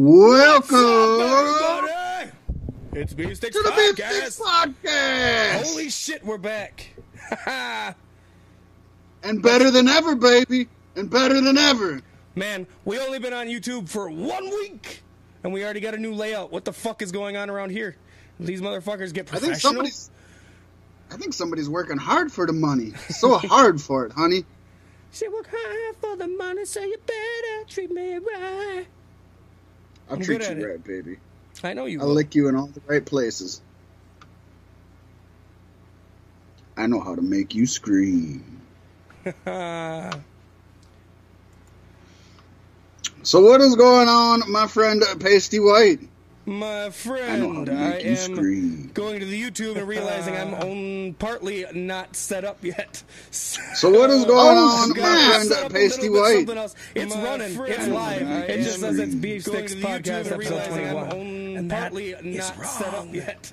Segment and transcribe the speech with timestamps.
[0.00, 1.90] Welcome
[2.92, 4.12] It's Beef Sticks to the Beef Podcast.
[4.12, 5.64] Sticks Podcast.
[5.64, 6.90] Holy shit, we're back.
[9.24, 10.68] and better than ever, baby.
[10.94, 12.00] And better than ever.
[12.36, 15.02] Man, we only been on YouTube for one week,
[15.42, 16.52] and we already got a new layout.
[16.52, 17.96] What the fuck is going on around here?
[18.38, 19.50] These motherfuckers get professional.
[19.50, 20.10] I think somebody's.
[21.10, 22.92] I think somebody's working hard for the money.
[23.08, 24.44] So hard for it, honey.
[25.10, 28.86] She work hard for the money, so you better treat me right.
[30.08, 30.70] I'll I'm treat you it.
[30.70, 31.18] right, baby.
[31.64, 32.00] I know you.
[32.00, 32.14] I'll will.
[32.14, 33.62] lick you in all the right places.
[36.76, 38.62] I know how to make you scream.
[43.22, 46.00] So what is going on, my friend Pasty White?
[46.48, 48.90] My I know how friend, to I, am scream.
[48.94, 53.02] going to the YouTube and realizing I'm on partly not set up yet.
[53.30, 56.48] So what is oh, going Oh, on, God, my friend set Pasty White?
[56.58, 56.74] else.
[56.94, 57.54] It's My running.
[57.56, 58.22] friend, It's live.
[58.26, 60.38] I It just says it's am Beef going Sticks to the YouTube Podcast and episode
[60.38, 60.96] realizing 21.
[60.96, 63.52] I'm on and partly partly not is set up yet.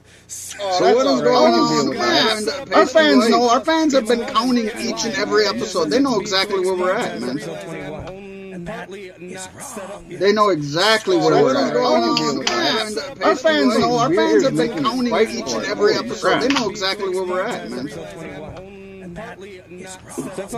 [0.61, 3.49] Oh, so what is going on, oh, my friend Set Our fans know.
[3.49, 5.89] Our fans have been counting each and every episode.
[5.89, 8.24] They know exactly where we're at, man.
[8.67, 9.29] Episode 21.
[9.29, 10.19] And partly not set up yet.
[10.19, 11.73] They know exactly where So we're at.
[11.73, 13.97] going Oh, on, my Our fans know.
[13.97, 16.39] Our fans have been counting each and every episode.
[16.41, 17.89] They know exactly where we're at, man.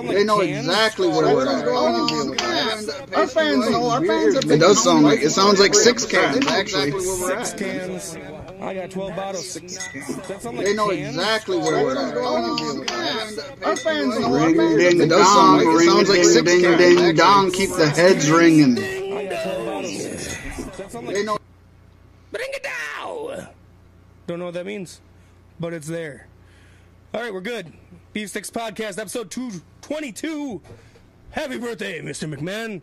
[0.08, 1.68] They know exactly where we're at.
[1.68, 3.90] Oh, my Our fans know.
[3.90, 4.52] Our fans have been.
[4.54, 7.00] It does sound like it sounds like six cans actually.
[7.00, 8.18] Six cans.
[8.60, 9.54] I got 12 bottles.
[9.54, 11.16] That sound like They know cans?
[11.16, 12.14] exactly where we're at.
[12.18, 12.84] Oh,
[13.66, 14.32] Our fans know.
[14.34, 17.52] Ring ding dong, it sounds like six ding ding dong.
[17.52, 18.78] Keep the heads ringing.
[19.14, 20.78] I got 12 bottles.
[20.78, 21.38] That sound like They know.
[22.32, 23.48] Bring it down.
[24.26, 25.02] Don't know what that means,
[25.60, 26.28] but it's there.
[27.14, 27.72] All right, we're good.
[28.14, 30.62] Beef Sticks Podcast, episode 222.
[31.32, 32.34] Happy birthday, Mr.
[32.34, 32.82] McMahon.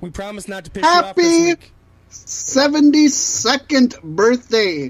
[0.00, 1.72] We promise not to piss you off this Happy week.
[2.10, 4.88] 72nd birthday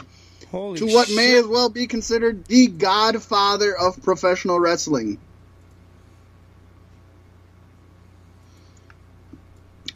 [0.50, 1.16] Holy to what shit.
[1.16, 5.18] may as well be considered the godfather of professional wrestling.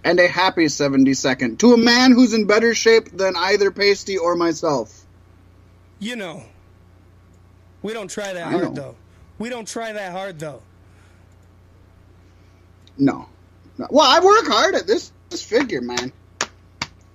[0.05, 4.37] And a happy 72nd to a man who's in better shape than either Pasty or
[4.37, 5.05] myself.
[5.99, 6.45] You know,
[7.83, 8.75] we don't try that I hard, know.
[8.75, 8.97] though.
[9.39, 10.62] We don't try that hard, though.
[12.97, 13.27] No.
[13.79, 13.87] no.
[13.91, 16.12] Well, I work hard at this, this figure, man.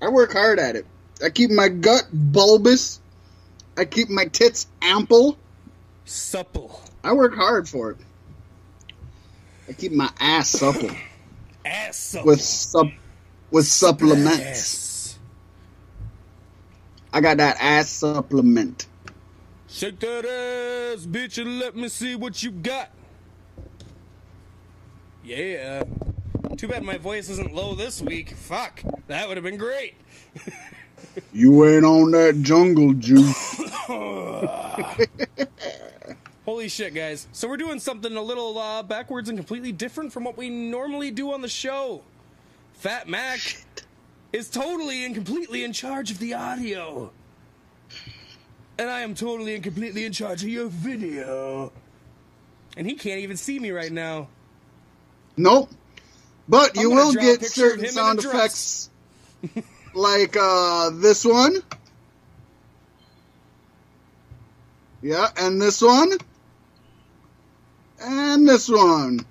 [0.01, 0.85] I work hard at it.
[1.23, 2.99] I keep my gut bulbous.
[3.79, 5.37] I keep my tits ample.
[6.03, 6.81] Supple.
[7.01, 7.97] I work hard for it.
[9.69, 10.89] I keep my ass supple
[11.63, 12.27] Ass supple.
[12.27, 12.87] with sup
[13.51, 14.41] with supplements.
[14.41, 15.19] Ass.
[17.13, 18.85] I got that ass supplement.
[19.69, 22.89] Shake that ass, bitch, and let me see what you got.
[25.23, 25.83] Yeah.
[26.57, 28.31] Too bad my voice isn't low this week.
[28.31, 28.81] Fuck.
[29.07, 29.93] That would have been great.
[31.33, 33.61] You ain't on that jungle juice.
[36.45, 37.27] Holy shit, guys.
[37.31, 41.11] So we're doing something a little uh, backwards and completely different from what we normally
[41.11, 42.01] do on the show.
[42.73, 43.39] Fat Mac
[44.33, 47.11] is totally and completely in charge of the audio.
[48.77, 51.71] And I am totally and completely in charge of your video.
[52.77, 54.29] And he can't even see me right now.
[55.35, 55.69] Nope.
[56.47, 58.89] But I'm you will get certain sound effects
[59.99, 61.57] like uh this one.
[65.01, 66.11] Yeah, and this one.
[68.01, 69.25] And this one.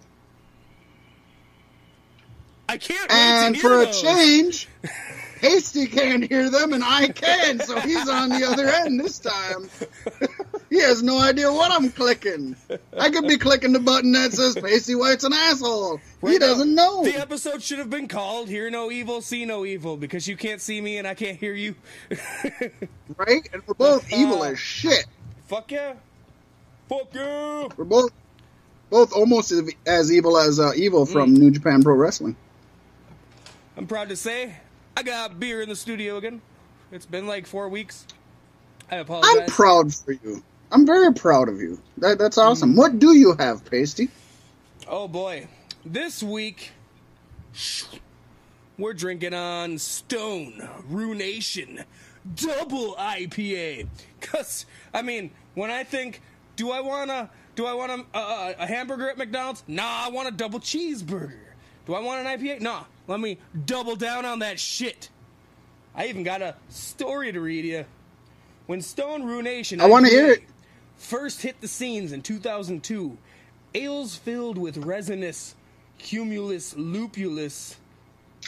[2.68, 4.68] I can't And for a change,
[5.40, 9.70] Hasty can't hear them and I can, so he's on the other end this time.
[10.70, 12.56] he has no idea what I'm clicking.
[12.98, 16.00] I could be clicking the button that says Pasty White's an asshole.
[16.26, 17.04] he doesn't know.
[17.04, 20.60] The episode should have been called "Hear No Evil, See No Evil" because you can't
[20.60, 21.74] see me and I can't hear you.
[23.16, 23.48] right?
[23.52, 25.06] And we're both evil as shit.
[25.46, 25.94] Fuck yeah!
[26.88, 27.68] Fuck yeah!
[27.76, 28.10] We're both
[28.90, 31.38] both almost as, as evil as uh, evil from Mm.
[31.38, 32.36] New Japan Pro Wrestling.
[33.76, 34.56] I'm proud to say
[34.96, 36.40] I got beer in the studio again.
[36.90, 38.06] It's been like four weeks.
[38.90, 39.30] I apologize.
[39.40, 40.42] I'm proud for you.
[40.72, 41.80] I'm very proud of you.
[41.98, 42.50] That, that's Mm.
[42.50, 42.76] awesome.
[42.76, 44.10] What do you have, Pasty?
[44.86, 45.48] oh boy,
[45.84, 46.72] this week
[48.78, 51.84] we're drinking on Stone Ruination
[52.34, 53.88] Double IPA.
[54.20, 56.20] Cause I mean, when I think,
[56.56, 59.62] do I wanna, do I want a, a, a hamburger at McDonald's?
[59.66, 61.38] Nah, I want a double cheeseburger.
[61.86, 62.60] Do I want an IPA?
[62.60, 65.08] Nah, let me double down on that shit.
[65.94, 67.86] I even got a story to read you.
[68.66, 70.42] When Stone Ruination I wanna hear it.
[70.98, 73.16] First hit the scenes in 2002,
[73.74, 75.54] ales filled with resinous
[75.98, 77.76] humulus lupulus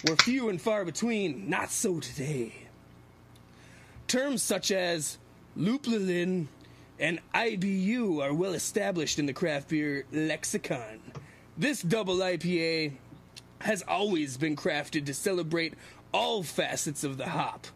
[0.07, 1.49] were few and far between.
[1.49, 2.53] Not so today.
[4.07, 5.19] Terms such as
[5.57, 6.49] lupulin
[6.99, 11.01] and IBU are well established in the craft beer lexicon.
[11.57, 12.93] This double IPA
[13.61, 15.75] has always been crafted to celebrate
[16.13, 17.67] all facets of the hop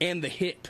[0.00, 0.68] and the hip.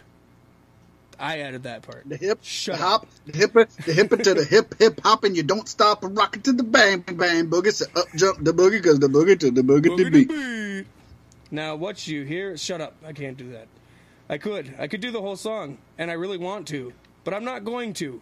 [1.23, 2.03] I added that part.
[2.05, 5.37] The hip, Shut the hop, the hip, the hip to the hip, hip hop, and
[5.37, 7.73] you don't stop and rock it to the bang, bang, boogie.
[7.73, 10.29] So up jump the boogie, cause the boogie to the boogie, to beat.
[10.29, 10.87] Boogity-beat.
[11.53, 12.57] Now, what you hear?
[12.57, 12.97] Shut up.
[13.07, 13.69] I can't do that.
[14.29, 14.75] I could.
[14.81, 16.93] I could do the whole song, and I really want to,
[17.23, 18.21] but I'm not going to.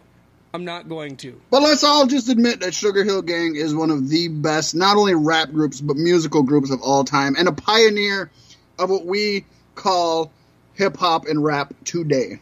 [0.53, 1.41] I'm not going to.
[1.49, 4.95] But let's all just admit that Sugar Hill Gang is one of the best, not
[4.95, 8.29] only rap groups, but musical groups of all time, and a pioneer
[8.77, 10.31] of what we call
[10.75, 12.39] hip hop and rap today.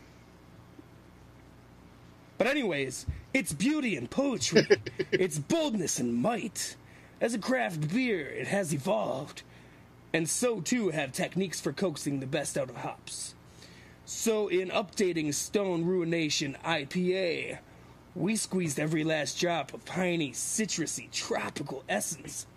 [2.39, 4.65] But anyways, it's beauty and poetry.
[5.11, 6.77] it's boldness and might.
[7.19, 9.43] As a craft beer, it has evolved.
[10.13, 13.35] And so too have techniques for coaxing the best out of hops.
[14.05, 17.59] So in updating Stone Ruination IPA,
[18.15, 22.47] we squeezed every last drop of piney, citrusy, tropical essence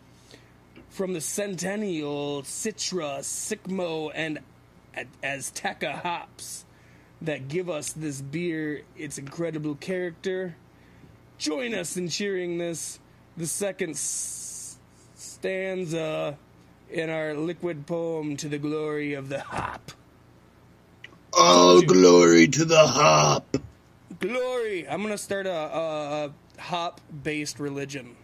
[0.90, 4.38] from the Centennial, Citra, Simcoe, and
[5.24, 6.66] Azteca hops
[7.22, 10.56] that give us this beer its incredible character.
[11.38, 12.98] Join us in cheering this,
[13.36, 14.76] the second s-
[15.14, 16.36] stanza
[16.90, 19.92] in our liquid poem to the glory of the hop.
[21.32, 23.56] All glory to the hop.
[24.20, 24.86] Glory!
[24.86, 28.16] I'm gonna start a, a, a hop based religion.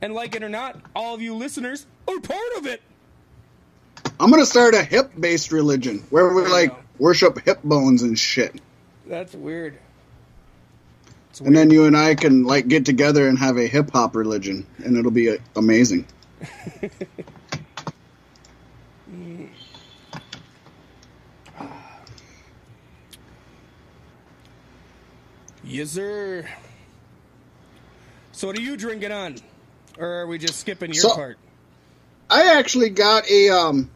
[0.00, 2.82] And like it or not, all of you listeners are part of it!
[4.20, 8.60] I'm gonna start a hip based religion where we like worship hip bones and shit.
[9.06, 9.78] That's weird.
[11.30, 14.16] It's And then you and I can like get together and have a hip hop
[14.16, 16.06] religion, and it'll be uh, amazing.
[25.64, 26.46] Yes, sir.
[28.32, 29.36] So, what are you drinking on?
[29.98, 31.38] Or are we just skipping your So- part?
[32.30, 33.90] I actually got a um,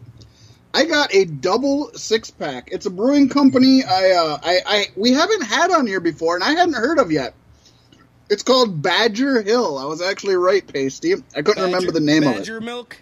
[0.75, 2.71] I got a double six pack.
[2.73, 3.85] It's a brewing company.
[3.85, 7.13] I uh, I, I we haven't had on here before, and I hadn't heard of
[7.13, 7.35] yet.
[8.31, 9.77] It's called Badger Hill.
[9.77, 11.15] I was actually right, Pasty.
[11.37, 12.39] I couldn't remember the name Badger of it.
[12.41, 12.97] Badger milk?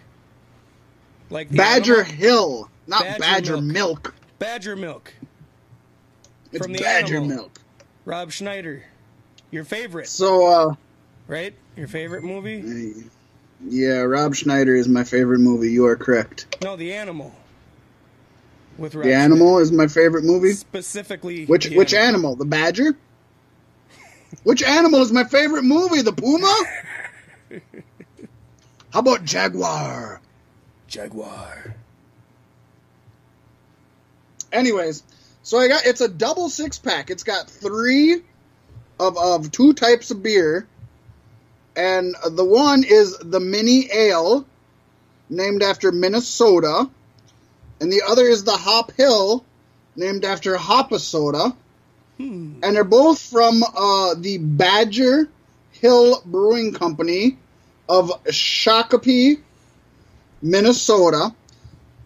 [1.29, 2.13] Like Badger animal?
[2.13, 3.73] Hill, not Badger Badger, milk.
[4.03, 4.15] milk.
[4.39, 5.13] Badger milk.
[6.51, 7.35] It's From the Badger animal.
[7.37, 7.61] milk.
[8.03, 8.83] Rob Schneider.
[9.51, 10.75] Your favorite, So, uh,
[11.27, 11.53] right?
[11.77, 13.05] Your favorite movie?
[13.65, 15.71] yeah, Rob Schneider is my favorite movie.
[15.71, 16.57] You are correct.
[16.63, 17.33] No, The Animal.
[18.81, 20.53] With Rob The Animal is my favorite movie.
[20.53, 21.45] Specifically.
[21.45, 22.31] Which which animal.
[22.31, 22.35] animal?
[22.35, 22.97] The badger?
[24.43, 26.01] Which animal is my favorite movie?
[26.01, 26.63] The puma?
[28.91, 30.19] How about jaguar?
[30.87, 31.75] Jaguar.
[34.51, 35.03] Anyways,
[35.43, 37.11] so I got it's a double six pack.
[37.11, 38.23] It's got three
[38.99, 40.67] of of two types of beer,
[41.75, 44.45] and the one is the mini ale,
[45.29, 46.89] named after Minnesota,
[47.81, 49.43] and the other is the Hop Hill,
[49.95, 51.55] named after Hopasoda.
[52.19, 55.27] and they're both from uh, the Badger
[55.71, 57.37] Hill Brewing Company
[57.89, 59.41] of Shakopee,
[60.41, 61.33] Minnesota.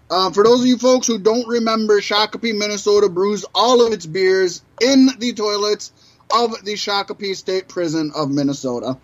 [0.10, 4.06] Uh, for those of you folks who don't remember, Shakopee, Minnesota brews all of its
[4.06, 5.92] beers in the toilets
[6.34, 8.98] of the Shakopee State Prison of Minnesota.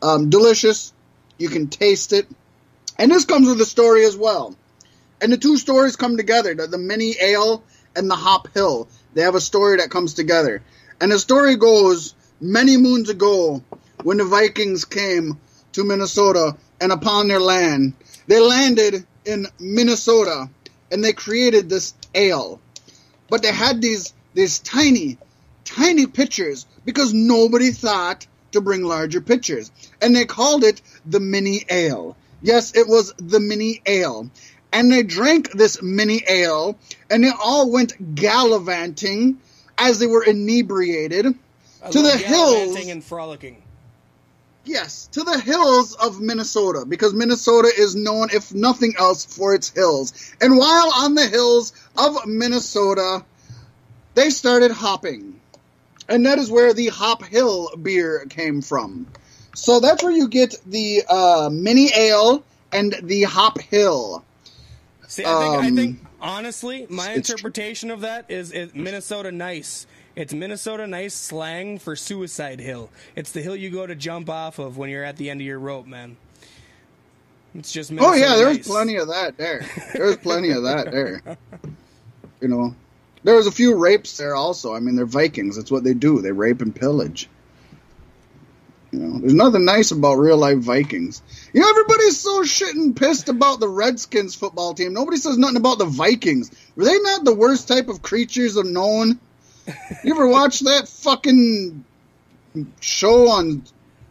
[0.00, 0.92] Um, delicious.
[1.38, 2.28] You can taste it.
[2.98, 4.54] And this comes with a story as well.
[5.20, 8.88] And the two stories come together the, the mini ale and the Hop Hill.
[9.14, 10.62] They have a story that comes together.
[11.00, 13.62] And the story goes many moons ago
[14.02, 15.38] when the Vikings came
[15.72, 17.94] to Minnesota and upon their land,
[18.26, 20.48] they landed in Minnesota
[20.90, 22.60] and they created this ale.
[23.28, 25.16] But they had these these tiny,
[25.64, 29.72] tiny pitchers because nobody thought to bring larger pitchers.
[30.00, 32.16] And they called it the mini ale.
[32.42, 34.30] Yes, it was the mini ale.
[34.76, 36.78] And they drank this mini ale
[37.08, 39.38] and they all went gallivanting
[39.78, 41.34] as they were inebriated
[41.82, 42.76] I to the hills.
[42.76, 43.62] and frolicking.
[44.66, 49.70] Yes, to the hills of Minnesota because Minnesota is known, if nothing else, for its
[49.70, 50.12] hills.
[50.42, 53.24] And while on the hills of Minnesota,
[54.12, 55.40] they started hopping.
[56.06, 59.06] And that is where the Hop Hill beer came from.
[59.54, 64.22] So that's where you get the uh, mini ale and the Hop Hill.
[65.16, 69.86] See, I think, I Um, think honestly, my interpretation of that is, is Minnesota nice.
[70.14, 72.90] It's Minnesota nice slang for suicide hill.
[73.14, 75.46] It's the hill you go to jump off of when you're at the end of
[75.46, 76.18] your rope, man.
[77.54, 78.66] It's just Oh yeah, there's nice.
[78.66, 79.64] plenty of that there.
[79.94, 81.22] There's plenty of that there.
[82.42, 82.74] You know,
[83.24, 84.74] there was a few rapes there also.
[84.74, 85.56] I mean, they're Vikings.
[85.56, 86.20] That's what they do.
[86.20, 87.30] They rape and pillage.
[88.92, 91.22] You know, there's nothing nice about real life Vikings.
[91.52, 94.92] You know, everybody's so shit and pissed about the Redskins football team.
[94.92, 96.50] Nobody says nothing about the Vikings.
[96.76, 99.18] Were they not the worst type of creatures of known?
[100.04, 101.84] You ever watch that fucking
[102.80, 103.64] show on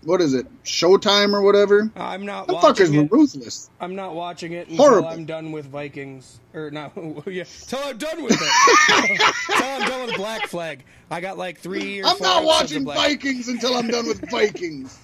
[0.05, 1.91] what is it, Showtime or whatever?
[1.95, 3.11] I'm not fuckers watching were it.
[3.11, 3.69] ruthless.
[3.79, 5.09] I'm not watching it until Horrible.
[5.09, 6.39] I'm done with Vikings.
[6.53, 6.93] Or not,
[7.27, 9.19] yeah, till I'm done with it.
[9.57, 10.83] till I'm done with Black Flag.
[11.11, 14.97] I got like three or I'm not watching Vikings until I'm done with Vikings.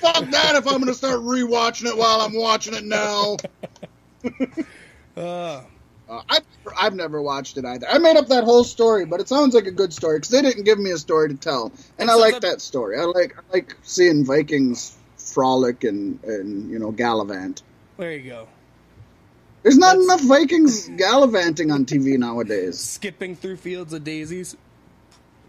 [0.00, 3.36] Fuck that if I'm going to start rewatching it while I'm watching it now.
[5.16, 5.62] Uh,
[6.08, 6.40] Uh, I,
[6.78, 7.86] I've never watched it either.
[7.88, 10.42] I made up that whole story, but it sounds like a good story because they
[10.42, 12.98] didn't give me a story to tell, and I like like- that story.
[12.98, 17.62] I like I like seeing Vikings frolic and and you know gallivant.
[17.96, 18.48] there you go.
[19.62, 22.78] There's not That's- enough Vikings gallivanting on TV nowadays.
[22.80, 24.56] Skipping through fields of daisies.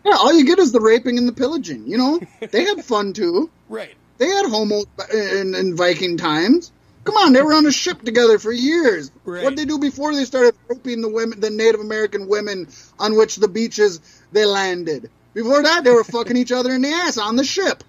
[0.06, 1.88] Yeah, all you get is the raping and the pillaging.
[1.88, 2.20] You know,
[2.52, 3.50] they had fun too.
[3.70, 3.96] Right.
[4.20, 6.72] They had homo in, in Viking times.
[7.06, 9.12] Come on, they were on a ship together for years.
[9.26, 9.44] Right.
[9.44, 12.68] What did they do before they started raping the women, the Native American women
[12.98, 14.00] on which the beaches
[14.32, 15.10] they landed?
[15.34, 17.84] Before that, they were fucking each other in the ass on the ship.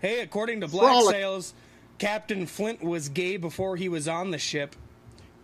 [0.00, 1.14] Hey, according to Black Frolic.
[1.16, 1.54] Sails,
[1.98, 4.74] Captain Flint was gay before he was on the ship.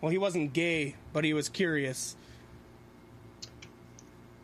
[0.01, 2.15] Well, he wasn't gay, but he was curious.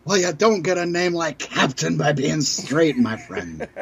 [0.03, 3.67] Well, you don't get a name like Captain by being straight, my friend.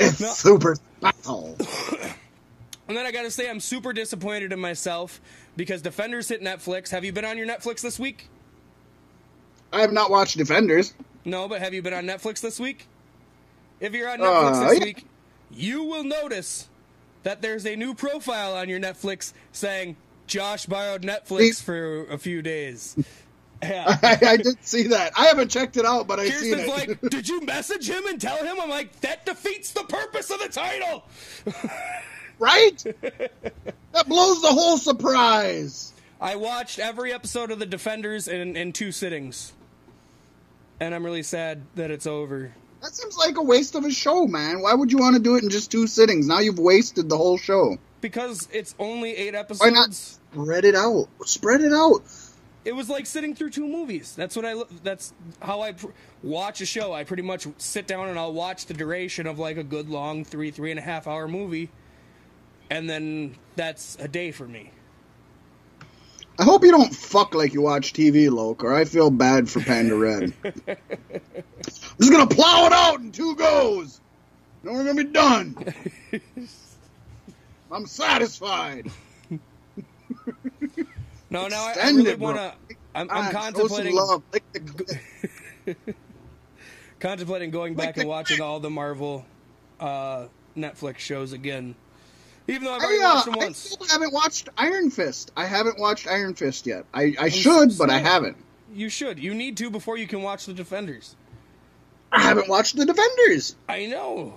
[0.00, 0.28] It's No.
[0.28, 1.56] super special.
[2.88, 5.20] And then I gotta say, I'm super disappointed in myself
[5.56, 6.90] because Defenders hit Netflix.
[6.90, 8.28] Have you been on your Netflix this week?
[9.72, 10.94] I have not watched Defenders.
[11.24, 12.86] No, but have you been on Netflix this week?
[13.80, 14.84] If you're on Uh, Netflix this yeah.
[14.84, 15.06] week,
[15.50, 16.68] you will notice
[17.24, 22.18] that there's a new profile on your Netflix saying Josh borrowed Netflix See- for a
[22.18, 22.96] few days.
[23.60, 23.98] Yeah.
[24.04, 25.14] I, I did see that.
[25.18, 26.68] I haven't checked it out, but I seen Kirsten's it.
[27.00, 28.54] like, did you message him and tell him?
[28.60, 31.02] I'm like, that defeats the purpose of the title.
[32.38, 32.76] right?
[33.00, 35.92] that blows the whole surprise.
[36.20, 39.52] I watched every episode of The Defenders in, in two sittings.
[40.80, 42.52] And I'm really sad that it's over.
[42.82, 44.62] That seems like a waste of a show, man.
[44.62, 46.26] Why would you want to do it in just two sittings?
[46.26, 47.76] Now you've wasted the whole show.
[48.00, 49.60] Because it's only eight episodes.
[49.60, 51.08] Why not spread it out?
[51.24, 52.02] Spread it out.
[52.64, 54.14] It was like sitting through two movies.
[54.14, 54.62] That's what I.
[54.82, 55.88] That's how I pr-
[56.22, 56.92] watch a show.
[56.92, 60.24] I pretty much sit down and I'll watch the duration of like a good long
[60.24, 61.70] three three and a half hour movie,
[62.70, 64.70] and then that's a day for me.
[66.40, 69.60] I hope you don't fuck like you watch TV, Loke, or I feel bad for
[69.60, 70.32] Panda Red.
[70.44, 70.76] I'm
[71.98, 74.00] just gonna plow it out in two goes.
[74.62, 75.56] Then we're gonna be done.
[77.72, 78.90] I'm satisfied.
[81.30, 82.28] No, now I, I really it, bro.
[82.32, 82.76] want to.
[82.94, 84.22] I'm, Ah, I'm some contemplating love.
[84.32, 85.76] Lick the clit.
[87.00, 89.26] contemplating going back and watching all the Marvel
[89.78, 91.74] uh, Netflix shows again.
[92.48, 93.66] Even though I've already I, uh, watched them once.
[93.66, 95.30] I still haven't watched Iron Fist.
[95.36, 96.86] I haven't watched Iron Fist yet.
[96.94, 98.38] I, I should, but I haven't.
[98.72, 99.18] You should.
[99.18, 101.14] You need to before you can watch the Defenders.
[102.10, 103.54] I haven't watched the Defenders.
[103.68, 104.34] I know.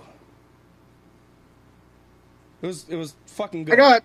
[2.60, 3.74] It was it was fucking good.
[3.74, 4.02] I got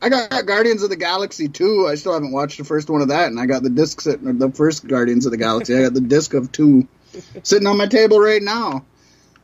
[0.00, 1.88] I got Guardians of the Galaxy 2.
[1.88, 4.38] I still haven't watched the first one of that, and I got the disc sitting,
[4.38, 5.76] the first Guardians of the Galaxy.
[5.76, 6.86] I got the disc of two
[7.42, 8.84] sitting on my table right now.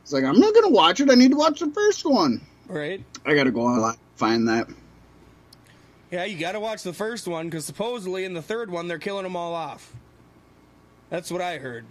[0.03, 1.11] It's like I'm not gonna watch it.
[1.11, 2.41] I need to watch the first one.
[2.71, 3.03] Right?
[3.25, 4.67] I gotta go online find that.
[6.11, 8.99] Yeah, you got to watch the first one because supposedly in the third one they're
[8.99, 9.95] killing them all off.
[11.09, 11.85] That's what I heard.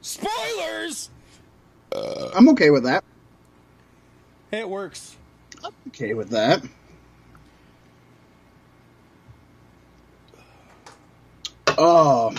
[0.00, 1.08] Spoilers.
[1.94, 3.04] I'm okay with that.
[4.50, 5.16] It works.
[5.64, 6.64] I'm okay with that.
[11.78, 12.34] Oh,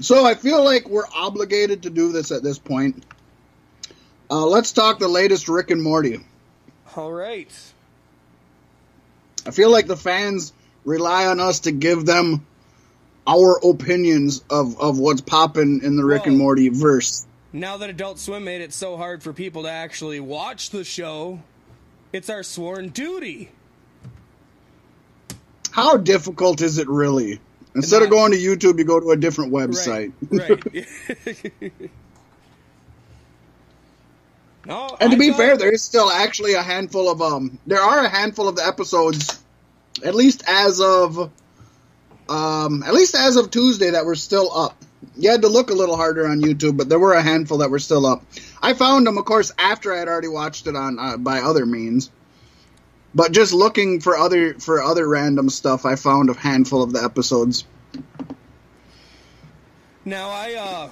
[0.00, 3.04] so I feel like we're obligated to do this at this point.
[4.30, 6.20] Uh, let's talk the latest Rick and Morty.
[6.96, 7.50] All right.
[9.46, 10.52] I feel like the fans
[10.84, 12.46] rely on us to give them
[13.26, 17.26] our opinions of, of what's popping in the Rick and Morty verse.
[17.52, 21.40] Now that Adult Swim made it so hard for people to actually watch the show,
[22.12, 23.50] it's our sworn duty.
[25.70, 27.40] How difficult is it really?
[27.74, 30.12] Instead of going to YouTube, you go to a different website.
[30.30, 30.64] Right.
[31.26, 31.90] Right.
[34.66, 34.96] no.
[35.00, 37.58] And to I be thought- fair, there is still actually a handful of um.
[37.66, 39.38] There are a handful of the episodes,
[40.04, 41.30] at least as of,
[42.28, 44.76] um, at least as of Tuesday, that were still up.
[45.16, 47.70] You had to look a little harder on YouTube, but there were a handful that
[47.70, 48.24] were still up.
[48.62, 51.66] I found them, of course, after I had already watched it on uh, by other
[51.66, 52.10] means.
[53.14, 57.04] But just looking for other for other random stuff, I found a handful of the
[57.04, 57.64] episodes.
[60.04, 60.88] Now I uh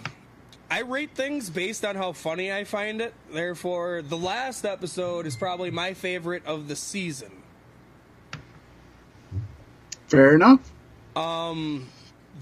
[0.72, 3.12] I rate things based on how funny I find it.
[3.30, 7.30] Therefore, the last episode is probably my favorite of the season.
[10.08, 10.60] Fair enough.
[11.14, 11.88] Um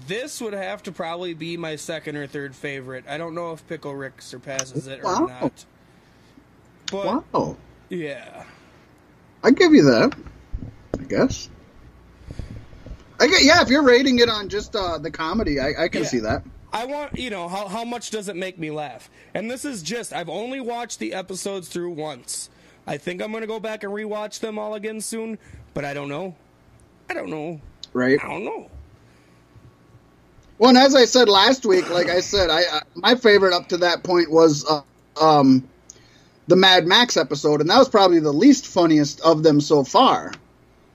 [0.07, 3.03] this would have to probably be my second or third favorite.
[3.05, 5.25] I don't know if Pickle Rick surpasses it or Wow.
[5.25, 5.65] not.
[6.89, 7.57] But Wow.
[7.89, 8.45] yeah.
[9.43, 10.15] I give you that.
[10.97, 11.49] I guess.
[13.19, 16.03] I get, yeah, if you're rating it on just uh, the comedy, I, I can
[16.03, 16.07] Yeah.
[16.07, 16.43] see that.
[16.73, 19.09] I want, you know, how, how much does it make me laugh?
[19.33, 22.49] And this is just, I've only watched the episodes through once.
[22.87, 25.37] I think I'm going to go back and rewatch them all again soon,
[25.73, 26.35] but I don't know.
[27.09, 27.59] I don't know.
[27.93, 28.19] Right.
[28.23, 28.69] I don't know.
[30.57, 33.69] Well, and as I said last week, like I said, I, I my favorite up
[33.69, 34.81] to that point was uh,
[35.19, 35.67] um,
[36.47, 40.31] the Mad Max episode, and that was probably the least funniest of them so far.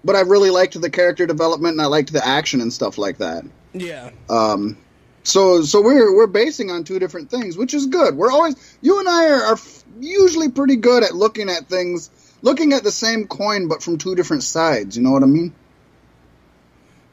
[0.05, 3.19] But I really liked the character development, and I liked the action and stuff like
[3.19, 3.45] that.
[3.73, 4.11] Yeah.
[4.31, 4.79] Um,
[5.27, 8.15] so so we're we're basing on two different things, which is good.
[8.17, 9.59] We're always you and I are, are
[9.99, 12.11] usually pretty good at looking at things,
[12.43, 14.97] looking at the same coin but from two different sides.
[14.97, 15.53] You know what I mean?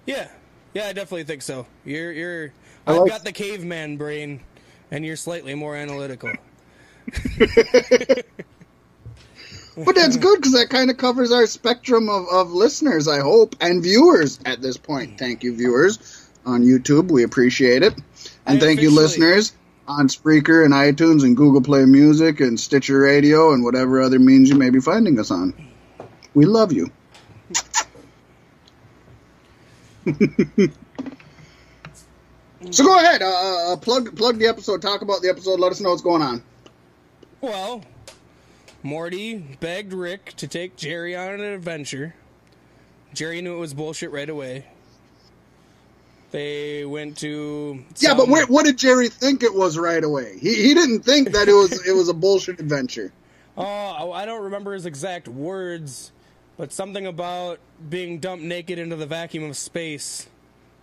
[0.05, 0.27] Yeah.
[0.73, 1.67] Yeah, I definitely think so.
[1.85, 2.53] You're, you're,
[2.87, 4.41] I I've like- got the caveman brain,
[4.89, 6.31] and you're slightly more analytical.
[9.75, 13.55] But that's good because that kind of covers our spectrum of, of listeners, I hope,
[13.59, 15.17] and viewers at this point.
[15.17, 16.12] Thank you, viewers
[16.45, 17.11] on YouTube.
[17.11, 17.93] We appreciate it.
[18.45, 19.53] And I thank you, listeners
[19.87, 24.49] on Spreaker and iTunes and Google Play Music and Stitcher Radio and whatever other means
[24.49, 25.53] you may be finding us on.
[26.33, 26.89] We love you.
[32.71, 35.79] so go ahead, uh, uh, plug plug the episode, talk about the episode, let us
[35.79, 36.43] know what's going on.
[37.39, 37.83] Well,
[38.81, 42.15] Morty begged Rick to take Jerry on an adventure.
[43.13, 44.65] Jerry knew it was bullshit right away.
[46.33, 50.39] They went to Yeah, but where, what did Jerry think it was right away?
[50.39, 53.13] He he didn't think that it was it was a bullshit adventure.
[53.55, 56.11] Oh, I don't remember his exact words,
[56.57, 60.27] but something about being dumped naked into the vacuum of space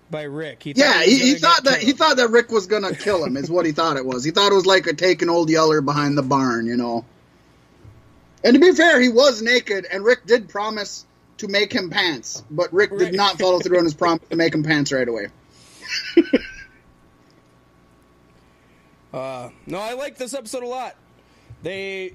[0.08, 0.62] by Rick.
[0.62, 3.36] He Yeah, he, he thought that he thought that Rick was gonna kill him.
[3.36, 4.22] Is what he thought it was.
[4.22, 7.04] He thought it was like a taking old Yeller behind the barn, you know.
[8.44, 11.06] And to be fair, he was naked, and Rick did promise
[11.40, 13.00] to make him pants, but Rick Right.
[13.00, 15.28] did not follow through on his promise to make him pants right away.
[19.12, 20.94] Uh, no, I like this episode a lot.
[21.64, 22.14] They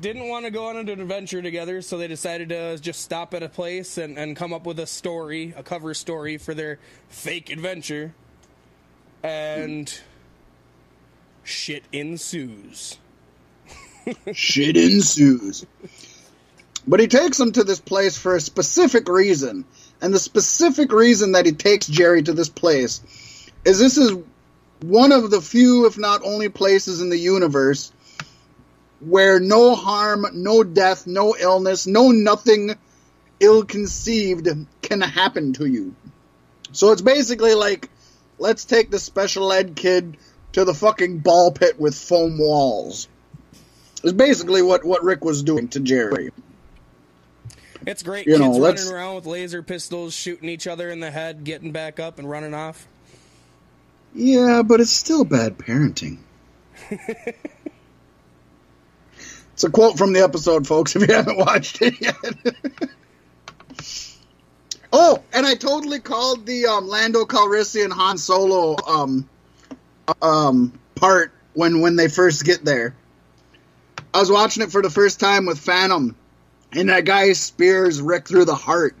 [0.00, 3.42] didn't want to go on an adventure together, so they decided to just stop at
[3.42, 6.78] a place and, and come up with a story, a cover story for their
[7.08, 8.14] fake adventure.
[9.22, 9.92] And
[11.44, 12.96] shit ensues.
[14.32, 15.66] Shit ensues.
[16.90, 19.64] But he takes him to this place for a specific reason.
[20.02, 23.00] And the specific reason that he takes Jerry to this place
[23.64, 24.18] is this is
[24.82, 27.92] one of the few, if not only, places in the universe
[28.98, 32.74] where no harm, no death, no illness, no nothing
[33.38, 34.48] ill conceived
[34.82, 35.94] can happen to you.
[36.72, 37.88] So it's basically like,
[38.40, 40.16] let's take the special ed kid
[40.54, 43.06] to the fucking ball pit with foam walls.
[44.02, 46.30] Is basically what, what Rick was doing to Jerry.
[47.86, 48.26] It's great.
[48.26, 51.72] You Kids know, running around with laser pistols, shooting each other in the head, getting
[51.72, 52.86] back up and running off.
[54.14, 56.18] Yeah, but it's still bad parenting.
[56.90, 57.36] it's
[59.64, 62.14] a quote from the episode, folks, if you haven't watched it yet.
[64.92, 69.28] oh, and I totally called the um, Lando Calrissian Han Solo um,
[70.20, 72.94] um, part when when they first get there.
[74.12, 76.16] I was watching it for the first time with Phantom,
[76.72, 78.96] and that guy spears Rick through the heart.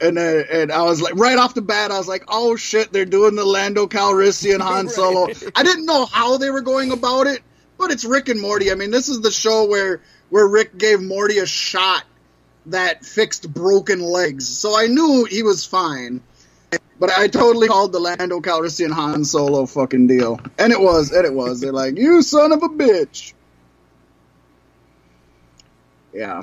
[0.00, 2.92] And uh, and I was like, right off the bat, I was like, oh shit,
[2.92, 4.94] they're doing the Lando Calrissian Han Right.
[4.94, 5.28] Solo.
[5.56, 7.42] I didn't know how they were going about it,
[7.78, 8.70] but it's Rick and Morty.
[8.70, 12.04] I mean, this is the show where where Rick gave Morty a shot
[12.66, 16.20] that fixed broken legs, so I knew he was fine.
[17.00, 21.24] But I totally called the Lando Calrissian Han Solo fucking deal, and it was, and
[21.24, 21.60] it was.
[21.60, 23.32] They're like, you son of a bitch.
[26.12, 26.42] Yeah.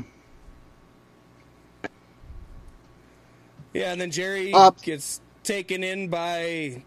[3.76, 6.82] Yeah, and then Jerry Uh, gets taken in by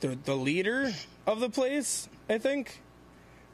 [0.00, 0.92] the the leader
[1.26, 2.08] of the place.
[2.28, 2.80] I think.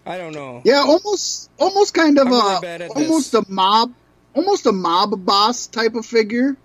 [0.07, 0.61] I don't know.
[0.67, 3.43] Yeah, almost, almost kind of I'm a, almost this.
[3.49, 3.95] a mob,
[4.35, 6.59] almost a mob boss type of figure.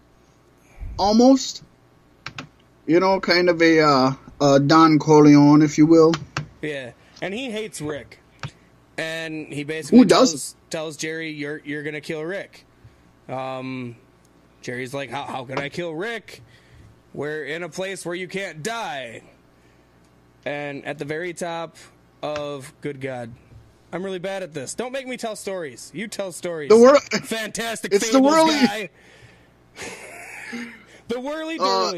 [0.98, 1.64] Almost,
[2.86, 6.14] you know, kind of a, uh, a Don Corleone, if you will.
[6.62, 8.20] Yeah, and he hates Rick,
[8.98, 10.70] and he basically Who tells, doesn't?
[10.70, 12.66] tells Jerry, "You're you're gonna kill Rick."
[13.30, 13.96] Um,
[14.62, 16.42] Jerry's like, how, how can I kill Rick?
[17.14, 19.24] We're in a place where you can't die.
[20.46, 21.76] And at the very top
[22.22, 23.32] of Good God.
[23.92, 24.76] I'm really bad at this.
[24.76, 25.92] Don't make me tell stories.
[25.96, 26.70] You tell stories.
[26.70, 27.02] The world.
[27.24, 27.92] Fantastic.
[27.94, 28.90] It's the whirly- guy.
[31.08, 31.92] the whirly Uh,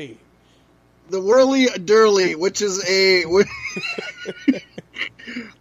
[1.10, 3.24] the Whirly Dirly, which is a.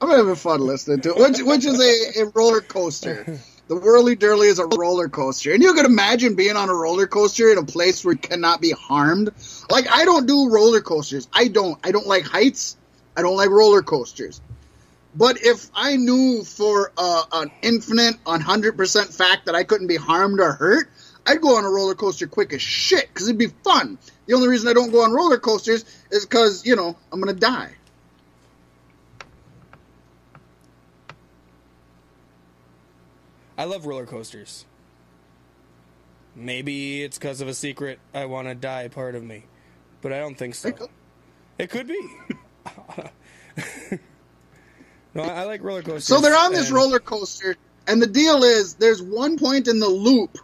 [0.01, 3.39] I'm having fun listening to it, which, which is a, a roller coaster.
[3.71, 7.07] The Whirly Dirly is a roller coaster, and you can imagine being on a roller
[7.07, 9.31] coaster in a place where you cannot be harmed.
[9.71, 11.29] Like I don't do roller coasters.
[11.33, 11.79] I don't.
[11.87, 12.77] I don't like heights.
[13.17, 14.41] I don't like roller coasters.
[15.15, 20.41] But if I knew for uh, an infinite, 100% fact that I couldn't be harmed
[20.41, 20.91] or hurt,
[21.25, 23.99] I'd go on a roller coaster quick as shit because it'd be fun.
[24.27, 27.33] The only reason I don't go on roller coasters is because, you know, I'm going
[27.33, 27.77] to die.
[33.61, 34.65] I love roller coasters.
[36.35, 39.45] Maybe it's because of a secret I want to die part of me,
[40.01, 40.73] but I don't think so.
[41.59, 42.01] It could- be.
[45.15, 46.07] no, I, I like roller coasters.
[46.07, 47.55] So they're on this and- roller coaster,
[47.87, 50.39] and the deal is there's one point in the loop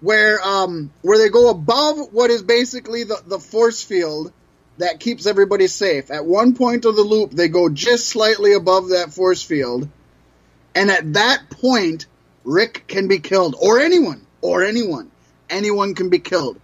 [0.00, 4.32] where um where they go above what is basically the, the force field
[4.76, 6.12] that keeps everybody safe.
[6.12, 9.88] At one point of the loop, they go just slightly above that force field,
[10.76, 12.06] and at that point,
[12.48, 15.10] Rick can be killed, or anyone, or anyone,
[15.50, 16.58] anyone can be killed.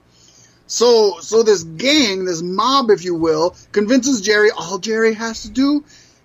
[0.67, 5.51] So, so this gang, this mob, if you will, convinces Jerry all Jerry has to
[5.51, 5.85] do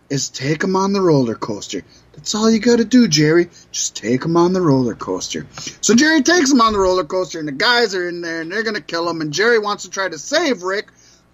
[0.10, 1.84] is take him on the roller coaster.
[2.13, 3.50] That's all you got to do, Jerry.
[3.74, 5.45] Just take him on the roller coaster.
[5.82, 8.50] So Jerry takes him on the roller coaster, and the guys are in there, and
[8.50, 9.19] they're gonna kill him.
[9.19, 10.88] And Jerry wants to try to save Rick.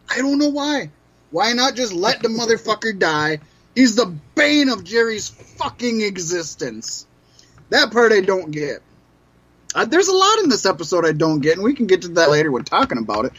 [0.09, 0.89] I don't know why.
[1.29, 3.41] Why not just let the motherfucker die?
[3.75, 7.05] He's the bane of Jerry's fucking existence.
[7.69, 8.81] That part I don't get.
[9.73, 12.07] Uh, there's a lot in this episode I don't get, and we can get to
[12.09, 13.33] that later when talking about it.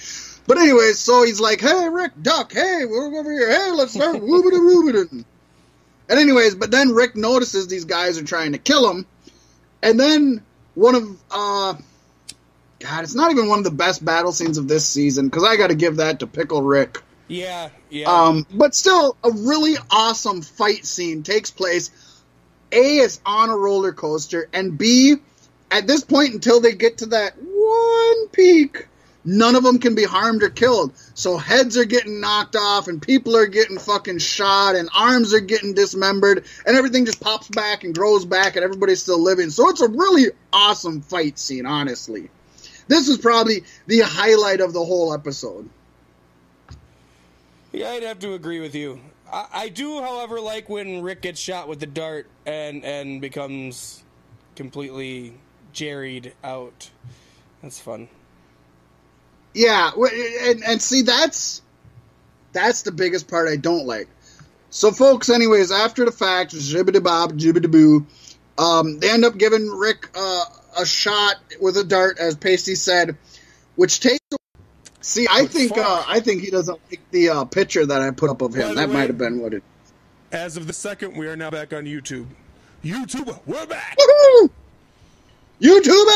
[0.46, 2.52] But anyway, so he's like, "Hey, Rick, duck.
[2.52, 3.50] Hey, we're over here.
[3.50, 5.24] Hey, let's start woobida woobida."
[6.08, 9.06] And anyways, but then Rick notices these guys are trying to kill him,
[9.82, 10.42] and then
[10.74, 11.74] one of uh,
[12.78, 15.56] God, it's not even one of the best battle scenes of this season because I
[15.56, 17.02] got to give that to Pickle Rick.
[17.28, 18.08] Yeah, yeah.
[18.08, 21.90] Um, but still, a really awesome fight scene takes place.
[22.76, 25.16] A is on a roller coaster, and B,
[25.70, 28.86] at this point, until they get to that one peak,
[29.24, 30.92] none of them can be harmed or killed.
[31.14, 35.40] So heads are getting knocked off, and people are getting fucking shot, and arms are
[35.40, 39.48] getting dismembered, and everything just pops back and grows back, and everybody's still living.
[39.48, 42.28] So it's a really awesome fight scene, honestly.
[42.88, 45.70] This is probably the highlight of the whole episode.
[47.72, 49.00] Yeah, I'd have to agree with you.
[49.32, 54.02] I, I do, however, like when Rick gets shot with the dart and and becomes
[54.54, 55.34] completely
[55.72, 56.90] jerried out.
[57.62, 58.08] That's fun.
[59.54, 61.62] Yeah, and and see that's
[62.52, 64.08] that's the biggest part I don't like.
[64.70, 68.06] So, folks, anyways, after the fact, jibbity bob, jibbity boo,
[68.58, 70.44] um, they end up giving Rick uh,
[70.78, 73.16] a shot with a dart, as Pasty said,
[73.76, 74.20] which takes.
[75.06, 78.28] See, I think uh, I think he doesn't like the uh, picture that I put
[78.28, 78.74] up of him.
[78.74, 79.62] That way- might have been what it.
[80.32, 82.26] As of the second, we are now back on YouTube.
[82.82, 83.96] YouTube, we're back.
[83.96, 84.50] Woohoo!
[85.60, 86.06] YouTube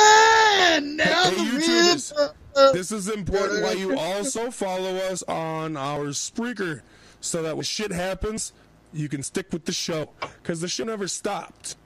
[0.73, 2.13] and now Hey, the YouTubers.
[2.57, 6.81] uh, This is important why you also follow us on our Spreaker
[7.21, 8.53] so that when shit happens,
[8.93, 10.11] you can stick with the show
[10.43, 11.77] because the show never stopped.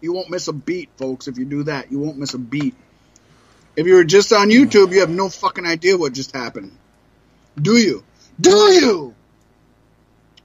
[0.00, 1.28] You won't miss a beat, folks.
[1.28, 2.74] If you do that, you won't miss a beat.
[3.74, 6.72] If you were just on YouTube, you have no fucking idea what just happened.
[7.60, 8.04] Do you?
[8.40, 9.14] Do you?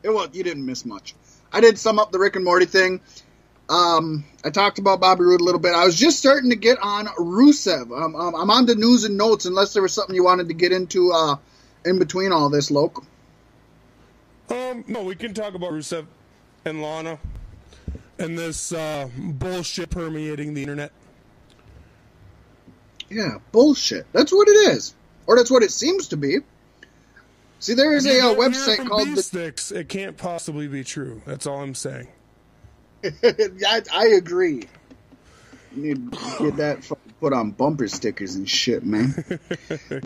[0.03, 1.15] It was, you didn't miss much.
[1.51, 3.01] I did sum up the Rick and Morty thing.
[3.69, 5.73] Um, I talked about Bobby Roode a little bit.
[5.73, 7.91] I was just starting to get on Rusev.
[7.91, 11.11] I'm on the news and notes, unless there was something you wanted to get into
[11.11, 11.35] uh,
[11.83, 13.03] in between all this, Loke.
[14.49, 16.05] Um, no, we can talk about Rusev
[16.63, 17.19] and Lana
[18.17, 20.93] and this uh, bullshit permeating the internet.
[23.09, 24.05] Yeah, bullshit.
[24.11, 24.93] That's what it is,
[25.25, 26.39] or that's what it seems to be.
[27.59, 29.71] See, there is a uh, website called the Sticks.
[29.71, 31.21] It can't possibly be true.
[31.25, 32.07] That's all I'm saying.
[33.03, 34.63] I, I agree.
[35.75, 39.39] You need to get that put on bumper stickers and shit, man.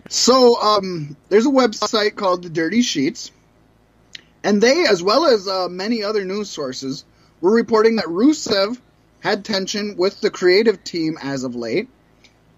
[0.09, 3.31] so, um, there's a website called the Dirty Sheets,
[4.43, 7.03] and they, as well as uh, many other news sources,
[7.41, 8.79] were reporting that Rusev
[9.19, 11.89] had tension with the creative team as of late.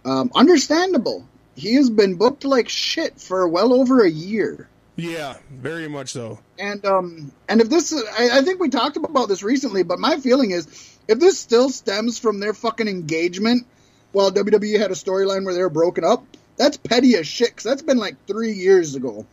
[0.05, 1.27] Um, understandable.
[1.55, 4.67] He has been booked like shit for well over a year.
[4.95, 6.39] Yeah, very much so.
[6.59, 10.17] And um and if this I, I think we talked about this recently, but my
[10.17, 10.67] feeling is
[11.07, 13.65] if this still stems from their fucking engagement,
[14.13, 16.23] while WWE had a storyline where they were broken up.
[16.55, 17.55] That's petty as shit.
[17.55, 19.25] Cause that's been like three years ago.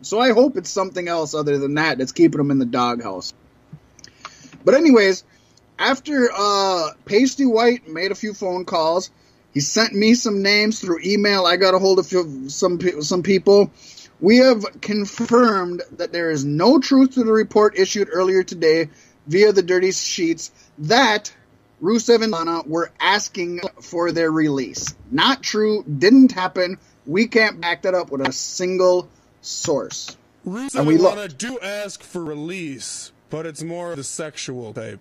[0.00, 3.32] So I hope it's something else other than that that's keeping them in the doghouse.
[4.64, 5.22] But anyways,
[5.78, 9.10] after uh, Pasty White made a few phone calls,
[9.52, 11.46] he sent me some names through email.
[11.46, 12.48] I got a hold of some
[12.80, 13.70] some people.
[14.20, 18.88] We have confirmed that there is no truth to the report issued earlier today
[19.26, 21.34] via the Dirty Sheets that
[21.82, 24.94] Rusev and Lana were asking for their release.
[25.10, 25.84] Not true.
[25.84, 26.78] Didn't happen.
[27.04, 29.08] We can't back that up with a single
[29.40, 30.16] source.
[30.46, 35.00] Rusev and, we and Lana do ask for release, but it's more the sexual type.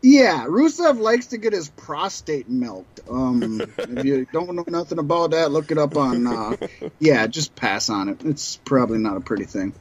[0.00, 3.00] Yeah, Rusev likes to get his prostate milked.
[3.10, 6.26] Um, if you don't know nothing about that, look it up on.
[6.26, 6.56] Uh,
[7.00, 8.24] yeah, just pass on it.
[8.24, 9.72] It's probably not a pretty thing.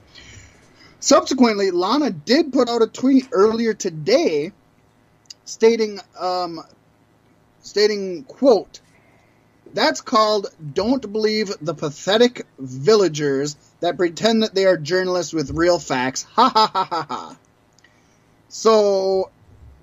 [1.00, 4.52] Subsequently, Lana did put out a tweet earlier today
[5.46, 6.64] stating, um,
[7.62, 8.82] stating, quote,
[9.74, 15.78] that's called Don't Believe the Pathetic Villagers That Pretend That They Are Journalists with Real
[15.78, 16.24] Facts.
[16.36, 17.38] Ha ha ha ha ha.
[18.50, 19.30] So,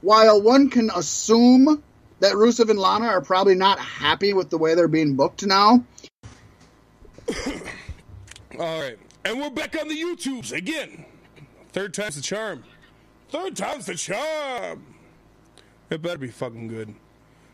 [0.05, 1.83] while one can assume
[2.21, 5.83] that Rusev and Lana are probably not happy with the way they're being booked now.
[8.59, 8.99] All right.
[9.25, 11.07] And we're back on the YouTubes again.
[11.73, 12.65] Third time's the charm.
[13.31, 14.85] Third time's the charm.
[15.89, 16.95] It better be fucking good.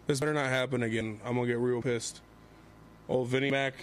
[0.08, 1.20] This better not happen again.
[1.24, 2.20] I'm gonna get real pissed.
[3.08, 3.74] Old Vinnie Mac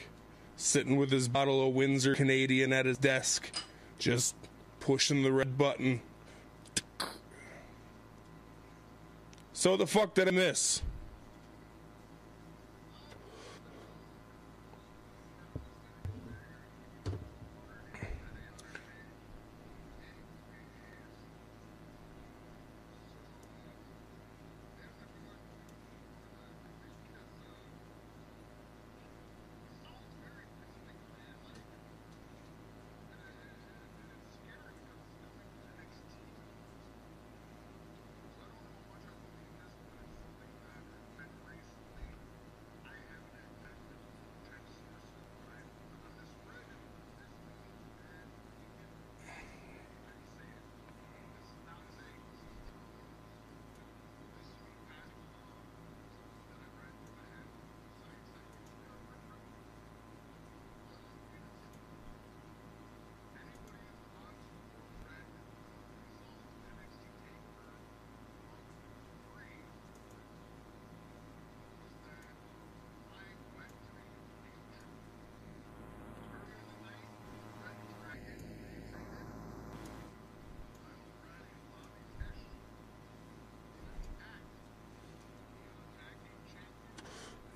[0.58, 3.50] sitting with his bottle of Windsor Canadian at his desk,
[3.98, 4.36] just
[4.82, 6.02] pushing the red button.
[9.58, 10.84] So the fuck did I miss?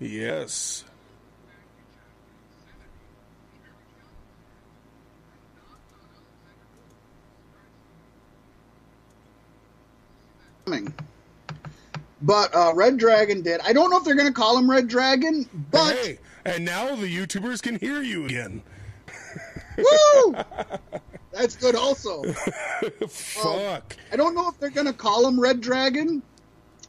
[0.02, 0.84] Yes.
[12.24, 13.62] But uh, Red Dragon did.
[13.62, 16.96] I don't know if they're going to call him Red Dragon, but hey, and now
[16.96, 18.62] the YouTubers can hear you again.
[19.78, 20.36] Woo!
[21.32, 21.76] That's good.
[21.76, 22.24] Also,
[23.08, 23.46] fuck.
[23.46, 26.22] Um, I don't know if they're going to call him Red Dragon,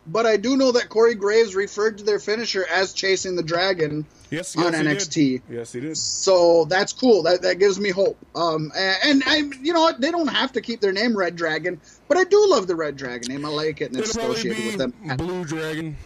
[0.06, 4.04] but I do know that Corey Graves referred to their finisher as chasing the dragon
[4.30, 5.14] yes, yes on NXT.
[5.14, 5.42] Did.
[5.48, 5.96] Yes, he did.
[5.96, 7.22] So that's cool.
[7.22, 8.18] That that gives me hope.
[8.34, 10.00] Um, and, and I, you know what?
[10.00, 12.96] They don't have to keep their name Red Dragon, but I do love the Red
[12.96, 13.44] Dragon name.
[13.44, 15.16] I like it, and it's associated with them.
[15.16, 15.96] Blue Dragon.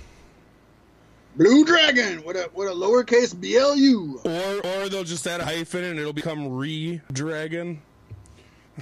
[1.37, 4.21] Blue Dragon with a with a lowercase BLU.
[4.25, 7.83] Or or they'll just add a hyphen and it'll become Re Dragon.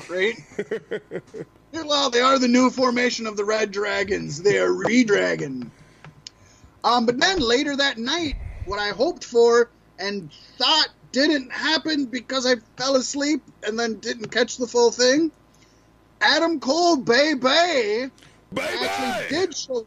[0.07, 0.37] Great.
[1.82, 4.40] well, they are the new formation of the Red Dragons.
[4.40, 5.70] They are Redragon.
[6.82, 12.46] Um, but then later that night, what I hoped for and thought didn't happen because
[12.46, 15.30] I fell asleep and then didn't catch the full thing.
[16.20, 18.10] Adam Cole, Bay Bay,
[18.56, 19.87] actually did show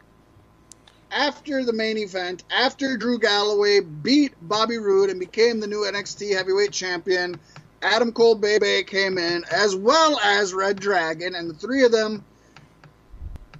[1.12, 6.36] after the main event, after Drew Galloway beat Bobby Roode and became the new NXT
[6.36, 7.40] Heavyweight Champion
[7.82, 12.24] Adam Cole Bebe came in, as well as Red Dragon, and the three of them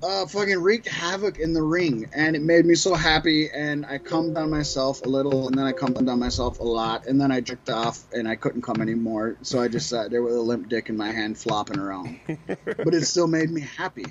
[0.04, 3.50] uh, fucking wreaked havoc in the ring, and it made me so happy.
[3.52, 7.06] And I calmed down myself a little, and then I calmed down myself a lot,
[7.06, 9.38] and then I jerked off, and I couldn't come anymore.
[9.42, 12.20] So I just sat there with a limp dick in my hand, flopping around.
[12.48, 14.06] but it still made me happy,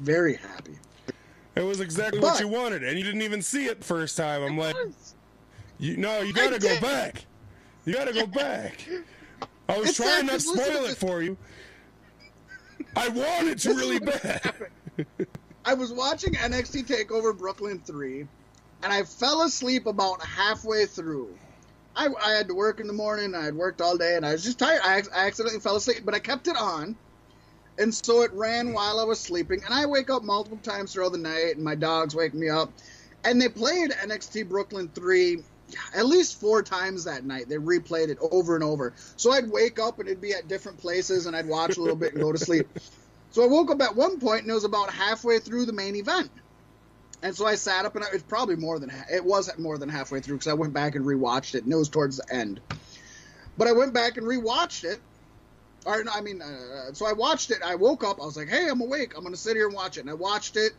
[0.00, 0.78] very happy.
[1.54, 4.42] It was exactly but, what you wanted, and you didn't even see it first time.
[4.42, 4.76] I'm like,
[5.78, 7.24] you no, you gotta go back.
[7.84, 8.86] You gotta go back.
[9.68, 11.36] I was it's trying not to spoil it for you.
[12.94, 14.54] I wanted to really bad.
[15.64, 21.36] I was watching NXT Takeover Brooklyn 3, and I fell asleep about halfway through.
[21.96, 23.34] I, I had to work in the morning.
[23.34, 24.80] I had worked all day, and I was just tired.
[24.84, 26.94] I, I accidentally fell asleep, but I kept it on,
[27.78, 29.62] and so it ran while I was sleeping.
[29.64, 32.70] And I wake up multiple times throughout the night, and my dogs wake me up.
[33.24, 35.42] And they played NXT Brooklyn three
[35.94, 37.48] at least four times that night.
[37.48, 38.94] They replayed it over and over.
[39.16, 41.96] So I'd wake up and it'd be at different places, and I'd watch a little
[41.96, 42.68] bit and go to sleep.
[43.32, 45.94] So I woke up at one point, and it was about halfway through the main
[45.96, 46.30] event.
[47.22, 50.20] And so I sat up, and it's probably more than it was more than halfway
[50.20, 52.60] through because I went back and rewatched it, and it was towards the end.
[53.58, 55.00] But I went back and rewatched it.
[55.84, 57.58] Or I mean, uh, so I watched it.
[57.62, 58.22] I woke up.
[58.22, 59.12] I was like, "Hey, I'm awake.
[59.16, 60.72] I'm gonna sit here and watch it." And I watched it,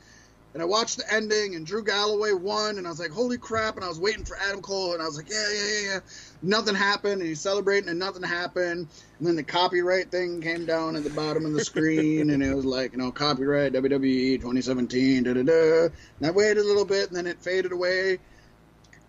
[0.58, 3.76] and I watched the ending, and Drew Galloway won, and I was like, "Holy crap!"
[3.76, 6.00] And I was waiting for Adam Cole, and I was like, "Yeah, yeah, yeah, yeah."
[6.42, 8.88] Nothing happened, and he's celebrating, and nothing happened.
[9.20, 12.56] And then the copyright thing came down at the bottom of the screen, and it
[12.56, 15.84] was like, you know, copyright WWE 2017, da da da.
[15.84, 18.18] And I waited a little bit, and then it faded away.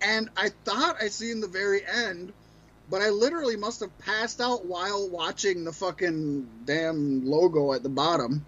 [0.02, 2.34] And I thought I seen the very end,
[2.90, 7.88] but I literally must have passed out while watching the fucking damn logo at the
[7.88, 8.44] bottom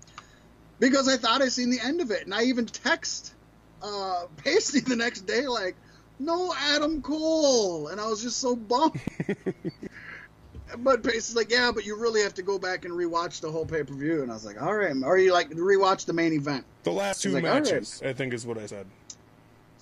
[0.81, 3.35] because I thought I seen the end of it, and I even text
[3.83, 5.77] uh, Pasty the next day like,
[6.19, 9.01] "No Adam Cole," and I was just so bummed.
[10.79, 13.67] but Pasty's like, "Yeah, but you really have to go back and rewatch the whole
[13.67, 16.33] pay per view," and I was like, "All right," or you like rewatch the main
[16.33, 16.65] event.
[16.83, 18.87] The last two like, matches, I think, is what I said.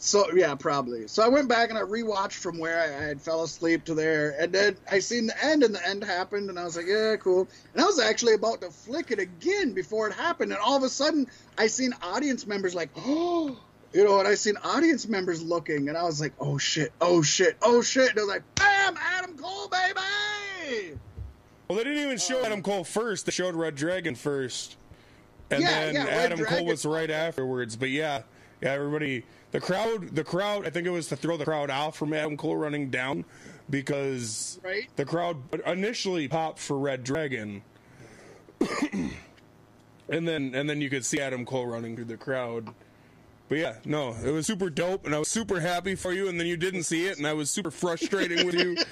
[0.00, 1.08] So yeah, probably.
[1.08, 3.94] So I went back and I rewatched from where I, I had fell asleep to
[3.94, 6.86] there, and then I seen the end, and the end happened, and I was like,
[6.86, 7.48] yeah, cool.
[7.74, 10.84] And I was actually about to flick it again before it happened, and all of
[10.84, 11.26] a sudden
[11.58, 13.58] I seen audience members like, oh,
[13.92, 17.20] you know, and I seen audience members looking, and I was like, oh shit, oh
[17.20, 20.96] shit, oh shit, and I was like, bam, Adam Cole, baby.
[21.66, 23.26] Well, they didn't even show um, Adam Cole first.
[23.26, 24.76] They showed Red Dragon first,
[25.50, 27.74] and Yeah, then yeah, Adam Cole was right afterwards.
[27.74, 28.22] But yeah,
[28.60, 30.66] yeah, everybody, the crowd, the crowd.
[30.66, 33.24] I think it was to throw the crowd out from Adam Cole running down
[33.70, 34.88] because Right.
[34.96, 37.62] the crowd initially popped for Red Dragon,
[40.08, 42.68] and then and then you could see Adam Cole running through the crowd.
[43.48, 46.28] But yeah, no, it was super dope, and I was super happy for you.
[46.28, 48.76] And then you didn't see it, and I was super frustrating with you.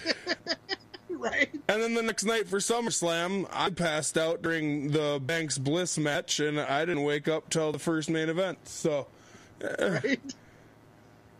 [1.08, 1.48] Right.
[1.68, 6.38] And then the next night for SummerSlam, I passed out during the Banks Bliss match,
[6.40, 8.58] and I didn't wake up till the first main event.
[8.68, 9.08] So,
[9.80, 10.20] Right.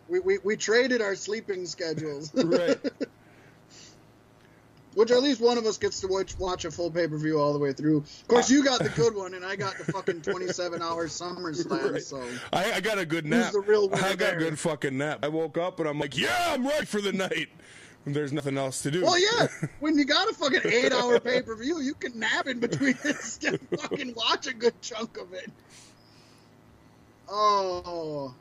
[0.09, 2.33] We, we, we traded our sleeping schedules.
[2.43, 2.79] right,
[4.93, 7.39] Which at least one of us gets to watch, watch a full pay per view
[7.39, 7.97] all the way through.
[7.97, 11.91] Of course, you got the good one, and I got the fucking 27 hour SummerSlam.
[11.91, 12.01] Right.
[12.01, 13.51] So I, I got a good nap.
[13.51, 15.19] the real winner I got a good fucking nap.
[15.23, 17.49] I woke up and I'm like, yeah, I'm right for the night.
[18.05, 19.03] And there's nothing else to do.
[19.03, 19.47] Well, yeah.
[19.81, 22.97] When you got a fucking eight hour pay per view, you can nap in between
[23.03, 25.51] this and fucking watch a good chunk of it.
[27.29, 28.33] Oh.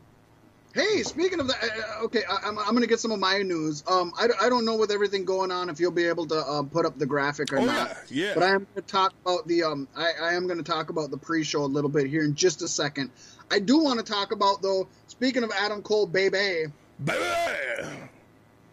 [0.75, 3.38] Hey, speaking of that, uh, okay, I, I'm, I'm going to get some of my
[3.38, 3.83] news.
[3.88, 6.62] Um, I, I don't know with everything going on if you'll be able to uh,
[6.64, 7.96] put up the graphic or Oh, not.
[8.11, 8.35] yeah, yeah.
[8.35, 10.90] But I am going to talk about the um, I, I am going to talk
[10.90, 13.11] about the pre-show a little bit here in just a second.
[13.51, 14.87] I do want to talk about though.
[15.07, 16.66] Speaking of Adam Cole, baby,
[17.03, 17.88] Baby!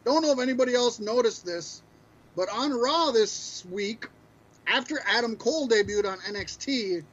[0.04, 1.82] don't know if anybody else noticed this,
[2.36, 4.08] but on Raw this week,
[4.68, 7.04] after Adam Cole debuted on NXT,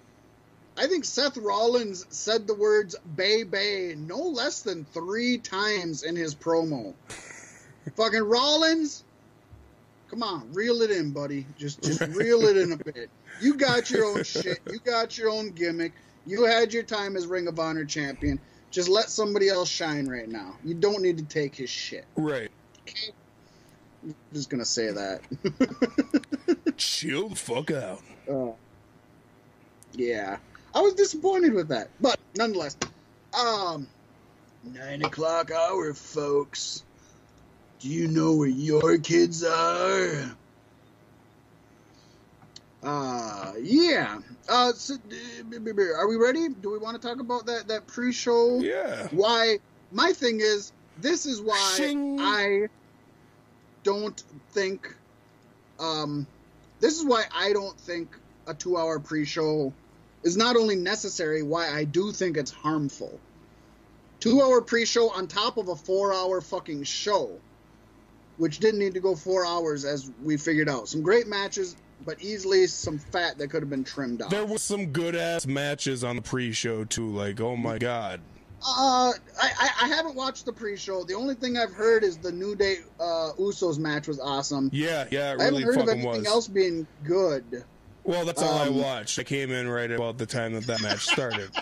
[0.81, 6.17] I think Seth Rollins said the words "Bay Bay" no less than three times in
[6.17, 6.95] his promo.
[7.97, 9.05] Fucking Rollins,
[10.09, 11.45] come on, reel it in, buddy.
[11.59, 13.11] Just just reel it in a bit.
[13.43, 14.61] You got your own shit.
[14.71, 15.93] You got your own gimmick.
[16.25, 18.41] You had your time as Ring of Honor champion.
[18.71, 20.57] Just let somebody else shine right now.
[20.65, 22.07] You don't need to take his shit.
[22.17, 22.51] Right.
[22.89, 23.13] Okay.
[24.03, 25.21] I'm just gonna say that.
[26.79, 28.01] Chill the fuck out.
[28.27, 28.53] Uh,
[29.93, 30.39] yeah,
[30.75, 32.77] I was disappointed with that, but nonetheless,
[33.39, 33.89] um,
[34.65, 36.85] nine o'clock hour, folks.
[37.81, 40.37] Do you know where your kids are?
[42.83, 44.19] Uh, yeah.
[44.49, 46.49] Uh, so, are we ready?
[46.49, 48.61] Do we want to talk about that that pre-show?
[48.61, 49.09] Yeah.
[49.11, 49.59] why
[49.93, 52.19] my thing is this is why Shing.
[52.21, 52.67] I
[53.83, 54.95] don't think
[55.79, 56.27] um
[56.81, 58.15] this is why I don't think
[58.47, 59.73] a 2-hour pre-show
[60.23, 63.19] is not only necessary why I do think it's harmful.
[64.21, 67.39] 2-hour pre-show on top of a 4-hour fucking show
[68.37, 70.89] which didn't need to go 4 hours as we figured out.
[70.89, 74.31] Some great matches but easily some fat that could have been trimmed off.
[74.31, 77.09] There was some good ass matches on the pre-show too.
[77.09, 78.21] Like, oh my god.
[78.63, 81.05] Uh, I, I, haven't watched the pre-show.
[81.05, 84.69] The only thing I've heard is the New Day uh, Usos match was awesome.
[84.71, 86.27] Yeah, yeah, it I haven't really heard of anything was.
[86.27, 87.65] else being good.
[88.05, 89.19] Well, that's all I Um, watched.
[89.19, 91.51] I came in right about the time that that match started.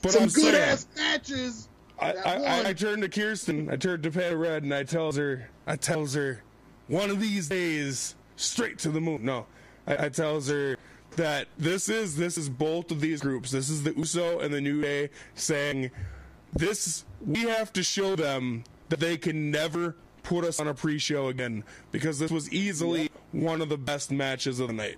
[0.00, 1.68] But Some I'm good saying, ass matches.
[1.98, 2.34] I, I.
[2.34, 5.74] I, I turned to Kirsten, I turned to Pat Red, and I tells her, I
[5.74, 6.40] tells her,
[6.86, 9.24] one of these days, straight to the moon.
[9.24, 9.46] No,
[9.88, 10.76] I, I tells her
[11.16, 13.50] that this is this is both of these groups.
[13.50, 15.90] This is the USO and the New Day saying
[16.52, 17.04] this.
[17.26, 21.64] We have to show them that they can never put us on a pre-show again
[21.90, 24.96] because this was easily one of the best matches of the night.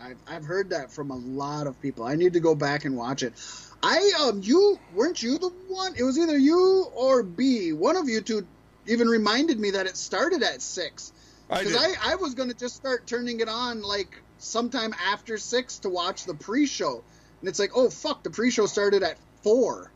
[0.00, 2.04] I've, I've heard that from a lot of people.
[2.04, 3.34] I need to go back and watch it.
[3.82, 5.94] I um you weren't you the one?
[5.96, 7.72] It was either you or B.
[7.72, 8.46] One of you two
[8.86, 11.12] even reminded me that it started at six.
[11.50, 11.96] I Because did.
[12.02, 16.24] I, I was gonna just start turning it on like sometime after six to watch
[16.24, 17.02] the pre-show,
[17.40, 19.90] and it's like, oh fuck, the pre-show started at four.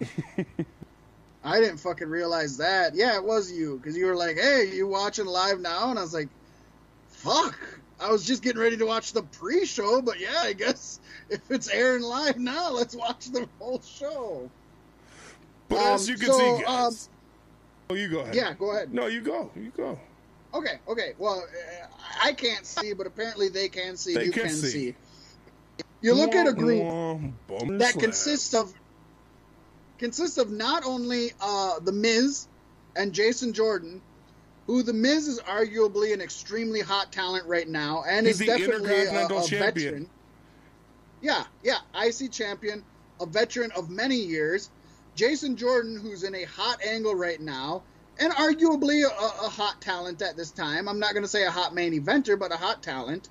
[1.44, 2.94] I didn't fucking realize that.
[2.94, 5.90] Yeah, it was you because you were like, hey, you watching live now?
[5.90, 6.28] And I was like,
[7.08, 7.56] fuck.
[8.00, 11.68] I was just getting ready to watch the pre-show, but yeah, I guess if it's
[11.68, 14.50] airing live now, let's watch the whole show.
[15.68, 17.08] But um, as you can so, see, guys.
[17.90, 18.34] oh, you go ahead.
[18.34, 18.94] Yeah, go ahead.
[18.94, 19.50] No, you go.
[19.56, 19.98] You go.
[20.54, 21.12] Okay, okay.
[21.18, 21.86] Well, uh,
[22.22, 24.14] I can't see, but apparently they can see.
[24.14, 24.68] They you can can, see.
[24.68, 24.94] see.
[26.00, 28.72] You look at a group that consists of
[29.98, 32.46] consists of not only uh, the Miz
[32.96, 34.00] and Jason Jordan,
[34.68, 39.06] who the Miz is arguably an extremely hot talent right now, and He's is definitely
[39.06, 39.48] a, a Champion.
[39.58, 40.10] veteran.
[41.22, 42.84] Yeah, yeah, IC champion,
[43.18, 44.70] a veteran of many years.
[45.16, 47.82] Jason Jordan, who's in a hot angle right now,
[48.20, 50.86] and arguably a, a hot talent at this time.
[50.86, 53.30] I'm not going to say a hot main eventer, but a hot talent.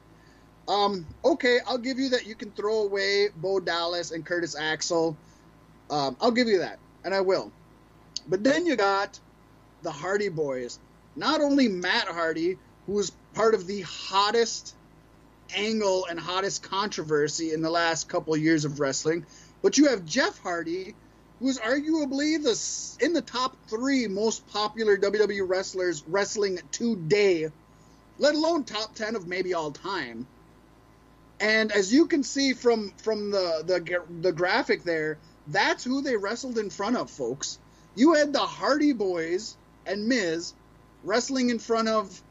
[0.67, 5.15] Um, okay, I'll give you that you can throw away Bo Dallas and Curtis Axel.
[5.91, 7.51] Um, I'll give you that, and I will.
[8.27, 9.19] But then you got
[9.83, 10.79] the Hardy Boys.
[11.17, 14.75] Not only Matt Hardy, who was part of the hottest
[15.55, 19.25] angle and hottest controversy in the last couple of years of wrestling,
[19.63, 20.93] but you have Jeff Hardy,
[21.39, 27.49] who is arguably the in the top three most popular WWE wrestlers wrestling today,
[28.19, 30.27] let alone top ten of maybe all time.
[31.39, 36.15] And as you can see from from the the the graphic there, that's who they
[36.15, 37.57] wrestled in front of, folks.
[37.95, 39.57] You had the Hardy Boys
[39.87, 40.53] and Miz
[41.07, 42.21] wrestling in front of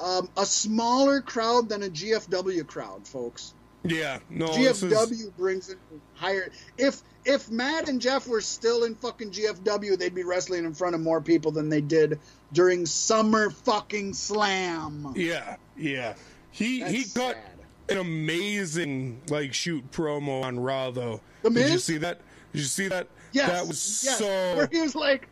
[0.00, 3.54] um, a smaller crowd than a GFW crowd, folks.
[3.82, 5.78] Yeah, no, GFW is, brings in
[6.14, 6.50] higher.
[6.76, 10.94] If if Matt and Jeff were still in fucking GFW, they'd be wrestling in front
[10.94, 12.18] of more people than they did
[12.52, 15.12] during Summer fucking Slam.
[15.16, 16.14] yeah, yeah.
[16.50, 17.96] He That's he cut sad.
[17.96, 21.20] an amazing like shoot promo on Raw though.
[21.42, 22.20] The Did you see that?
[22.52, 23.08] Did you see that?
[23.32, 24.18] Yes, that was yes.
[24.18, 24.56] so.
[24.56, 25.28] Where he was like,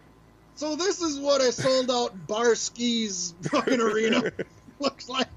[0.57, 4.33] "So this is what a sold out bar skis fucking arena
[4.81, 5.29] looks like."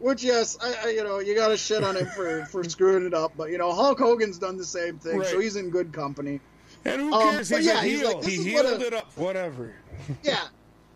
[0.00, 3.06] Which, yes, I, I you know you got to shit on him for for screwing
[3.06, 5.92] it up, but you know Hulk Hogan's done the same thing, so he's in good
[5.92, 6.40] company.
[6.84, 7.48] And who Um, cares?
[7.48, 8.14] but he's yeah, a he's heel.
[8.18, 9.10] like, he healed it up.
[9.16, 9.74] Whatever.
[10.22, 10.42] Yeah.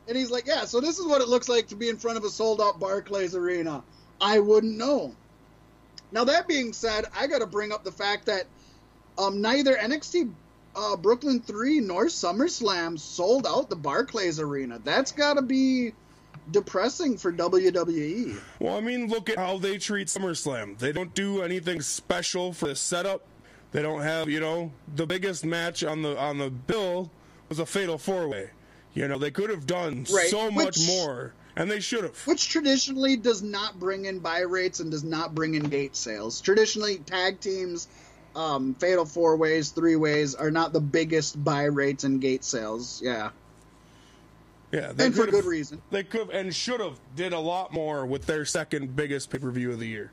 [0.06, 2.16] And he's like, yeah, so this is what it looks like to be in front
[2.18, 3.82] of a sold out Barclays Arena.
[4.20, 5.14] I wouldn't know.
[6.12, 8.44] Now, that being said, I got to bring up the fact that
[9.18, 10.30] um, neither NXT
[10.78, 14.80] uh, Brooklyn 3 North SummerSlam sold out the Barclays Arena.
[14.84, 15.92] That's got to be
[16.50, 17.32] depressing for.
[17.32, 18.38] WWE.
[18.60, 20.78] Well, I mean, look at how they treat SummerSlam.
[20.78, 23.22] They don't do anything special for the setup.
[23.72, 27.10] They don't have, you know, the biggest match on the on the bill
[27.48, 28.50] was a fatal four way.
[28.94, 32.16] You know, they could have done Right, so much more, and they should have.
[32.26, 36.40] Which traditionally does not bring in buy rates and does not bring in gate sales.
[36.40, 37.88] Traditionally, tag teams,
[38.34, 43.00] um, fatal four ways, three ways are not the biggest buy rates and gate sales.
[43.02, 43.30] Yeah.
[44.70, 45.80] Yeah, and for good reason.
[45.90, 49.50] They could and should have did a lot more with their second biggest pay per
[49.50, 50.12] view of the year.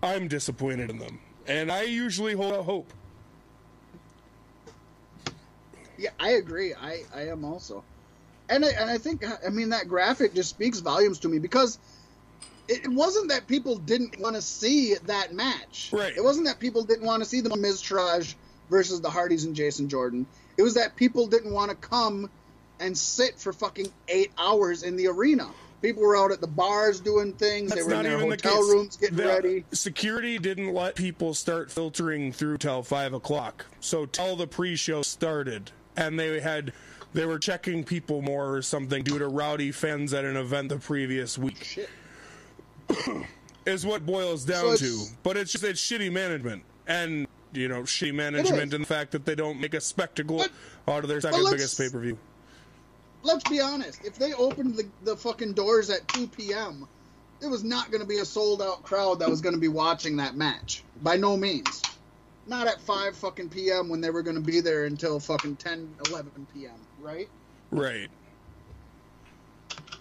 [0.00, 1.18] I'm disappointed in them,
[1.48, 2.92] and I usually hold out hope.
[5.98, 6.74] Yeah, I agree.
[6.74, 7.82] I, I am also,
[8.48, 11.78] and I, and I think I mean that graphic just speaks volumes to me because
[12.68, 15.90] it, wasn't that people didn't want to see that match.
[15.92, 16.16] Right.
[16.16, 18.34] It wasn't that people didn't want to see the Miztourage
[18.70, 20.26] versus the Hardys and Jason Jordan.
[20.56, 22.30] It was that people didn't want to come
[22.80, 25.48] and sit for fucking eight hours in the arena.
[25.82, 27.70] People were out at the bars doing things.
[27.70, 28.72] That's they were in their the hotel case.
[28.72, 29.64] rooms getting The ready.
[29.72, 33.66] Security didn't let people start filtering through till five o'clock.
[33.80, 36.72] So till the pre-show started, and they had
[37.12, 40.78] they were checking people more or something due to rowdy fans at an event the
[40.78, 41.62] previous week.
[41.62, 41.90] Shit.
[43.66, 45.04] Is what boils down So to.
[45.22, 47.26] But it's just it's shitty management and.
[47.56, 50.50] You know, shitty management and the fact that they don't make a spectacle But-
[50.92, 52.18] out of their second biggest pay per view.
[53.22, 54.04] let's be honest.
[54.04, 56.88] If they opened the, the fucking doors at 2 p.m.,
[57.40, 59.68] it was not going to be a sold out crowd that was going to be
[59.68, 60.82] watching that match.
[61.00, 61.80] By no means.
[62.48, 63.88] not at 5 fucking p.m.
[63.88, 67.28] when they were going to be there until fucking 10, 11 p.m., right?
[67.70, 68.08] Right.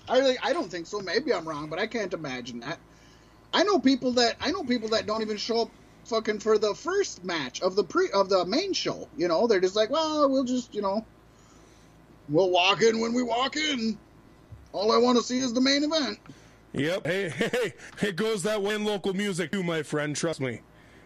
[0.07, 0.99] I really, I don't think so.
[0.99, 2.79] Maybe I'm wrong, but I can't imagine that.
[3.53, 5.71] I know people that I know people that don't even show up
[6.05, 9.07] fucking for the first match of the pre of the main show.
[9.15, 11.05] You know, they're just like, well, we'll just you know,
[12.29, 13.97] we'll walk in when we walk in.
[14.73, 16.19] All I want to see is the main event.
[16.73, 17.05] Yep.
[17.07, 20.15] Hey, hey, it goes that way in local music too, my friend.
[20.15, 20.61] Trust me.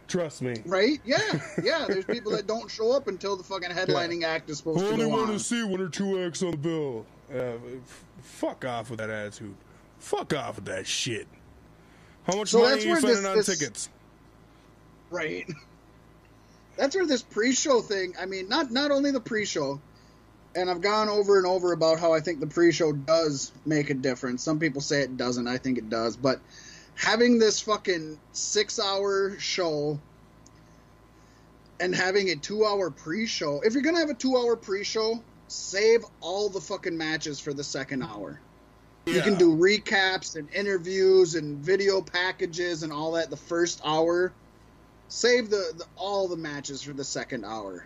[0.08, 0.56] Trust me.
[0.66, 1.02] Right?
[1.04, 1.18] Yeah,
[1.64, 1.86] yeah.
[1.88, 4.94] There's people that don't show up until the fucking headlining act is supposed I to
[4.94, 7.06] only go want to see one or two acts on the bill.
[7.30, 9.56] Uh, f- fuck off with that attitude.
[10.00, 11.28] Fuck off with that shit.
[12.26, 13.90] How much So money that's are you where spending this- on this- tickets?
[15.10, 15.50] Right.
[16.76, 18.14] That's where this pre-show thing.
[18.22, 19.82] I mean, not not only the pre-show,
[20.56, 23.96] and I've gone over and over about how I think the pre-show does make a
[23.96, 24.44] difference.
[24.44, 25.48] Some people say it doesn't.
[25.48, 26.16] I think it does.
[26.18, 26.40] But
[26.94, 29.98] having this fucking six-hour show
[31.80, 33.62] and having a two-hour pre-show.
[33.62, 38.04] If you're gonna have a two-hour pre-show, save all the fucking matches for the second
[38.04, 38.40] hour.
[39.06, 44.34] You can do recaps and interviews and video packages and all that the first hour.
[45.08, 47.86] Save the, the all the matches for the second hour.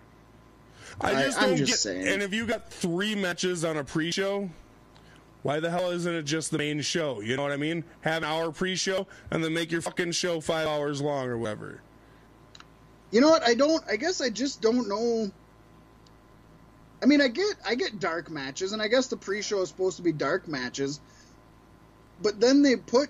[0.99, 1.77] I I- just I'm don't just get.
[1.77, 2.07] saying.
[2.07, 4.49] And if you got three matches on a pre-show,
[5.43, 7.21] why the hell isn't it just the main show?
[7.21, 7.83] You know what I mean?
[8.01, 11.81] Have an hour pre-show and then make your fucking show five hours long or whatever.
[13.11, 13.43] You know what?
[13.43, 13.83] I don't.
[13.87, 15.29] I guess I just don't know.
[17.01, 19.97] I mean, I get I get dark matches, and I guess the pre-show is supposed
[19.97, 20.99] to be dark matches.
[22.21, 23.09] But then they put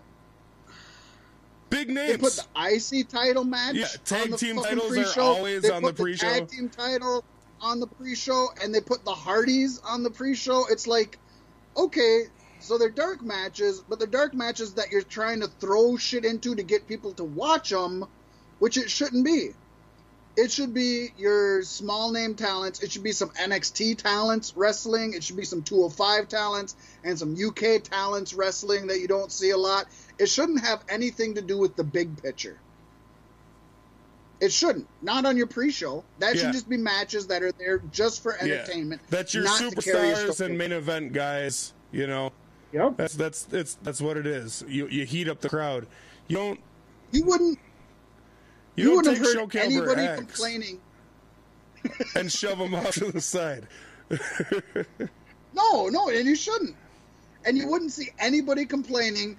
[1.69, 2.11] Big names.
[2.11, 3.75] they put the IC title match.
[3.75, 5.21] Yeah, tag on the team titles are pre-show.
[5.21, 6.27] always They on the put pre-show.
[6.27, 7.23] The Tag team title
[7.61, 10.65] on the pre-show, and they put the Hardys on the pre-show.
[10.69, 11.17] It's like,
[11.77, 12.23] okay,
[12.59, 16.55] so they're dark matches, but they're dark matches that you're trying to throw shit into
[16.55, 18.05] to get people to watch them,
[18.59, 19.51] which it shouldn't be.
[20.37, 22.81] It should be your small name talents.
[22.81, 25.13] It should be some NXT talents wrestling.
[25.13, 29.49] It should be some 205 talents and some UK talents wrestling that you don't see
[29.49, 29.87] a lot.
[30.17, 32.57] It shouldn't have anything to do with the big picture.
[34.39, 34.87] It shouldn't.
[35.01, 36.03] Not on your pre-show.
[36.19, 36.43] That Yeah.
[36.43, 38.53] should just be matches that are there just for Yeah.
[38.55, 39.01] entertainment.
[39.09, 40.49] That's your not to carry a superstars story.
[40.49, 41.73] and main event guys.
[41.91, 42.31] You know,
[42.71, 42.97] Yep.
[42.97, 44.63] that's that's it's that's what it is.
[44.67, 45.87] You you heat up the crowd.
[46.27, 46.59] You don't
[47.11, 47.59] You wouldn't.
[48.75, 50.79] You, You, wouldn't take have show heard anybody complaining.
[52.15, 53.67] and shove them off to the side.
[55.53, 56.75] No, no, and you shouldn't.
[57.45, 59.37] And you wouldn't see anybody complaining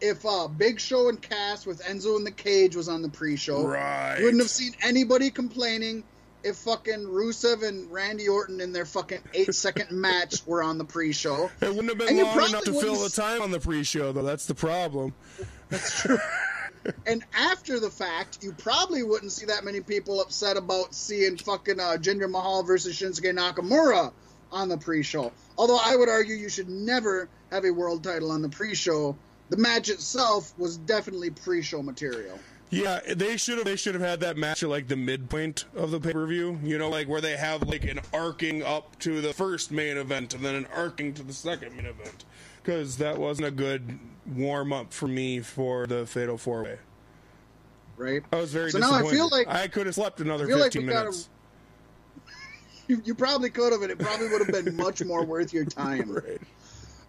[0.00, 3.66] if uh, Big Show and Cass with Enzo in the cage was on the pre-show.
[3.66, 4.16] Right.
[4.18, 6.04] You wouldn't have seen anybody complaining
[6.42, 11.50] if fucking Rusev and Randy Orton in their fucking eight-second match were on the pre-show.
[11.62, 14.22] It wouldn't have been And long enough to fill the time on the pre-show, though.
[14.22, 15.14] That's the problem.
[17.06, 21.80] And after the fact, you probably wouldn't see that many people upset about seeing fucking
[21.80, 24.12] uh, Jinder Mahal versus Shinsuke Nakamura
[24.52, 25.32] on the pre-show.
[25.58, 29.16] Although I would argue you should never have a world title on the pre-show.
[29.50, 32.38] The match itself was definitely pre-show material.
[32.70, 33.66] Yeah, they should have.
[33.66, 36.58] They should have had that match at like the midpoint of the pay per view.
[36.62, 40.34] You know, like where they have like an arcing up to the first main event
[40.34, 42.24] and then an arcing to the second main event,
[42.64, 46.78] because that wasn't a good warm up for me for the Fatal Four Way.
[47.96, 48.22] Right?
[48.32, 50.86] I was very So now I feel like- I could have slept another like fifteen
[50.88, 51.28] gotta- minutes.
[52.86, 55.64] You, you probably could have, and it probably would have been much more worth your
[55.64, 56.10] time.
[56.14, 56.40] Right.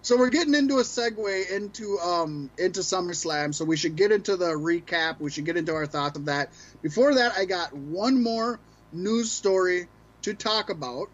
[0.03, 3.53] So we're getting into a segue into um into SummerSlam.
[3.56, 5.20] So we should get into the recap.
[5.20, 6.51] We should get into our thoughts of that.
[6.84, 8.60] Before that, I got one more
[8.93, 9.88] news story
[10.22, 11.10] to talk about.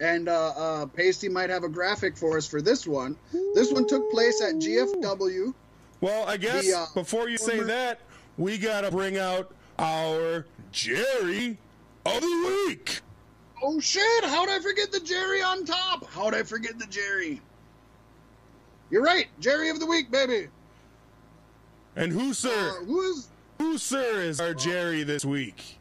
[0.00, 3.16] And uh, uh, Pasty might have a graphic for us for this one.
[3.54, 5.54] This one took place at GFW.
[6.00, 8.00] Well, I guess The, uh, before you say that,
[8.36, 11.56] we gotta bring out our Jerry
[12.04, 13.00] of the week.
[13.62, 14.24] Oh shit!
[14.24, 16.04] How'd I forget the Jerry on top?
[16.10, 17.40] How'd I forget the Jerry?
[18.90, 20.48] You're right, Jerry of the week, baby.
[21.96, 22.84] And who, Uh, sir?
[22.84, 23.28] who is
[23.58, 25.78] Who, sir, is our Jerry this week?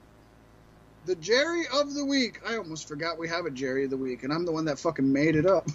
[1.05, 2.39] The Jerry of the week.
[2.47, 4.79] I almost forgot we have a Jerry of the week, and I'm the one that
[4.79, 5.67] fucking made it up.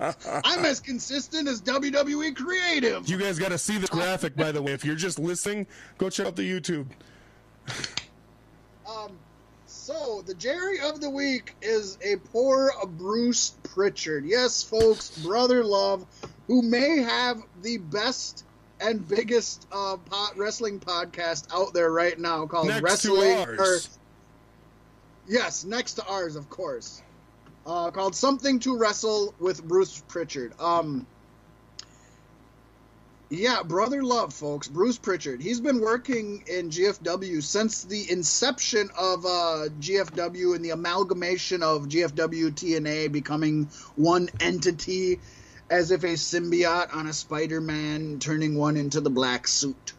[0.44, 3.08] I'm as consistent as WWE Creative.
[3.08, 4.72] You guys got to see this graphic, by the way.
[4.72, 5.66] If you're just listening,
[5.98, 6.86] go check out the YouTube.
[8.88, 9.12] Um,
[9.66, 14.24] so the Jerry of the week is a poor Bruce Pritchard.
[14.24, 16.04] Yes, folks, brother love,
[16.48, 18.44] who may have the best
[18.80, 23.58] and biggest uh, pot wrestling podcast out there right now called Next to Wrestling.
[23.58, 23.98] ours.
[25.30, 27.02] Yes, next to ours, of course.
[27.64, 30.52] Uh, called Something to Wrestle with Bruce Pritchard.
[30.60, 31.06] Um,
[33.32, 34.66] Yeah, brother love, folks.
[34.66, 35.40] Bruce Pritchard.
[35.40, 41.86] He's been working in GFW since the inception of uh, GFW and the amalgamation of
[41.86, 45.20] GFW TNA becoming one entity,
[45.70, 49.92] as if a symbiote on a Spider-Man turning one into the black suit.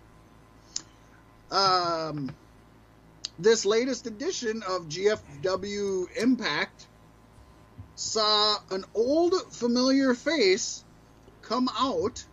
[1.51, 2.31] Um,
[3.41, 6.87] this latest edition of GFW Impact
[7.95, 10.83] saw an old familiar face
[11.41, 12.23] come out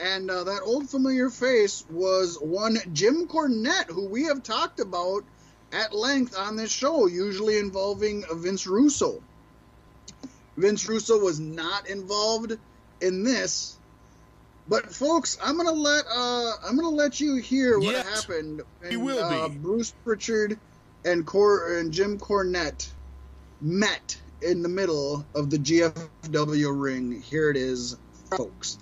[0.00, 5.24] and uh, that old familiar face was one Jim Cornette, who we have talked about
[5.72, 9.22] at length on this show, usually involving Vince Russo.
[10.56, 12.58] Vince Russo was not involved
[13.00, 13.78] in this,
[14.66, 18.62] but folks, I'm gonna let uh, I'm gonna let you hear what Yes, happened.
[18.88, 19.58] he will uh, be.
[19.58, 20.60] Bruce Pritchard
[21.04, 22.88] and Cor and Jim Cornette
[23.60, 27.12] met in the middle of the GFW ring.
[27.22, 27.96] Here it is,
[28.36, 28.78] folks.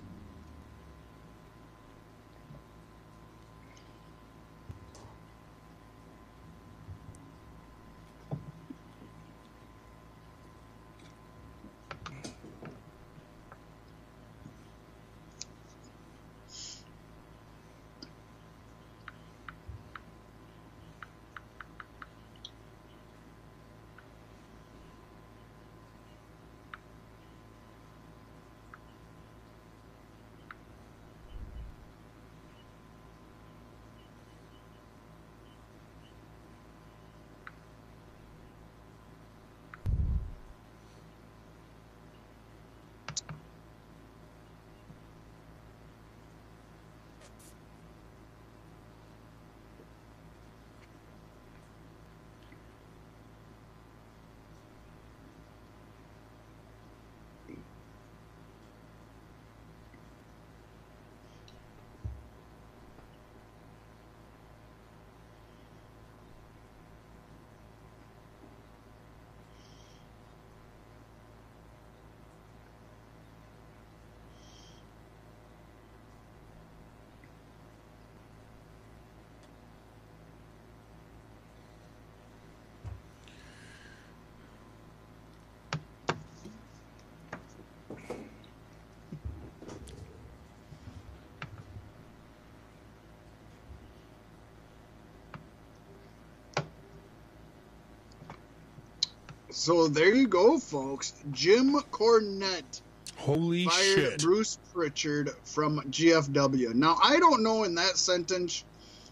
[99.50, 101.14] So there you go, folks.
[101.32, 102.80] Jim Cornette
[103.16, 104.22] Holy fired shit.
[104.22, 106.74] Bruce Pritchard from GFW.
[106.74, 108.64] Now I don't know in that sentence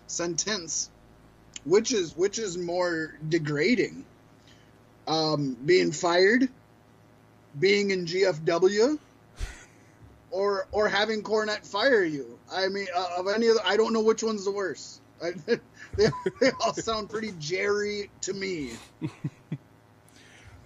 [0.07, 0.91] sentence
[1.65, 4.05] which is which is more degrading.
[5.07, 6.49] Um, being fired,
[7.59, 8.99] being in GFW,
[10.31, 12.39] or or having Cornette fire you.
[12.53, 15.01] I mean, uh, of any of the, I don't know which one's the worst.
[15.23, 15.33] I,
[15.97, 16.09] they,
[16.41, 18.73] they all sound pretty Jerry to me.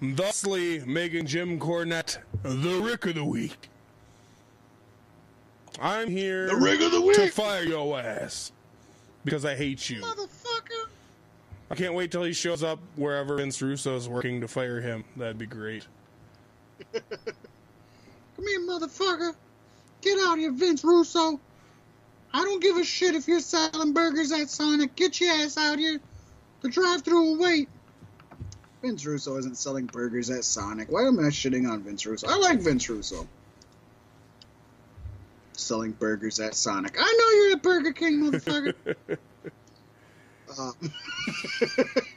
[0.03, 3.69] Thusly making Jim Cornette the Rick of the Week.
[5.81, 8.51] I'm here The Rick of the to fire your ass
[9.25, 10.03] because I hate you.
[10.03, 10.89] Motherfucker.
[11.71, 15.05] I can't wait till he shows up wherever Vince Russo is working to fire him.
[15.17, 15.87] That'd be great.
[16.93, 17.03] Come
[18.47, 19.35] here, motherfucker.
[20.01, 21.41] Get out of here, Vince Russo.
[22.35, 24.97] I don't give a shit if you're selling burgers at Sonic.
[24.97, 26.01] Get your ass out here.
[26.63, 27.69] The drive through will wait.
[28.83, 30.91] Vince Russo isn't selling burgers at Sonic.
[30.91, 32.27] Why am I shitting on Vince Russo?
[32.29, 33.29] I like Vince Russo.
[35.53, 36.97] Selling burgers at Sonic.
[36.99, 38.75] I know you're at Burger King, motherfucker.
[40.59, 40.75] um,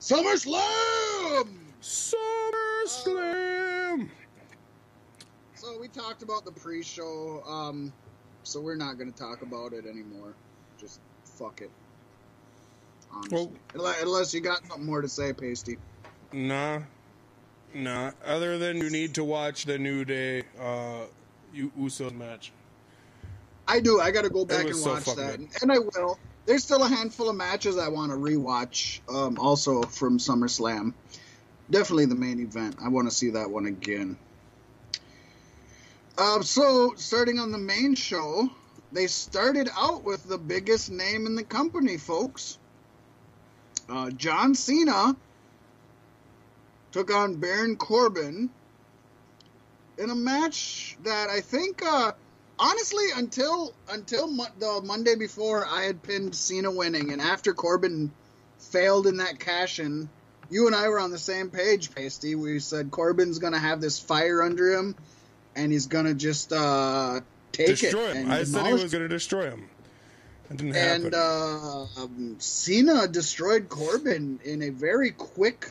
[0.00, 1.48] SummerSlam!
[1.80, 3.48] SummerSlam!
[5.54, 7.90] So we talked about the pre-show, um,
[8.42, 10.34] so we're not going to talk about it anymore.
[10.78, 11.70] Just fuck it.
[13.12, 13.50] Honestly.
[13.74, 15.78] Well- Unless- you got something more to say, Pasty.
[16.32, 16.80] Nah.
[17.74, 18.12] Nah.
[18.24, 21.04] Other than you need to watch the New Day uh
[21.54, 22.52] Usos match.
[23.66, 24.00] I do.
[24.00, 25.48] I got to go back and so watch that, good.
[25.62, 26.18] and I will.
[26.46, 29.00] There's still a handful of matches I want to rewatch.
[29.08, 30.94] Um, also from SummerSlam.
[31.70, 32.76] Definitely the main event.
[32.82, 34.16] I want to see that one again.
[36.16, 38.48] Um, so starting on the main show,
[38.92, 42.58] they started out with the biggest name in the company, folks.
[43.88, 45.16] Uh, John Cena
[46.92, 48.50] took on Baron Corbin
[49.98, 52.12] in a match that I think, uh,
[52.58, 58.10] honestly, until until mo- the Monday before, I had pinned Cena winning, and after Corbin
[58.58, 60.08] failed in that cash in,
[60.50, 62.34] you and I were on the same page, Pasty.
[62.34, 64.94] We said Corbin's gonna have this fire under him,
[65.56, 67.20] and he's gonna just uh,
[67.52, 68.16] take destroy it.
[68.16, 68.24] him.
[68.24, 69.68] and I said he was going to destroy him.
[70.50, 75.70] And uh, um, Cena destroyed Corbin in a very quick,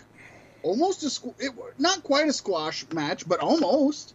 [0.62, 4.14] almost a squ- it, not quite a squash match, but almost,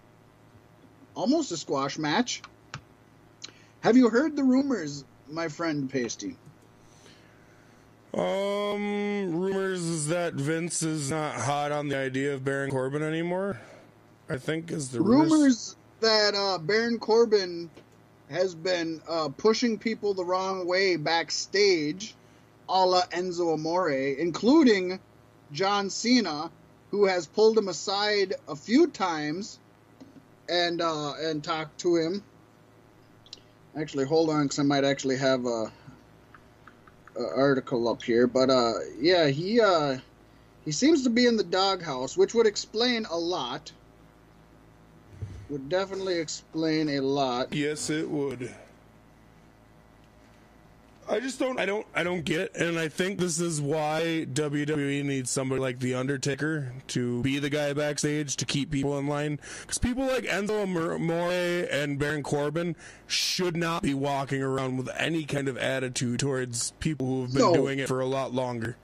[1.15, 2.43] almost a squash match.
[3.81, 6.37] Have you heard the rumors, my friend Pasty?
[8.15, 13.59] Um, rumors is that Vince is not hot on the idea of Baron Corbin anymore.
[14.29, 17.71] I think is the Rumors that uh, Baron Corbin
[18.33, 22.15] has been uh, pushing people the wrong way backstage,
[22.69, 24.99] a la Enzo Amore, including
[25.53, 26.51] John Cena,
[26.91, 29.59] who has pulled him aside a few times
[30.49, 32.23] and uh, and talked to him.
[33.77, 35.73] Actually, hold on, because I might actually have a,
[37.17, 38.27] a article up here.
[38.27, 39.99] But uh, yeah, he uh,
[40.65, 43.73] he seems to be in the doghouse, which would explain a lot.
[45.51, 47.53] Would definitely explain a lot.
[47.53, 48.55] Yes, it would.
[51.09, 51.59] I just don't.
[51.59, 51.85] I don't.
[51.95, 56.73] I don't get and I think this is why WWE needs somebody like the Undertaker
[56.89, 59.41] to be the guy backstage to keep people in line.
[59.63, 62.77] Because people like Enzo Amore and Baron Corbin
[63.09, 67.43] should not be walking around with any kind of attitude towards people who have been
[67.43, 67.53] No.
[67.53, 68.77] doing it for a lot longer.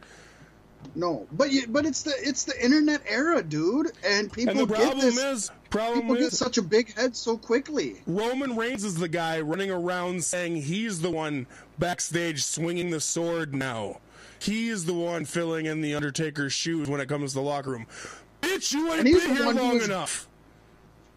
[0.94, 4.66] No, but you, but it's the it's the internet era, dude, and people And the
[4.66, 5.18] get problem this.
[5.18, 7.96] is, problem people get such a big head so quickly.
[8.06, 11.46] Roman Reigns is the guy running around saying he's the one
[11.78, 14.00] backstage swinging the sword now.
[14.40, 17.70] He is the one filling in the Undertaker's shoes when it comes to the locker
[17.70, 17.86] room.
[18.40, 20.28] Bitch, you ain't been here long was- enough.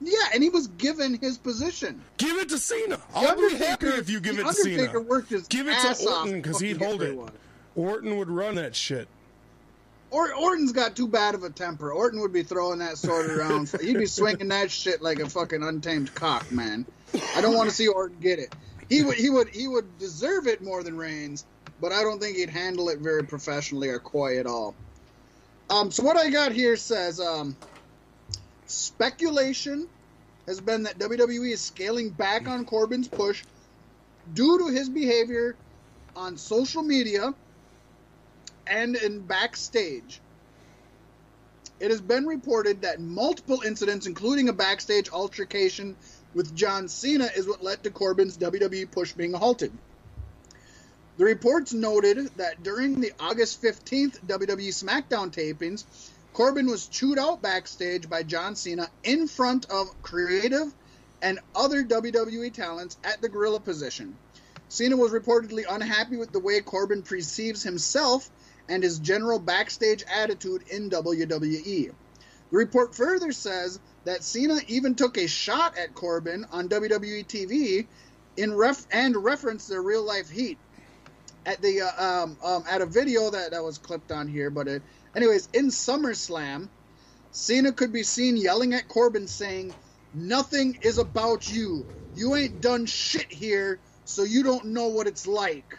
[0.03, 2.01] Yeah, and he was given his position.
[2.18, 2.97] Give it to Cena.
[2.97, 4.99] The I'll be happy Undertaker- if you give it to Undertaker Cena.
[5.01, 7.16] worked his Give it to Orton because he'd hold get it.
[7.18, 7.32] where he was.
[7.76, 9.07] Orton would run that shit.
[10.12, 11.93] Or, Orton's got too bad of a temper.
[11.93, 13.72] Orton would be throwing that sword around.
[13.82, 16.86] He'd be swinging that shit like a fucking untamed cock, man.
[17.36, 18.53] I don't want to see Orton get it.
[18.89, 21.45] He would, he would, he would deserve it more than Reigns,
[21.80, 24.76] but I don't think he'd handle it very professionally or coy at all.
[25.70, 27.55] Um, so what I got here says, um,
[28.66, 29.88] speculation
[30.45, 33.43] has been that WWE is scaling back on Corbin's push
[34.34, 35.55] due to his behavior
[36.18, 37.34] on social media
[38.68, 40.22] and in backstage.
[41.80, 45.95] It has been reported that multiple incidents, including a backstage altercation
[46.34, 49.72] with John Cena, is what led to Corbin's WWE push being halted.
[51.18, 55.84] The reports noted that during the August 15th WWE SmackDown tapings,
[56.34, 60.74] Corbin was chewed out backstage by John Cena in front of creative
[61.22, 64.18] and other WWE talents at the gorilla position.
[64.70, 68.30] Cena was reportedly unhappy with the way Corbin perceives himself
[68.72, 71.91] and his general backstage attitude in WWE.
[72.51, 77.88] The report further says that Cena even took a shot at Corbin on WWE TV
[78.38, 80.57] in ref and referenced their real life heat
[81.45, 84.49] at the uh, um, um, at a video that, that was clipped on here.
[84.49, 84.84] But it,
[85.17, 86.69] anyways, in SummerSlam,
[87.32, 89.76] Cena could be seen yelling at Corbin, saying,
[90.13, 91.86] "Nothing is about you.
[92.13, 95.78] You ain't done shit here, so you don't know what it's like."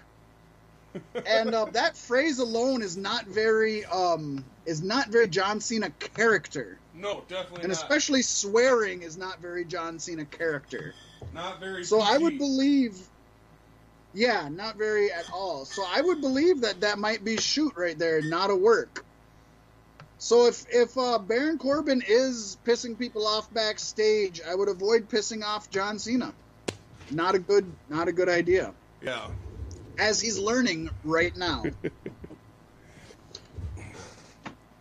[1.26, 6.78] And uh, that phrase alone is not very um, is not very John Cena character,
[6.95, 10.95] No, definitely and especially swearing is not very John Cena character.
[11.32, 11.84] not very.
[11.84, 12.97] So I would believe,
[14.14, 15.64] yeah, not very at all.
[15.64, 19.05] So I would believe that that might be shoot right there, not a work.
[20.18, 25.43] So if if uh, Baron Corbin is pissing people off backstage, I would avoid pissing
[25.43, 26.32] off John Cena.
[27.11, 28.72] Not a good, not a good idea.
[29.03, 29.26] Yeah.
[30.03, 31.62] As he's learning right now.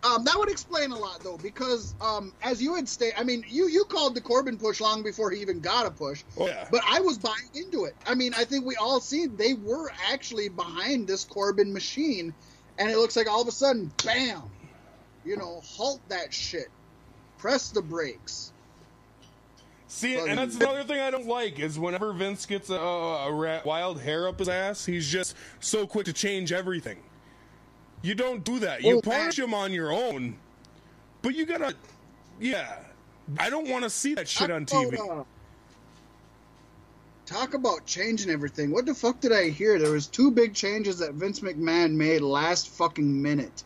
[0.03, 3.45] Um, that would explain a lot, though, because um, as you had stated, I mean,
[3.47, 6.23] you you called the Corbin push long before he even got a push.
[6.37, 6.67] Oh yeah.
[6.71, 7.95] But I was buying into it.
[8.07, 12.33] I mean, I think we all see they were actually behind this Corbin machine,
[12.79, 14.49] and it looks like all of a sudden, bam,
[15.23, 16.69] you know, halt that shit,
[17.37, 18.50] press the brakes.
[19.93, 23.99] See, and that's another thing I don't like is whenever Vince gets a, a, wild
[23.99, 26.97] hair up his ass, he's just so quick to change everything.
[28.01, 28.83] You don't do that.
[28.83, 30.37] You Well, punish him on your own,
[31.21, 31.75] but you gotta,
[32.39, 32.77] yeah.
[33.37, 34.93] I don't want to see that shit on TV.
[34.93, 35.23] about, uh,
[37.25, 38.71] talk about changing everything.
[38.71, 39.77] What the fuck did I hear?
[39.77, 43.65] There was two big changes that Vince McMahon made last fucking minute.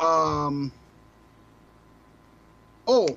[0.00, 0.72] Um.
[2.88, 3.16] Oh.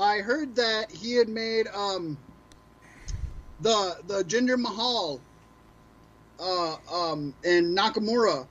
[0.00, 2.16] I heard that he had made um
[3.60, 5.20] the the Jinder Mahal
[6.38, 8.46] uh um Nakamura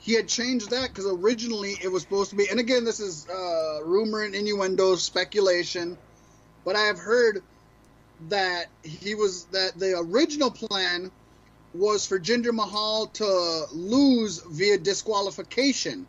[0.00, 3.28] he had changed that because originally it was supposed to be and again this is
[3.28, 5.98] uh rumor and innuendo speculation
[6.64, 7.42] but I have heard
[8.28, 11.10] that he was that the original plan
[11.74, 16.06] was for Jinder Mahal to lose via disqualification.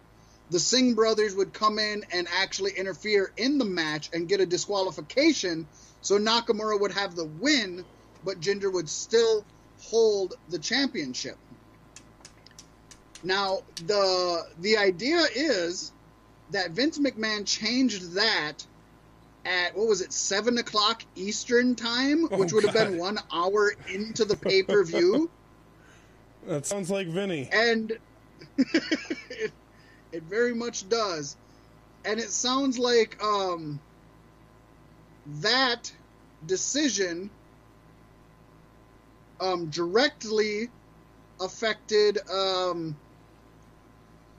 [0.51, 4.45] The Singh brothers would come in and actually interfere in the match and get a
[4.45, 5.67] disqualification,
[6.01, 7.85] so Nakamura would have the win,
[8.25, 9.45] but Jinder would still
[9.81, 11.37] hold the championship.
[13.23, 15.91] Now, the the idea is
[16.51, 18.65] that Vince McMahon changed that
[19.45, 23.73] at what was it, seven o'clock Eastern time, Oh, which would have been one hour
[23.93, 25.29] into the pay per view,
[26.47, 27.49] That sounds like Vinny.
[27.51, 27.97] and
[28.57, 29.51] it,
[30.12, 31.36] it very much does.
[32.05, 33.80] And it sounds like um,
[35.41, 35.91] that
[36.45, 37.30] decision
[39.39, 40.70] um, directly
[41.39, 42.95] affected um,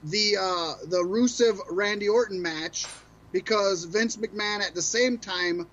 [0.03, 2.87] the uh, the Rusev Randy Orton match
[3.31, 5.67] because Vince McMahon at the same time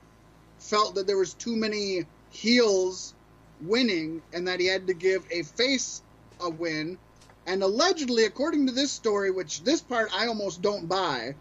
[0.59, 3.15] felt that there was too many heels
[3.63, 6.03] winning and that he had to give a face
[6.41, 6.99] a win.
[7.49, 11.35] And allegedly, according to this story, which this part I almost don't buy,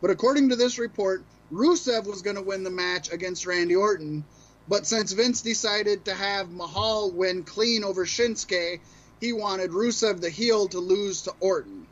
[0.00, 4.24] but according to this report, Rusev was going to win the match against Randy Orton.
[4.66, 8.80] But since Vince decided to have Mahal win clean over Shinsuke,
[9.20, 11.86] he wanted Rusev, the heel, to lose to Orton,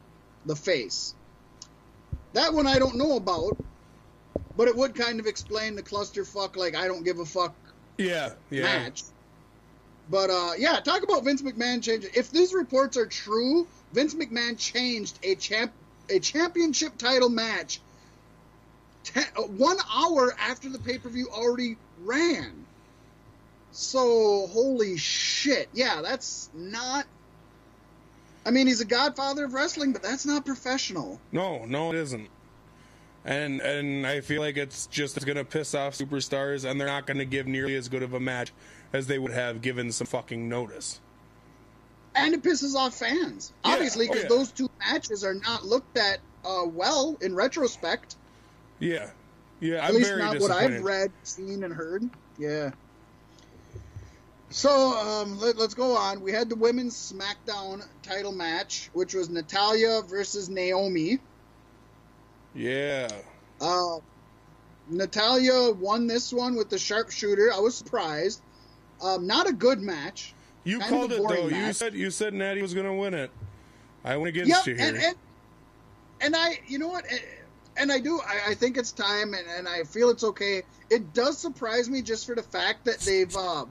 [0.45, 1.15] the face.
[2.33, 3.57] That one I don't know about,
[4.57, 7.55] but it would kind of explain the clusterfuck, like, I don't give a fuck
[7.97, 8.63] Yeah, yeah.
[8.65, 9.05] match.
[10.11, 12.11] But uh, yeah, talk about Vince McMahon changing.
[12.15, 15.73] If these reports are true, Vince McMahon changed a champ
[16.11, 17.81] a championship title match
[19.05, 22.67] ten, uh, one hour after the pay per view already ran.
[23.71, 25.69] So holy shit!
[25.73, 27.07] Yeah, that's not.
[28.45, 31.21] I mean, he's a godfather of wrestling, but that's not professional.
[31.31, 32.29] No, no, it isn't.
[33.25, 37.25] And and I feel like it's just gonna piss off superstars, and they're not gonna
[37.25, 38.53] give nearly as good of a match
[38.93, 41.01] as they would have given some fucking notice.
[42.15, 43.53] and it pisses off fans.
[43.65, 44.29] Yeah, Obviously, oh, because yeah.
[44.37, 48.17] those two matches are not looked at uh, well in retrospect.
[48.79, 49.11] Yeah,
[49.61, 49.77] yeah.
[49.77, 50.51] At I'm least not what.
[50.51, 52.09] I've read, seen, and heard.
[52.39, 52.73] Yeah.
[54.51, 56.21] So um, let, us go on.
[56.21, 61.19] We had the women's SmackDown title match, which was Natalya versus Naomi.
[62.55, 63.09] Yeah,
[63.63, 64.01] Uh,
[64.91, 67.51] Natalya won this one with the sharpshooter.
[67.51, 68.43] I was surprised.
[69.03, 70.35] Um, not a good match.
[70.65, 71.49] you Kind called it though.
[71.49, 73.31] boring You said you said Natty was gonna win it.
[74.05, 74.87] I went against Yep, you here.
[74.89, 75.17] and, and
[76.21, 77.05] and I, you know what,
[77.77, 78.21] and I do.
[78.21, 80.63] I, I think it's time, and, and I feel it's okay.
[80.89, 83.65] It does surprise me just for the fact that they've uh,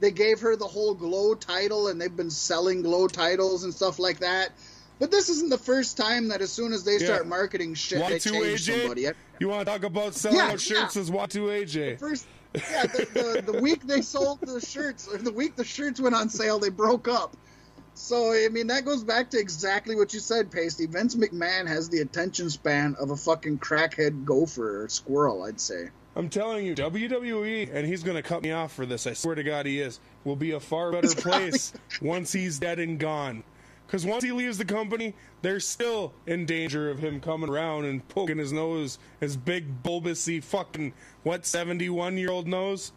[0.00, 3.98] they gave her the whole glow title, and they've been selling glow titles and stuff
[4.00, 4.50] like that.
[4.98, 7.06] But this isn't the first time that as soon as they Yeah.
[7.06, 9.06] start marketing shit, they Y2 change somebody.
[9.38, 11.02] You want to talk about selling Yeah, out shirts yeah.
[11.02, 11.98] as Y2 AJ?
[11.98, 16.00] First, yeah, the, the, the week they sold the shirts, or the week the shirts
[16.00, 17.36] went on sale, they broke up.
[17.94, 20.86] So I mean that goes back to exactly what you said, Pasty.
[20.86, 25.90] Vince McMahon has the attention span of a fucking crackhead gopher or squirrel, I'd say.
[26.14, 29.06] I'm telling you, WWE, and he's going to cut me off for this.
[29.06, 29.98] I swear to God, he is.
[30.24, 31.72] Will be a far better place
[32.02, 33.44] once he's dead and gone.
[33.92, 35.12] Because once he leaves the company,
[35.42, 40.42] they're still in danger of him coming around and poking his nose, his big bulbousy
[40.42, 42.92] fucking what 71 year old nose.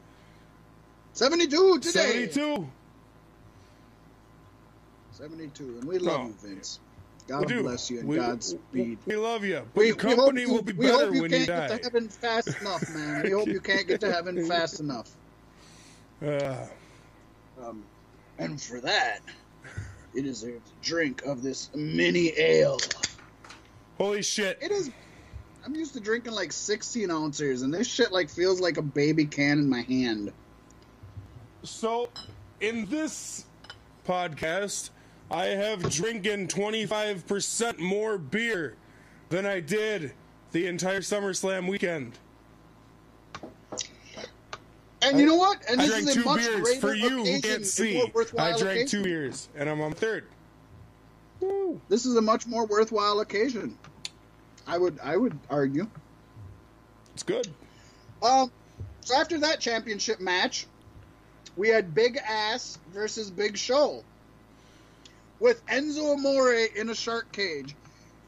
[1.12, 2.30] Seventy-two today.
[2.30, 2.70] 72.
[5.12, 6.28] Seventy-two, and we love No.
[6.28, 6.80] you, Vince.
[7.28, 8.98] God bless you and we, Godspeed.
[9.06, 11.24] We love you, but We, your we hope company you, will be we hope you
[11.24, 13.24] when can't you get to heaven fast enough, man.
[13.24, 15.10] We hope you can't get to heaven fast enough.
[16.26, 16.56] Uh,
[17.62, 17.84] Um,
[18.38, 19.20] and for that,
[20.16, 22.78] it deserves a drink of this mini ale.
[23.97, 24.57] holy shit!
[24.61, 24.91] It is.
[25.66, 29.26] I'm used to drinking like 16 ounces, and this shit like feels like a baby
[29.26, 30.32] can in my hand.
[31.63, 32.09] So,
[32.61, 33.45] in this
[34.07, 34.91] podcast,
[35.32, 38.76] I have drinking 25% more beer
[39.30, 40.13] than I did
[40.51, 42.20] the entire SummerSlam weekend.
[45.02, 45.62] And you know what?
[45.70, 48.02] And I this drank is a two much beers for you who can't see.
[48.38, 48.88] I drank occasion.
[48.88, 50.26] two beers, and I'm on third.
[51.39, 51.80] Woo.
[51.89, 53.78] This is a much more worthwhile occasion.
[54.68, 55.88] I would, I would argue.
[57.14, 57.48] It's good.
[58.24, 58.52] Um,
[59.02, 60.66] so after that championship match,
[61.56, 64.04] we had Big Cass versus Big Show
[65.39, 67.76] with Enzo Amore in a shark cage.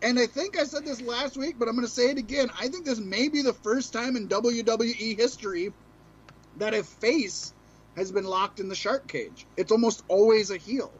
[0.01, 2.49] And I think I said this last week, but I'm going to say it again.
[2.59, 5.74] I think this may be the first time in WWE history
[6.57, 7.53] that a face
[7.95, 9.45] has been locked in the shark cage.
[9.57, 10.91] It's almost always a heel.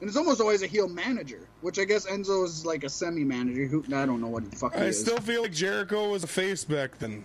[0.00, 3.24] And it's almost always a heel manager, which I guess Enzo is like a semi
[3.24, 6.24] manager who I don't know what the fuck he I still feel like Jericho was
[6.24, 7.24] a face back then.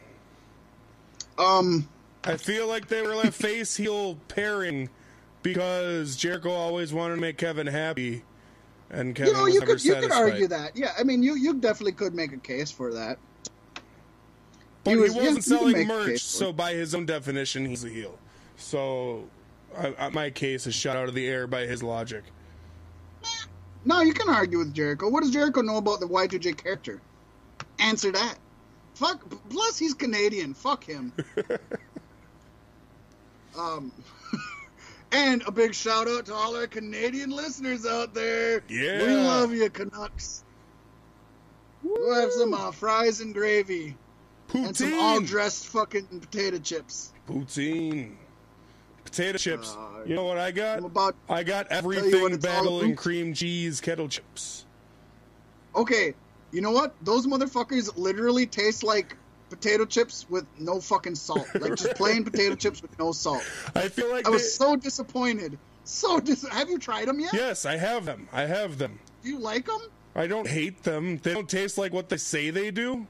[1.38, 1.90] Um,
[2.24, 4.90] I feel like they were a face heel pairing
[5.42, 8.24] because Jericho always wanted to make Kevin happy,
[8.90, 10.76] and Kevin you know, was you could you could argue that.
[10.76, 13.18] Yeah, I mean, you you definitely could make a case for that.
[14.90, 15.42] But He was- yeah, wasn't you can
[15.74, 18.18] selling merch, so by his own definition, he's a heel.
[18.58, 19.30] So
[19.78, 22.24] I, I, my case is shot out of the air by his logic.
[23.86, 25.08] No, you can argue with Jericho.
[25.10, 27.00] What does Jericho know about the Y2J character?
[27.78, 28.36] Answer that.
[28.96, 29.22] Fuck.
[29.50, 30.54] Plus, he's Canadian.
[30.54, 31.14] Fuck him.
[33.58, 33.92] um,
[35.12, 38.62] and a big shout out to all our Canadian listeners out there.
[38.68, 39.06] Yeah.
[39.06, 40.44] we love you, Canucks.
[41.84, 43.96] We'll have some uh, fries and gravy
[44.54, 47.14] and some all dressed fucking potato chips.
[47.28, 48.16] Poutine.
[49.06, 49.76] Potato chips.
[49.78, 50.78] Uh, you know what I got?
[50.80, 54.66] I'm about I got everything it's all bagel and cream cheese kettle chips.
[55.76, 56.14] okay.
[56.52, 56.96] You know what?
[57.04, 59.16] Those motherfuckers literally taste like
[59.52, 61.48] potato chips with no fucking salt.
[61.60, 63.44] Like just plain potato chips with no salt.
[63.76, 65.60] I feel like I was so disappointed.
[65.84, 67.34] So dis- have you tried them yet?
[67.34, 68.28] yes, I have them.
[68.34, 69.00] I have them.
[69.24, 69.80] Do you like them?
[70.16, 71.18] I don't hate them.
[71.18, 73.06] They don't taste like what they say they do.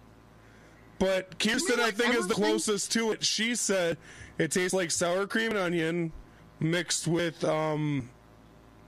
[0.99, 3.23] But Kirsten, I like think, is the closest to it.
[3.23, 3.97] She said
[4.37, 6.11] it tastes like sour cream and onion
[6.59, 8.09] mixed with um,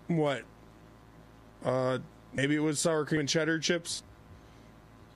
[0.07, 0.43] what?
[1.63, 1.99] Uh,
[2.33, 4.03] maybe it was sour cream and cheddar chips.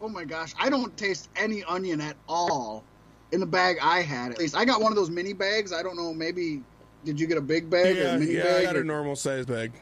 [0.02, 2.84] Oh my gosh, I don't taste any onion at all
[3.32, 4.32] in the bag I had.
[4.32, 5.74] At least I got one of those mini bags.
[5.74, 6.14] I don't know.
[6.14, 6.62] Maybe
[7.04, 8.84] did you get a big bag or Yeah, a mini yeah, I got or- a
[8.84, 9.74] normal size bag.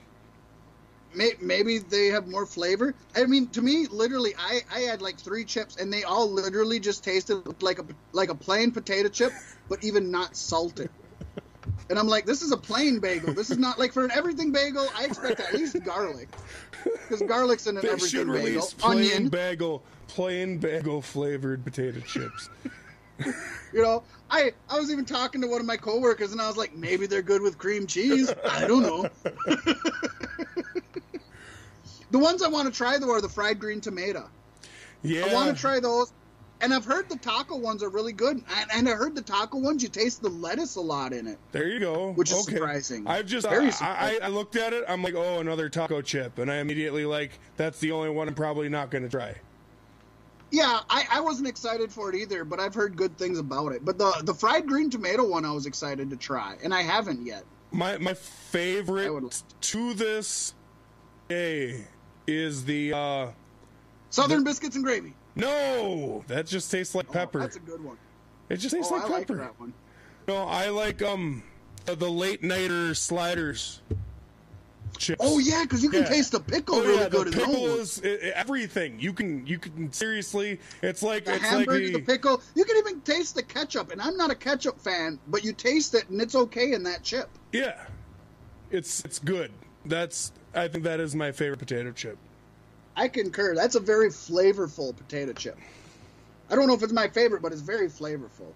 [1.16, 2.94] May, maybe they have more flavor.
[3.16, 6.80] I mean, to me, literally, I, I had like three chips, and they all literally
[6.80, 9.32] just tasted like a like a plain potato chip,
[9.70, 10.90] but even not salted.
[11.90, 13.34] And I'm like, this is a plain bagel.
[13.34, 14.88] This is not like for an everything bagel.
[14.96, 16.30] I expect at least garlic,
[16.84, 18.46] because garlic's in an They everything should bagel.
[18.46, 22.50] release plain Onion, bagel, plain bagel flavored potato chips.
[23.74, 24.04] you know.
[24.30, 27.06] I I was even talking to one of my coworkers, and I was like, maybe
[27.06, 28.34] they're good with cream cheese.
[28.50, 29.08] I don't know.
[32.14, 34.30] the ones I want to try though are the fried green tomato.
[35.02, 36.14] Yeah, I want to try those.
[36.62, 38.38] And I've heard the taco ones are really good.
[38.38, 41.38] And, and I heard the taco ones, you taste the lettuce a lot in it.
[41.52, 42.14] There you go.
[42.14, 42.54] Which is okay.
[42.54, 43.06] surprising.
[43.06, 44.26] I've just Very I, I.
[44.26, 44.86] I looked at it.
[44.88, 48.36] I'm like, oh, another taco chip, and I immediately like that's the only one I'm
[48.36, 49.36] probably not going to try.
[50.52, 53.84] Yeah, I, I wasn't excited for it either, but I've heard good things about it.
[53.84, 57.26] But the, the fried green tomato one I was excited to try, and I haven't
[57.26, 57.44] yet.
[57.72, 60.54] My my favorite would- to this
[61.28, 61.86] day
[62.28, 63.28] is the uh
[64.10, 65.14] Southern biscuits and gravy.
[65.36, 67.40] no, that just tastes like Oh, pepper.
[67.40, 67.98] that's a good one.
[68.50, 69.40] it just tastes Oh, like I like pepper.
[69.40, 69.74] that one.
[70.28, 71.44] No, I like um
[71.86, 73.82] the, the late nighter sliders
[74.98, 75.20] chips.
[75.24, 76.10] Oh yeah, because you can Yeah.
[76.10, 78.00] taste the pickle Oh really yeah, good the in pickle is
[78.36, 79.00] everything.
[79.00, 80.60] You can you can seriously.
[80.82, 82.42] It's like The it's like hamburger, the, the pickle.
[82.56, 85.94] You can even taste the ketchup, and I'm not a ketchup fan, but you taste
[85.96, 87.30] it, and it's okay in that chip.
[87.52, 87.86] yeah.
[88.70, 89.52] It's it's good.
[89.86, 92.18] That's I think that is my favorite potato chip.
[92.96, 93.56] I concur.
[93.56, 95.58] That's a very flavorful potato chip.
[96.50, 98.52] I don't know if it's my favorite, but it's very flavorful.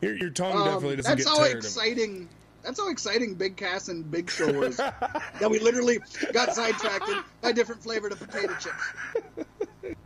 [0.00, 2.28] Your, your tongue Um, definitely doesn't that's get how tired exciting.
[2.62, 4.76] That's how exciting Big Cass and Big Show was.
[4.76, 5.98] that we literally
[6.32, 9.96] got sidetracked by different flavored of potato chips.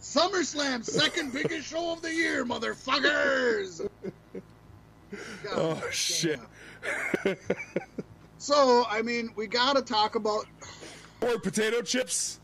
[0.00, 3.88] SummerSlam, second biggest show of the year, motherfuckers.
[5.44, 6.40] God Oh shit!
[8.44, 10.44] So, I mean, we gotta talk about
[11.22, 12.38] more potato chips.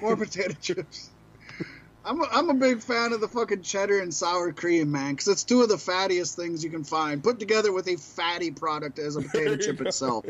[0.00, 1.10] more potato chips.
[2.06, 5.28] I'm a, I'm a big fan of the fucking cheddar and sour cream, man, because
[5.28, 8.98] it's two of the fattiest things you can find, put together with a fatty product
[8.98, 9.84] as a potato chip go.
[9.84, 10.24] itself.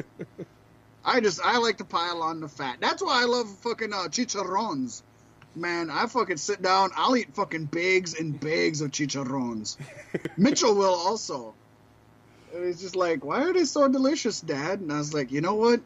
[1.05, 2.79] I just I like to pile on the fat.
[2.81, 5.03] That's why I love fucking uh, chicharrones.
[5.55, 6.91] Man, I fucking sit down.
[6.97, 9.77] I'll eat fucking bags and bags of chicharrones.
[10.37, 11.55] Mitchell will also.
[12.55, 14.79] And he's just like, why are they so delicious, Dad?
[14.79, 15.81] And I was like, you know what?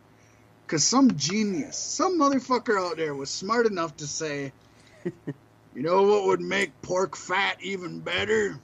[0.67, 4.53] Because some genius, some motherfucker out there was smart enough to say,
[5.05, 8.61] you know what would make pork fat even better?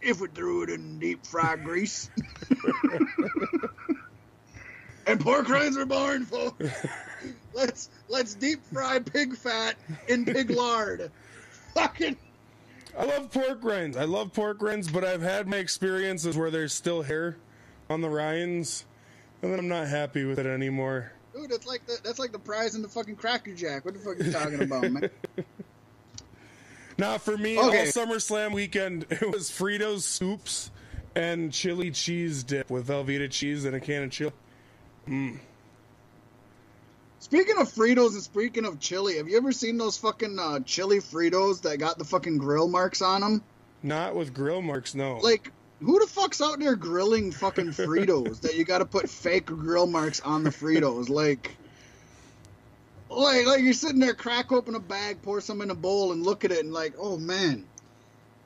[0.00, 2.08] If we threw it in deep fried grease.
[5.06, 6.86] and pork rinds are born, folks.
[7.54, 9.74] let's let's deep fry pig fat
[10.06, 11.10] in pig lard.
[11.74, 12.16] Fucking
[12.98, 13.96] I love pork rinds.
[13.96, 17.36] I love pork rinds, but I've had my experiences where there's still hair
[17.90, 18.84] on the rinds,
[19.42, 21.12] and then I'm not happy with it anymore.
[21.34, 23.84] dude, that's like the that's like the prize in the fucking Cracker Jack.
[23.84, 25.10] What the fuck are you talking about, man?
[26.96, 27.80] Now, for me, Okay.
[27.80, 30.70] all SummerSlam weekend, it was Fritos Scoops
[31.16, 34.30] and chili cheese dip with Velveeta cheese and a can of chili.
[35.08, 35.40] Mm.
[37.24, 40.98] Speaking of Fritos and speaking of chili, have you ever seen those fucking uh, chili
[40.98, 43.42] Fritos that got the fucking grill marks on them?
[43.82, 45.16] Not with grill marks, no.
[45.16, 45.50] Like,
[45.80, 49.86] who the fuck's out there grilling fucking Fritos that you got to put fake grill
[49.86, 51.08] marks on the Fritos?
[51.08, 51.56] Like,
[53.08, 56.24] like, like you're sitting there, crack open a bag, pour some in a bowl, and
[56.24, 57.64] look at it, and like, oh man,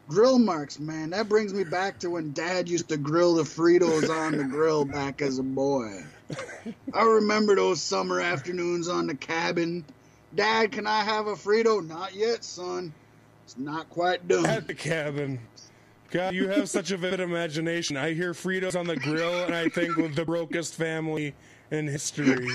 [0.08, 1.10] grill marks, man.
[1.10, 4.84] That brings me back to when Dad used to grill the Fritos on the grill
[4.84, 6.02] back as a boy.
[6.92, 9.84] I remember those summer afternoons on the cabin.
[10.34, 11.86] Dad, can I have a Frito?
[11.86, 12.92] Not yet, son.
[13.44, 14.46] It's not quite done.
[14.46, 15.38] At the cabin.
[16.10, 17.96] God, you have such a vivid imagination.
[17.96, 21.34] I hear Fritos on the grill, and I think of the brokest family
[21.70, 22.48] in history.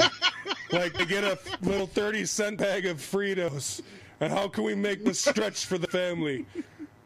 [0.72, 3.82] like they get a little thirty cent bag of Fritos,
[4.20, 6.48] and how can we make this stretch for the family?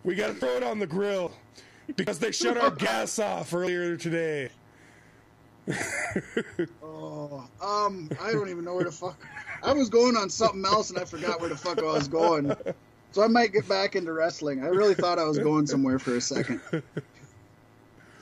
[0.04, 1.32] We got to throw it on the grill
[1.95, 4.50] because they shut our gas off earlier today.
[6.84, 9.18] oh, um, I don't even know where the fuck.
[9.62, 12.56] I was going on something else and I forgot where the fuck I was going.
[13.12, 14.64] So I might get back into wrestling.
[14.64, 16.62] I really thought I was going somewhere for a second.
[16.72, 16.82] Uh,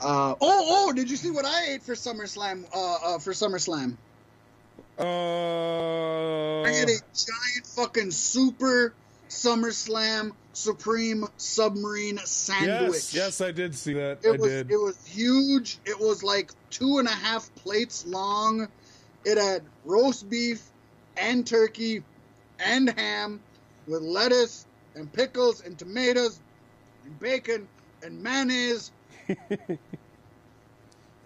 [0.02, 0.94] oh, oh!
[0.94, 2.66] Did you see what I ate for SummerSlam?
[2.74, 3.96] Uh, uh, for SummerSlam,
[5.00, 8.94] Uh, I had a giant fucking super
[9.30, 12.94] SummerSlam Supreme Submarine sandwich.
[12.94, 14.20] yes, yes, I did see that.
[14.24, 14.72] It I was did.
[14.72, 15.80] it was huge.
[15.86, 18.68] It was like two and a half plates long.
[19.26, 20.62] It had roast beef
[21.18, 22.04] and turkey
[22.60, 23.42] and ham
[23.88, 24.66] with lettuce
[24.96, 26.40] and pickles and tomatoes
[27.04, 27.68] and bacon
[28.04, 28.92] and mayonnaise.
[29.28, 29.80] and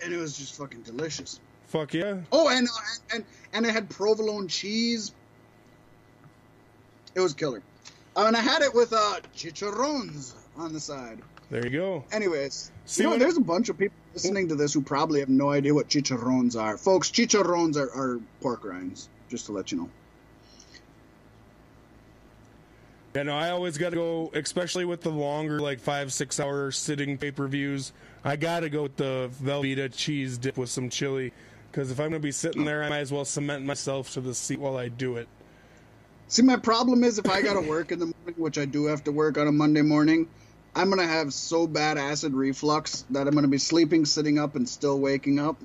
[0.02, 1.40] it was just fucking delicious.
[1.68, 2.18] Fuck yeah.
[2.32, 5.14] Oh, and uh, and and it had provolone cheese.
[7.14, 7.62] It was killer.
[8.16, 11.20] Uh, and I had it with uh, chicharrones on the side.
[11.50, 12.04] There you go.
[12.12, 15.30] Anyways, See you know, there's a bunch of people listening to this who probably have
[15.30, 16.78] no idea what chicharrones are.
[16.78, 19.90] Folks, chicharrones are, are pork rinds, just to let you know.
[23.16, 26.72] Yeah, no, I always got to go, especially with the longer, like five, six hour
[26.72, 27.92] sitting pay per views.
[28.24, 31.34] I got to go with the Velveeta cheese dip with some chili.
[31.72, 34.22] Because if I'm going to be sitting there, I might as well cement myself to
[34.22, 35.28] the seat while I do it.
[36.30, 38.86] See, my problem is if I got to work in the morning, which I do
[38.86, 40.28] have to work on a Monday morning,
[40.76, 44.38] I'm going to have so bad acid reflux that I'm going to be sleeping, sitting
[44.38, 45.58] up, and still waking up.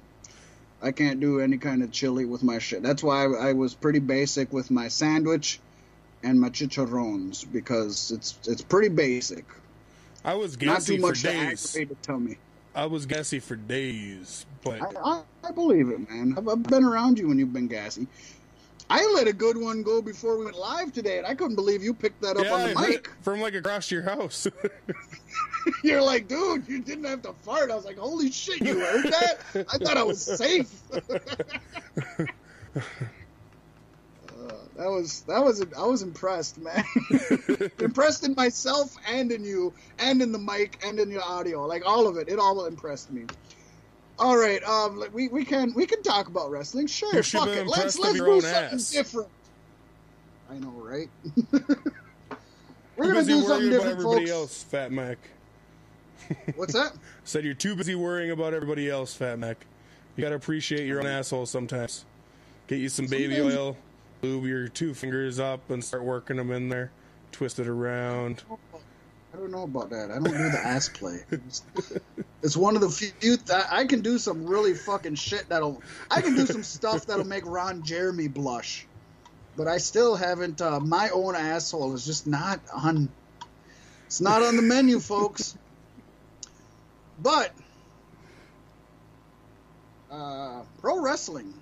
[0.81, 2.83] I can't do any kind of chili with my shit.
[2.83, 5.61] That's why I, I was pretty basic with my sandwich
[6.23, 9.45] and my chicharrones because it's it's pretty basic.
[10.25, 11.77] I was gassy Not too for much to days.
[11.77, 12.39] aggravate the tummy.
[12.75, 14.47] I was gassy for days.
[14.63, 16.35] But I, I, I believe it, man.
[16.39, 18.07] I've, I've been around you when you've been gassy.
[18.91, 21.83] I let a good one go before we went live today, and I couldn't believe
[21.83, 23.11] you picked that up yeah, on the mic.
[23.23, 24.47] from like across your house.
[25.83, 27.71] You're like, dude, you didn't have to fart.
[27.71, 29.39] I was like, holy shit, you heard that?
[29.55, 30.71] I thought I was safe.
[34.45, 36.85] Uh, that was that was I was impressed, man.
[37.79, 41.87] impressed in myself and in you, and in the mic, and in your audio, like
[41.87, 42.29] all of it.
[42.29, 43.25] It all impressed me.
[44.19, 47.23] All right, um, like, we we can we can talk about wrestling, sure.
[47.23, 48.91] Fuck it, let's let's do something ass.
[48.91, 49.29] different.
[50.51, 51.09] I know, right?
[52.97, 54.31] We're gonna do something different, everybody folks.
[54.31, 55.19] else, Fat Mac.
[56.57, 56.93] What's that?
[57.25, 59.67] Said you're too busy worrying about everybody else, Fat Mac.
[60.17, 62.05] You gotta appreciate your own asshole sometimes.
[62.69, 63.77] Get you some baby Sometimes- oil,
[64.23, 66.93] lube your two fingers up, and start working them in there.
[67.33, 68.45] Twist it around.
[69.35, 70.13] I don't know about that.
[70.13, 71.25] I don't do the ass play.
[72.43, 75.83] It's, one of the few that I can do some really fucking shit that'll.
[76.09, 78.87] I can do some stuff that'll make Ron Jeremy blush,
[79.57, 80.61] but I still haven't.
[80.61, 83.09] Uh, my own asshole is just not on.
[84.07, 85.59] It's not on the menu, folks.
[87.21, 87.51] But
[90.13, 91.55] uh, pro wrestling.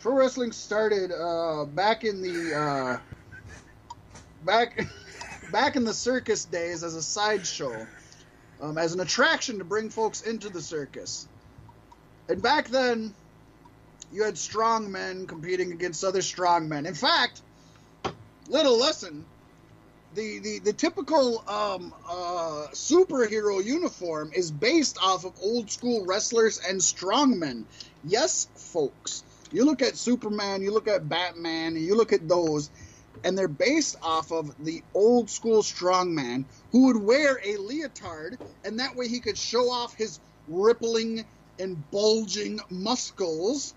[0.00, 2.98] Pro wrestling started uh, back in the uh,
[4.44, 4.86] back
[5.50, 7.86] back in the circus days as a sideshow,
[8.60, 11.28] um, as an attraction to bring folks into the circus.
[12.28, 13.14] And back then,
[14.12, 16.86] you had strong men competing against other strong men.
[16.86, 17.42] In fact,
[18.48, 19.24] little lesson.
[20.14, 26.58] The, the, the typical um, uh, superhero uniform is based off of old school wrestlers
[26.66, 27.64] and strongmen.
[28.02, 29.24] Yes, folks.
[29.52, 32.70] You look at Superman, you look at Batman, you look at those,
[33.24, 38.80] and they're based off of the old school strongman who would wear a leotard, and
[38.80, 41.24] that way he could show off his rippling
[41.58, 43.74] and bulging muscles.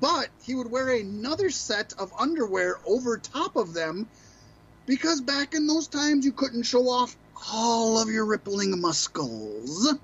[0.00, 4.08] But he would wear another set of underwear over top of them
[4.86, 7.16] because back in those times you couldn't show off
[7.52, 9.94] all of your rippling muscles.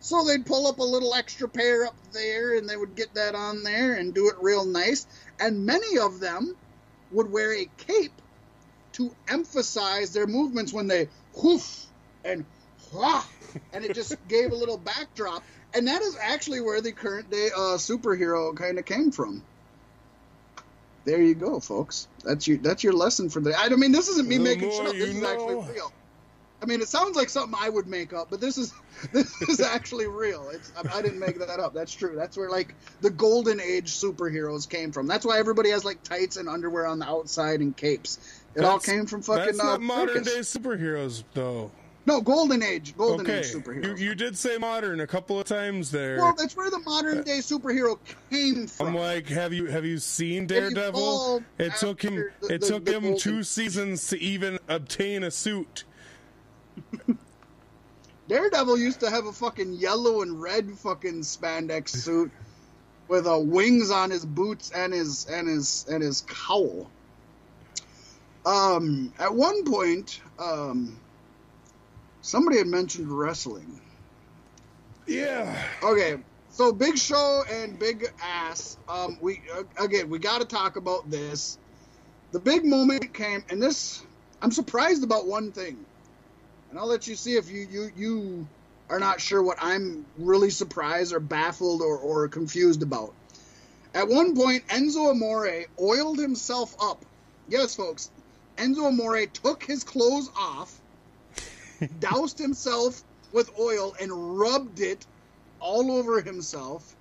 [0.00, 3.34] So they'd pull up a little extra pair up there and they would get that
[3.34, 5.06] on there and do it real nice.
[5.40, 6.54] And many of them
[7.14, 8.12] would wear a cape
[8.92, 11.08] to emphasize their movements when they
[11.42, 11.86] whoof
[12.24, 12.44] and
[12.92, 13.24] wah,
[13.72, 15.42] and it just gave a little backdrop.
[15.74, 19.42] And that is actually where the current day uh, superhero kind of came from.
[21.04, 22.08] There you go, folks.
[22.22, 23.54] That's your that's your lesson for the.
[23.58, 24.92] I mean, this isn't me The making shit up.
[24.92, 25.92] This is actually real.
[26.64, 28.72] I mean, it sounds like something I would make up, but this is
[29.12, 30.48] this is actually real.
[30.50, 31.74] It's I, I didn't make that up.
[31.74, 32.14] That's true.
[32.16, 35.06] That's where like the golden age superheroes came from.
[35.06, 38.18] That's why everybody has like tights and underwear on the outside and capes.
[38.54, 40.52] It all came from fucking That's uh, modern circus.
[40.52, 41.70] day superheroes, though.
[42.06, 43.98] No, golden age, golden Okay, age superheroes.
[43.98, 46.18] you, you did say modern a couple of times there.
[46.18, 47.98] well, that's where the modern day superhero
[48.30, 48.88] came from.
[48.88, 51.00] I'm like, have you have you seen Daredevil?
[51.00, 54.58] evolved It took him the- it the- took the him golden- two seasons to even
[54.68, 55.84] obtain a suit.
[58.28, 62.30] Daredevil used to have a fucking yellow and red fucking spandex suit
[63.08, 66.90] with uh, wings on his boots and his and his and his cowl.
[68.46, 70.98] Um, at one point, um,
[72.22, 73.80] somebody had mentioned wrestling.
[75.06, 75.62] Yeah.
[75.82, 76.16] Okay,
[76.50, 78.78] so Big Show and Big Ass.
[78.88, 81.58] Um, we uh, again, we got to talk about this.
[82.32, 84.02] The big moment came, and this
[84.42, 85.84] I'm surprised about one thing,
[86.74, 88.48] and I'll let you see if you you you
[88.90, 93.14] are not sure what I'm really surprised or baffled or, or confused about.
[93.94, 97.04] At one point, Enzo Amore oiled himself up.
[97.48, 98.10] Yes, folks,
[98.58, 100.76] Enzo Amore took his clothes off,
[102.00, 105.06] doused himself with oil, and rubbed it
[105.60, 106.96] all over himself,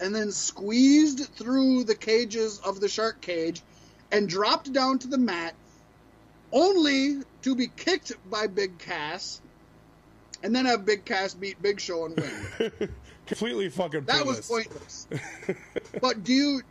[0.00, 3.60] and then squeezed through the cages of the shark cage
[4.12, 5.56] and dropped down to the mat,
[6.52, 9.40] only to be kicked by Big Cass,
[10.42, 12.90] and then have Big Cass beat Big Show and win.
[13.26, 15.06] Completely fucking That was pointless.
[15.10, 15.62] pointless.
[16.00, 16.62] but do you,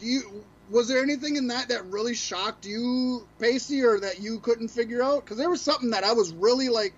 [0.00, 4.40] do you, was there anything in that that really shocked you, Pacey, or that you
[4.40, 5.24] couldn't figure out?
[5.24, 6.94] Because there was something that I was really like,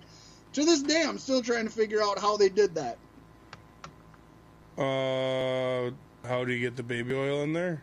[0.55, 2.97] to this day, I'm still trying to figure out how they did that.
[4.79, 5.91] Uh,
[6.27, 7.83] how do you get the baby oil in there?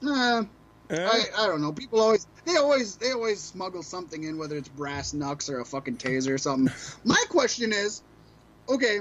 [0.00, 0.44] Nah, Eh?
[0.92, 1.08] Eh?
[1.10, 1.72] I, I don't know.
[1.72, 5.64] People always they always they always smuggle something in, whether it's brass knucks or a
[5.64, 6.72] fucking taser or something.
[7.04, 8.02] My question is,
[8.68, 9.00] okay,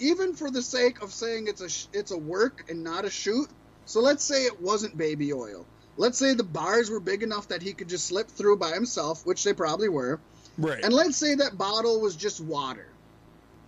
[0.00, 3.10] even for the sake of saying it's a sh- it's a work and not a
[3.10, 3.48] shoot.
[3.86, 5.64] So let's say it wasn't baby oil.
[5.96, 9.24] Let's say the bars were big enough that he could just slip through by himself,
[9.24, 10.18] which they probably were.
[10.58, 10.82] right.
[10.82, 12.86] And let's say that bottle was just water.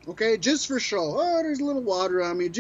[0.09, 1.17] Okay, just for show.
[1.17, 2.51] Oh, there's a little water on me.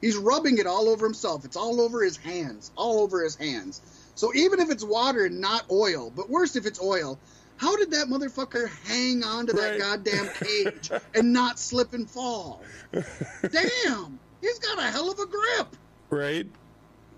[0.00, 1.44] He's rubbing it all over himself.
[1.44, 2.70] It's all over his hands.
[2.76, 3.80] All over his hands.
[4.18, 7.20] So even if it's water and not oil, but worse if it's oil,
[7.56, 9.78] how did that motherfucker hang onto that Right.
[9.78, 12.60] goddamn cage and not slip and fall?
[12.92, 14.18] Damn!
[14.40, 15.76] He's got a hell of a grip.
[16.10, 16.46] right.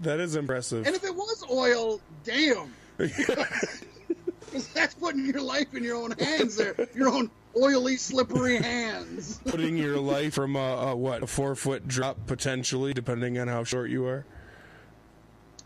[0.00, 0.86] That is impressive.
[0.86, 2.70] And if it was oil, damn.
[4.74, 6.74] That's putting your life in your own hands there.
[6.94, 9.40] Your own oily, slippery hands.
[9.46, 13.64] Putting your life from a, a what a four foot drop potentially, depending on how
[13.64, 14.26] short you are.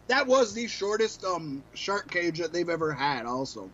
[0.09, 3.71] That was the shortest um, shark cage that they've ever had, also.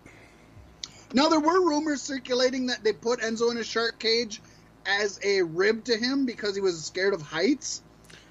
[1.13, 4.41] Now, there were rumors circulating that they put Enzo in a shark cage
[4.87, 7.83] as a rib to him because he was scared of heights.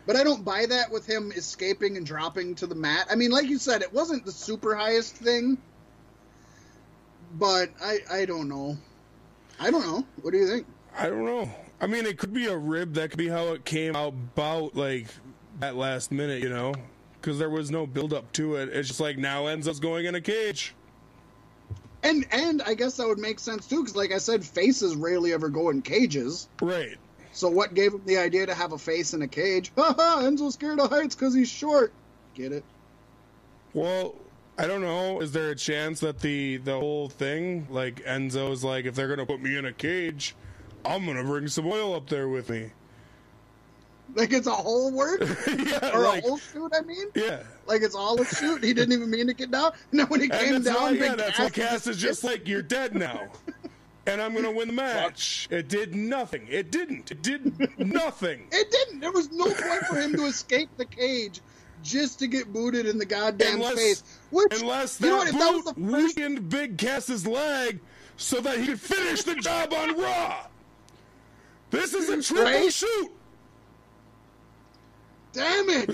[0.05, 3.07] But I don't buy that with him escaping and dropping to the mat.
[3.11, 5.57] I mean, like you said, it wasn't the super highest thing.
[7.33, 8.77] But I, I don't know.
[9.59, 10.05] I don't know.
[10.21, 10.65] What do you think?
[10.97, 11.49] I don't know.
[11.81, 12.95] I mean, it could be a rib.
[12.95, 15.07] That could be how it came about, like
[15.59, 16.73] that last minute, you know,
[17.19, 18.69] because there was no build up to it.
[18.69, 20.73] It's just like now Enzo's going in a cage.
[22.03, 25.33] And and I guess that would make sense too, because like I said, faces rarely
[25.33, 26.47] ever go in cages.
[26.61, 26.97] Right.
[27.31, 29.71] So what gave him the idea to have a face in a cage?
[29.77, 31.93] Haha, Enzo's scared of heights because he's short.
[32.33, 32.63] Get it?
[33.73, 34.15] Well,
[34.57, 35.21] I don't know.
[35.21, 39.25] Is there a chance that the the whole thing, like Enzo's like, if they're gonna
[39.25, 40.35] put me in a cage,
[40.85, 42.71] I'm gonna bring some oil up there with me.
[44.15, 46.71] Like it's a whole work yeah, or like, a whole shoot.
[46.75, 47.43] I mean, yeah.
[47.67, 48.63] like it's all a shoot.
[48.63, 49.71] He didn't even mean to get down.
[49.91, 52.47] And then when he came down, why, yeah, Big that's why Cass is just like,
[52.47, 53.29] you're dead now.
[54.05, 55.47] And I'm gonna win the match.
[55.51, 56.47] It did nothing.
[56.49, 57.11] It didn't.
[57.11, 58.47] It did nothing.
[58.51, 59.01] It didn't.
[59.01, 61.41] There was no point for him to escape the cage
[61.83, 64.03] just to get booted in the goddamn Unless- face.
[64.31, 67.81] Which, Unless you know that what, if that was the first weakened Big Cass's leg
[68.17, 70.47] so that he could finish the job on Raw.
[71.69, 72.73] This is a triple Right?
[72.73, 73.11] shoot.
[75.33, 75.87] Damn it!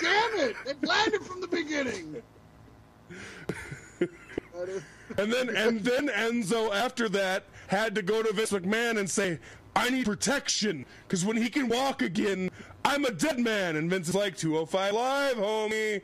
[0.00, 0.56] Damn it!
[0.64, 2.22] They planned it from the beginning.
[5.18, 9.38] And then and then Enzo after that had to go to Vince McMahon and say,
[9.74, 12.50] I need protection because when he can walk again,
[12.84, 13.76] I'm a dead man.
[13.76, 16.02] And Vince is like, 205 live, homie.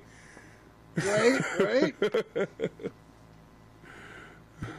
[0.96, 1.94] Right, right.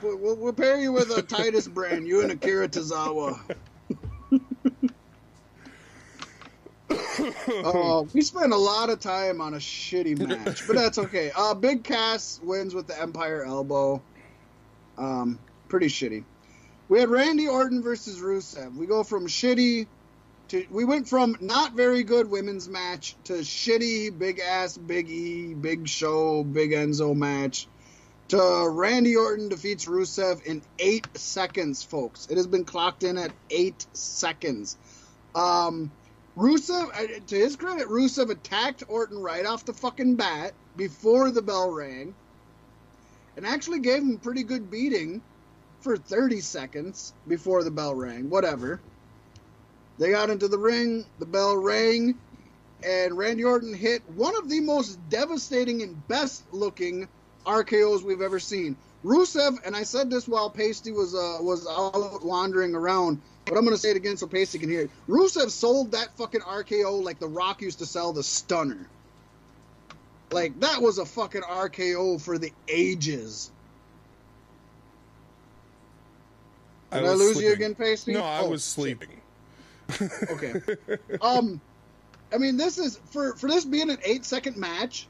[0.02, 3.40] we'll, we'll, we'll pair you with a Titus brand, you and Akira Tozawa.
[6.89, 11.31] Uh, we spent a lot of time on a shitty match, but that's okay.
[11.35, 14.01] Uh, Big Cass wins with the Empire Elbow.
[14.97, 16.23] Um, pretty shitty.
[16.89, 18.76] We had Randy Orton versus Rusev.
[18.76, 19.88] We go from shitty
[20.49, 25.53] to we went from not very good women's match to shitty big ass Big E
[25.53, 27.68] Big Show Big Enzo match
[28.30, 32.27] to Randy Orton defeats Rusev in eight seconds, folks.
[32.30, 34.77] It has been clocked in at eight seconds.
[35.34, 35.91] Um,
[36.38, 41.41] Rusev, uh, to his credit, Rusev attacked Orton right off the fucking bat before the
[41.41, 42.14] bell rang,
[43.35, 45.23] and actually gave him pretty good beating
[45.81, 48.30] for 30 seconds before the bell rang.
[48.30, 48.80] Whatever.
[49.97, 52.15] They got into the ring, the bell rang,
[52.84, 57.07] and Randy Orton hit one of the most devastating and best looking
[57.47, 58.77] RKO's we've ever seen.
[59.03, 63.64] Rusev, and I said this while Pasty was uh, was out wandering around, but I'm
[63.64, 64.91] gonna say it again so Pasty can hear it.
[65.07, 68.88] Rusev sold that fucking RKO like The Rock used to sell the Stunner.
[70.32, 73.52] Like that was a fucking RKO for the ages.
[76.91, 77.53] Did I, was lose you sleeping.
[77.53, 78.14] again, Pasty?
[78.14, 79.22] No, I Oh, was sleeping.
[80.32, 80.53] Okay.
[81.22, 81.60] um,
[82.34, 85.07] I mean, this is for for this being an eight second match.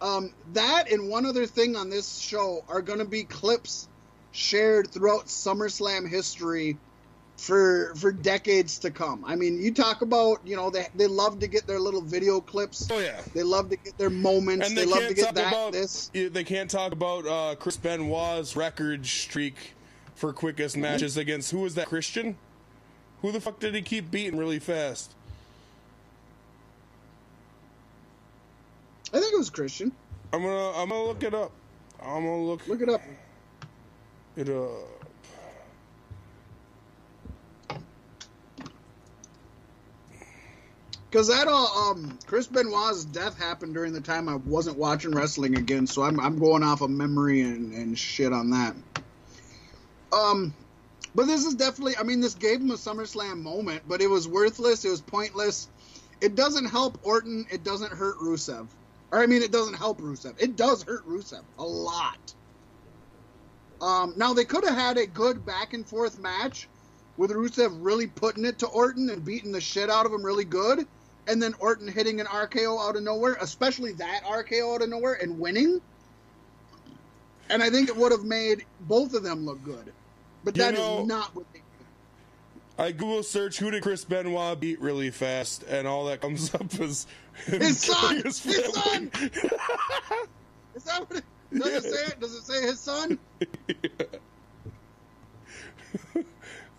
[0.00, 3.88] Um, that and one other thing on this show are going to be clips
[4.32, 6.76] shared throughout SummerSlam history
[7.36, 9.24] for for decades to come.
[9.26, 12.40] I mean, you talk about you know they they love to get their little video
[12.40, 12.88] clips.
[12.90, 13.20] Oh yeah.
[13.34, 14.68] They love to get their moments.
[14.68, 16.10] And they, they, love can't to get talk that about this.
[16.12, 19.74] they can't talk about uh, Chris Benoit's record streak
[20.14, 22.36] for quickest matches against who was that Christian?
[23.22, 25.12] Who the fuck did he keep beating really fast?
[29.12, 29.92] I think it was Christian.
[30.32, 31.52] I'm gonna I'm gonna look it up.
[32.02, 33.00] I'm gonna look, Look it up.
[34.36, 34.93] it up.
[41.14, 45.56] Because that all, um, Chris Benoit's death happened during the time I wasn't watching wrestling
[45.56, 48.74] again, so I'm, I'm going off of memory and, and shit on that.
[50.12, 50.52] Um,
[51.14, 54.26] but this is definitely, I mean, this gave him a SummerSlam moment, but it was
[54.26, 54.84] worthless.
[54.84, 55.68] It was pointless.
[56.20, 57.46] It doesn't help Orton.
[57.48, 58.66] It doesn't hurt Rusev.
[59.12, 60.42] Or, I mean, it doesn't help Rusev.
[60.42, 62.34] It does hurt Rusev a lot.
[63.80, 66.68] Um, now, they could have had a good back and forth match
[67.16, 70.44] with Rusev really putting it to Orton and beating the shit out of him really
[70.44, 70.88] good,
[71.26, 75.14] and then Orton hitting an RKO out of nowhere, especially that RKO out of nowhere,
[75.14, 75.80] and winning.
[77.50, 79.92] And I think it would have made both of them look good.
[80.44, 81.64] But You that is know- not what they did.
[82.76, 86.74] I Google search who did Chris Benoit beat really fast, and all that comes up
[86.80, 87.06] is
[87.46, 88.08] His son!
[88.08, 89.10] killing His son!
[90.74, 91.24] Is that what it
[91.56, 92.20] does it say it?
[92.20, 93.16] Does it say his son?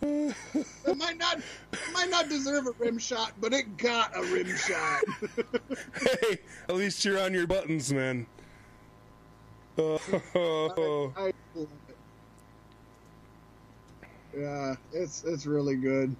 [0.01, 4.55] It might not it might not deserve a rim shot, but it got a rim
[4.55, 5.01] shot.
[6.21, 6.37] hey,
[6.69, 8.27] at least you're on your buttons, man.
[9.77, 11.69] Oh, I love it.
[14.37, 16.15] Yeah, it's it's really good.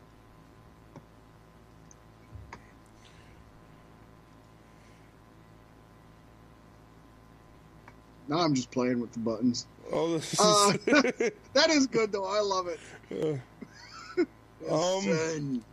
[8.27, 9.67] Now I'm just playing with the buttons.
[9.91, 10.71] oh, this is, Uh,
[11.53, 12.25] that is good though.
[12.25, 12.79] I love it.
[14.71, 15.63] Um.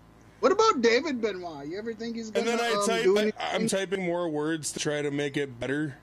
[0.41, 1.69] What about David Benoit?
[1.69, 3.35] You ever think he's gonna and then I um, type.
[3.39, 5.97] I, I'm typing more words to try to make it better,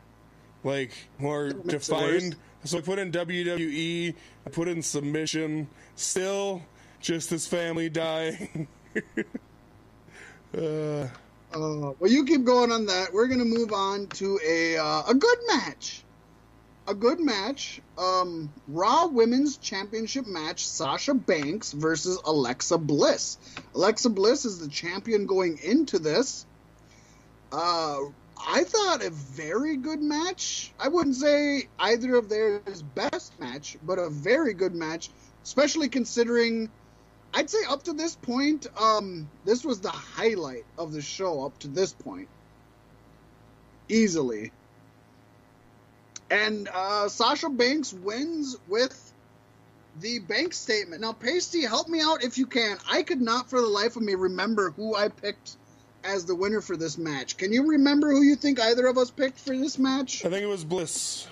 [0.63, 2.37] like more defined.
[2.63, 5.67] So I put in WWE, I put in submission.
[5.95, 6.61] Still,
[7.01, 8.67] just his family dying.
[10.57, 11.07] uh,
[11.53, 13.11] Uh, well, you keep going on that.
[13.11, 16.03] We're gonna move on to a uh, a good match.
[16.89, 17.79] A good match.
[17.99, 23.37] Um, Raw Women's Championship match: Sasha Banks versus Alexa Bliss.
[23.75, 26.47] Alexa Bliss is the champion going into this.
[27.51, 27.99] Uh,
[28.43, 30.73] I thought a very good match.
[30.79, 35.11] I wouldn't say either of theirs best match, but a very good match,
[35.43, 36.71] especially considering
[37.35, 41.59] I'd say up to this point, um, this was the highlight of the show up
[41.59, 42.29] to this point.
[43.89, 44.51] Easily.
[46.31, 49.14] And uh, Sasha Banks wins with
[49.99, 51.01] the bank statement.
[51.01, 52.77] Now, Pasty, help me out if you can.
[52.89, 55.57] I could not for the life of me remember who I picked
[56.03, 57.38] as the winner for this match.
[57.38, 60.23] Can you remember who you think either of us picked for this match?
[60.26, 61.27] I think it was Bliss.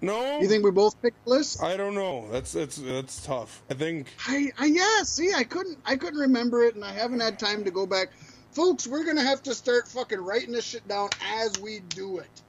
[0.00, 1.62] No, You think we both picked Bliss?
[1.62, 2.28] I don't know.
[2.30, 3.62] That's that's that's tough.
[3.70, 5.02] I think I, I yeah.
[5.04, 8.08] See, I couldn't I couldn't remember it, and I haven't had time to go back.
[8.52, 11.08] Folks, we're gonna have to start fucking writing this shit down
[11.38, 12.42] as we do it,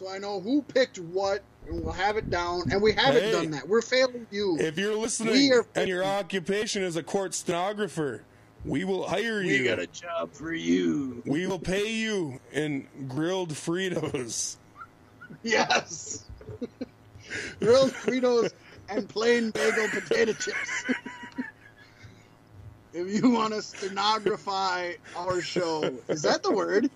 [0.00, 2.62] so I know who picked what, and we'll have it down.
[2.72, 3.32] And we haven't Hey.
[3.32, 3.68] done that.
[3.68, 4.56] We're failing you.
[4.58, 8.22] if you're listening We are- and your occupation is a court stenographer,
[8.64, 9.60] we will hire you.
[9.60, 11.22] we got a job for you.
[11.26, 14.56] We will pay you in grilled Fritos.
[15.42, 16.24] Yes.
[17.60, 18.50] Grilled Fritos
[18.88, 20.84] and plain bagel potato chips.
[22.94, 26.90] if you want to stenography our show, is that the word?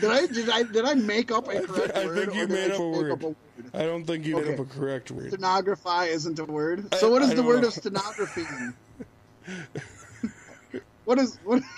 [0.00, 2.16] Did I did I did I make up a correct I word?
[2.30, 3.12] think you made I up a word.
[3.12, 3.36] up a word?
[3.72, 5.28] I don't think you made up a correct word.
[5.32, 6.92] Stenography isn't a word.
[6.96, 7.68] So what is I the word know.
[7.68, 8.44] of stenography?
[11.04, 11.62] what is what?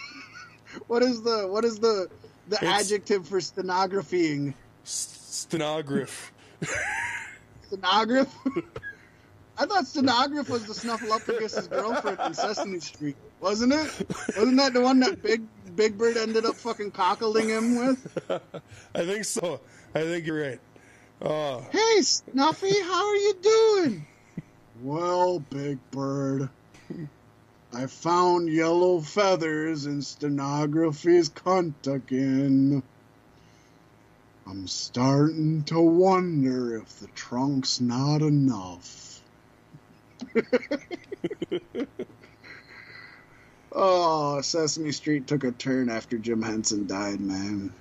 [0.88, 2.08] What is the what is the
[2.48, 4.52] the It's- adjective for stenographying?
[4.84, 6.32] Stenograph.
[7.68, 8.28] Stenograph?
[9.58, 14.06] I thought Stenograph was the Snuffleupagus' girlfriend in Sesame Street, wasn't it?
[14.36, 15.40] Wasn't that the one that Big
[15.76, 18.18] Big Bird ended up fucking cockling him with?
[18.94, 19.60] I think so.
[19.94, 20.60] I think you're right.
[21.20, 24.06] Uh, Hey, Snuffy, how are you doing?
[24.82, 26.48] Well, Big Bird,
[27.72, 32.82] I found yellow feathers in stenography's cunt again.
[34.46, 39.20] I'm starting to wonder if the trunk's not enough.
[43.76, 47.72] oh, Sesame Street took a turn after Jim Henson died, man.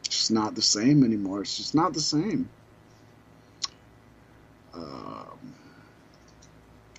[0.00, 1.42] It's just not the same anymore.
[1.42, 2.48] It's just not the same.
[4.72, 5.54] Um,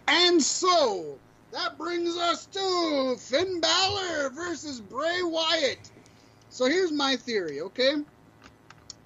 [0.07, 1.17] and so
[1.51, 5.91] that brings us to Finn Balor versus Bray Wyatt.
[6.49, 7.95] So here's my theory, okay?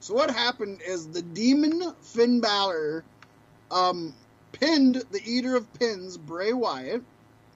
[0.01, 3.05] So what happened is the demon Finn Balor
[3.71, 4.13] um,
[4.51, 7.01] pinned the Eater of Pins, Bray Wyatt.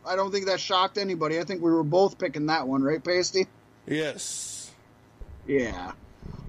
[0.10, 1.40] I don't think that shocked anybody.
[1.40, 3.46] I think we were both picking that one, right, Pasty?
[3.88, 4.72] yes.
[5.46, 5.92] Yeah.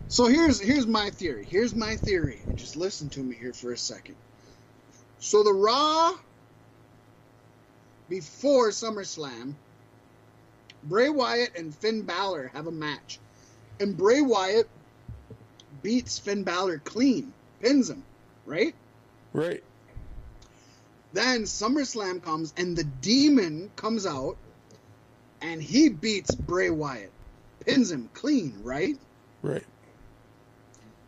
[0.09, 1.47] So here's here's my theory.
[1.49, 2.43] Here's my theory.
[2.49, 4.17] And Just listen to me here for a second.
[5.19, 6.13] So the Raw
[8.09, 9.55] before SummerSlam,
[10.83, 13.21] Bray Wyatt and Finn Balor have a match.
[13.79, 14.69] And Bray Wyatt
[15.83, 18.03] beats Finn Balor clean, pins him,
[18.45, 18.75] right?
[19.33, 19.63] Right.
[21.13, 24.37] Then SummerSlam comes and the demon comes out
[25.41, 27.13] and he beats Bray Wyatt.
[27.65, 28.97] Pins him clean, right?
[29.43, 29.65] Right.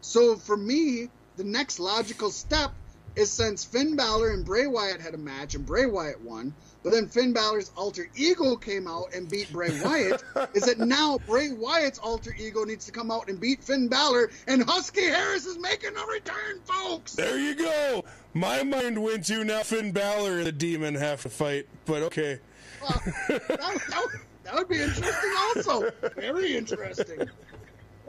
[0.00, 2.72] So for me, the next logical step
[3.14, 6.92] is since Finn Balor and Bray Wyatt had a match and Bray Wyatt won, but
[6.92, 10.22] then Finn Balor's alter ego came out and beat Bray Wyatt,
[10.54, 14.30] is that now Bray Wyatt's alter ego needs to come out and beat Finn Balor,
[14.46, 17.12] and Husky Harris is making a return, folks.
[17.12, 18.04] There you go.
[18.34, 22.38] My mind went to now Finn Balor and the demon have to fight, but okay.
[22.80, 24.06] Well, that, that,
[24.44, 25.90] that would be interesting, also.
[26.16, 27.28] Very interesting.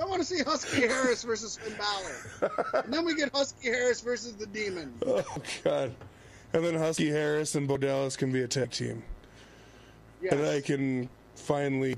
[0.02, 2.82] I want to see Husky Harris versus Finn Balor.
[2.84, 4.94] And then we get Husky Harris versus the Demon.
[5.06, 5.24] Oh
[5.64, 5.94] God.
[6.54, 9.04] And then Husky Harris and Bo Dallas can be a tag team.
[10.22, 10.34] Yes.
[10.34, 11.96] And I can finally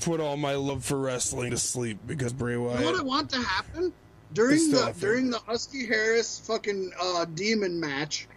[0.00, 3.30] put all my love for wrestling to sleep because Bray You know what I want
[3.30, 3.92] to happen
[4.32, 8.28] during the during the Husky Harris fucking uh, demon match?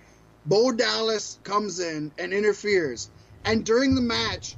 [0.45, 3.09] Bo Dallas comes in and interferes,
[3.45, 4.57] and during the match,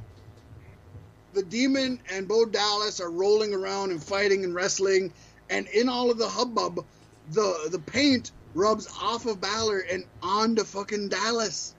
[1.33, 5.13] the demon and Bo Dallas are rolling around and fighting and wrestling,
[5.49, 6.83] and in all of the hubbub,
[7.31, 11.75] the the paint rubs off of Balor and onto fucking Dallas,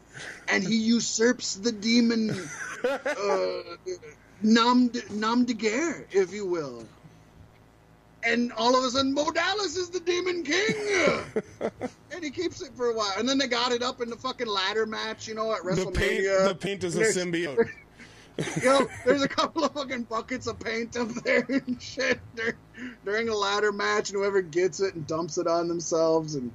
[0.46, 2.30] and he usurps the demon
[2.88, 3.58] uh,
[4.42, 6.84] nom de, nom de guerre, if you will.
[8.22, 11.20] And all of a sudden, Bo Dallas is the Demon King,
[12.10, 13.12] and he keeps it for a while.
[13.16, 15.92] And then they got it up in the fucking ladder match, you know, at WrestleMania.
[15.94, 17.68] The paint, the paint is a symbiote.
[18.56, 22.56] you know, there's a couple of fucking buckets of paint up there and shit during,
[23.04, 26.34] during a ladder match, and whoever gets it and dumps it on themselves.
[26.34, 26.50] And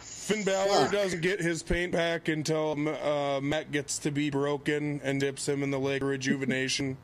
[0.00, 0.92] Finn Balor Fuck.
[0.92, 5.62] doesn't get his paint back until uh, Matt gets to be broken and dips him
[5.62, 6.96] in the lake of rejuvenation.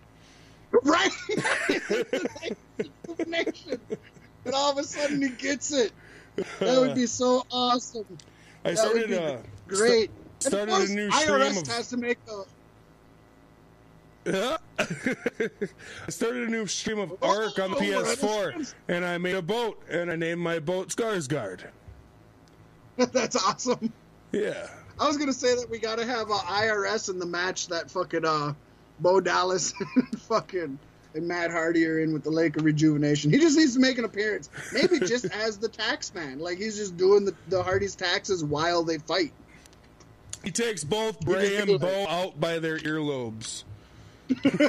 [0.85, 1.11] right,
[3.27, 3.81] Nation.
[4.45, 5.93] and all of a sudden he gets it.
[6.61, 8.05] That would be so awesome.
[8.65, 9.37] I That started uh,
[9.67, 10.11] great.
[10.41, 12.45] st- started a new stream IRS of has to make a.
[14.79, 19.35] I started a new stream of Oh, Ark on the oh, PS4, and I made
[19.37, 21.63] a boat, and I named my boat Skarsgård.
[23.13, 23.93] That's awesome.
[24.33, 24.67] Yeah.
[25.01, 28.25] I was gonna say that we gotta have uh, IRS in the match that fucking
[28.25, 28.55] uh,
[28.99, 30.79] Bo Dallas and fucking
[31.15, 33.31] and Matt Hardy are in with the Lake of Rejuvenation.
[33.31, 36.77] He just needs to make an appearance, maybe just as the tax man, like he's
[36.77, 39.33] just doing the, the Hardy's taxes while they fight.
[40.43, 43.65] He takes both Bray and Bo out by their earlobes.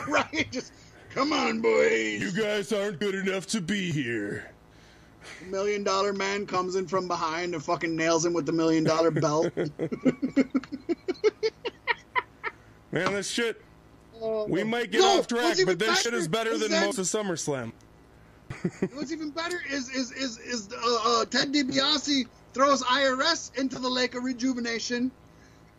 [0.08, 0.48] right?
[0.52, 0.72] Just
[1.14, 2.22] come on, boys.
[2.22, 4.52] You guys aren't good enough to be here.
[5.50, 9.12] Million Dollar Man comes in from behind and fucking nails him with the million dollar
[9.12, 9.52] belt.
[12.92, 13.62] Man, this shit.
[14.22, 16.98] Oh, We might get No, off track, but this shit is better than that- most
[16.98, 17.72] of SummerSlam.
[18.96, 23.88] What's even better is is is is uh, uh, Ted DiBiase throws IRS into the
[23.88, 25.12] lake of rejuvenation,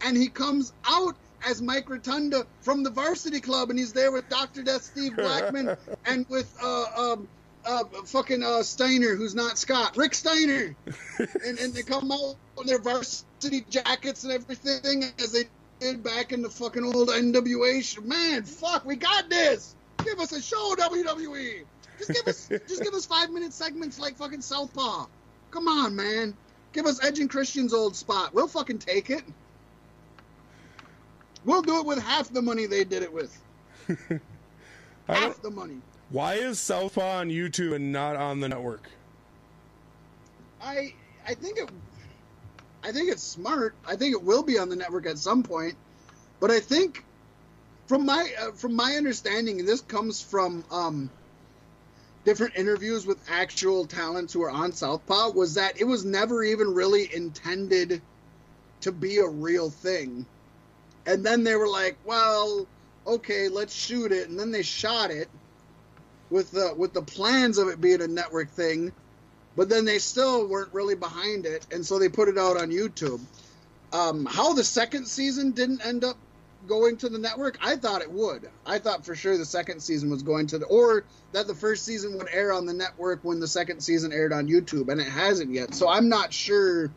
[0.03, 4.29] and he comes out as Mike Rotunda from the Varsity Club, and he's there with
[4.29, 5.77] Doctor Death Steve Blackman
[6.07, 7.27] and with uh, um,
[7.65, 10.75] uh, fucking uh, Steiner, who's not Scott, Rick Steiner,
[11.45, 15.45] and and they come out in their varsity jackets and everything as they
[15.79, 18.05] did back in the fucking old NWA.
[18.05, 19.75] Man, fuck, we got this.
[20.05, 21.65] Give us a show, WWE.
[21.99, 25.07] Just give us, just give us five minute segments like fucking Southpaw.
[25.51, 26.35] Come on, man.
[26.73, 28.33] Give us Edge and Christian's old spot.
[28.33, 29.25] We'll fucking take it.
[31.45, 33.37] We'll do it with half the money they did it with.
[35.09, 35.81] Half the money.
[36.11, 38.89] Why is Southpaw on YouTube and not on the network?
[40.61, 40.93] I
[41.27, 41.69] I think it
[42.83, 43.75] I think it's smart.
[43.87, 45.77] I think it will be on the network at some point.
[46.41, 47.05] But I think
[47.87, 51.11] from my uh, from my understanding and this comes from um
[52.25, 56.75] different interviews with actual talents who are on Southpaw was that it was never even
[56.75, 58.03] really intended
[58.81, 60.27] to be a real thing.
[61.07, 62.67] And then they were like, "Well,
[63.07, 65.29] okay, let's shoot it." And then they shot it
[66.31, 68.93] with the with the plans of it being a network thing
[69.57, 72.71] but then they still weren't really behind it, and so they put it out on
[72.71, 73.21] YouTube.
[73.93, 76.17] Um, how the second season didn't end up
[76.69, 78.49] going to the network, I thought it would.
[78.65, 81.85] I thought for sure the second season was going to, the, or that the first
[81.85, 85.09] season would air on the network when the second season aired on YouTube, and it
[85.09, 85.75] hasn't yet.
[85.75, 86.91] So I'm not sure.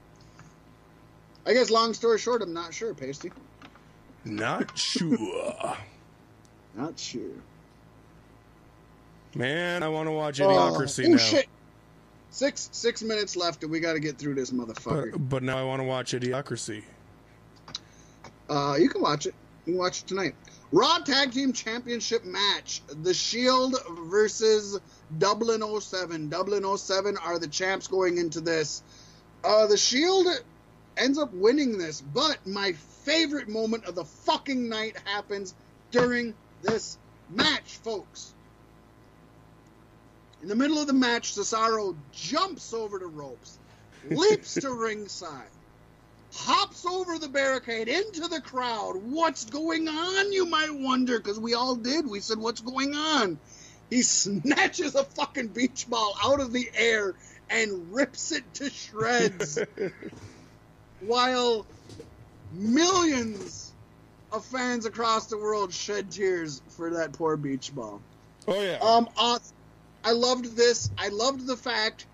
[1.45, 3.31] I guess, long story short, I'm not sure, Pasty.
[4.23, 5.75] Not sure.
[6.75, 7.41] Not sure.
[9.35, 11.17] Man, I want to watch Oh, Idiocracy oh, now.
[11.17, 11.47] shit.
[12.29, 15.11] Six six minutes left, and we got to get through this motherfucker.
[15.11, 16.83] But, but now I want to watch Idiocracy.
[18.49, 19.35] Uh, you can watch it.
[19.65, 20.35] You can watch it tonight.
[20.71, 23.75] Raw Tag Team Championship match: The Shield
[24.07, 24.79] versus
[25.19, 26.29] Dublin 07.
[26.29, 28.81] Dublin 07 are the champs going into this.
[29.43, 30.25] Uh, the Shield
[30.97, 32.71] ends up winning this, but my
[33.03, 35.53] favorite moment of the fucking night happens
[35.91, 36.33] during
[36.63, 36.97] this
[37.29, 38.32] match, folks.
[40.43, 43.57] In the middle of the match, Cesaro jumps over the ropes,
[44.11, 45.49] leaps to ringside
[46.33, 48.93] hops over the barricade into the crowd.
[49.03, 51.19] What's going on, you might wonder?
[51.19, 52.09] Because we all did.
[52.09, 53.39] We said, What's going on?
[53.89, 57.13] He snatches a fucking beach ball out of the air
[57.49, 59.59] and rips it to shreds
[60.99, 61.67] while
[62.51, 63.71] millions
[64.31, 68.01] of fans across the world shed tears for that poor beach ball.
[68.47, 68.79] Oh yeah.
[68.81, 69.55] Um, awesome.
[70.03, 70.89] I loved this.
[70.97, 72.05] I loved the fact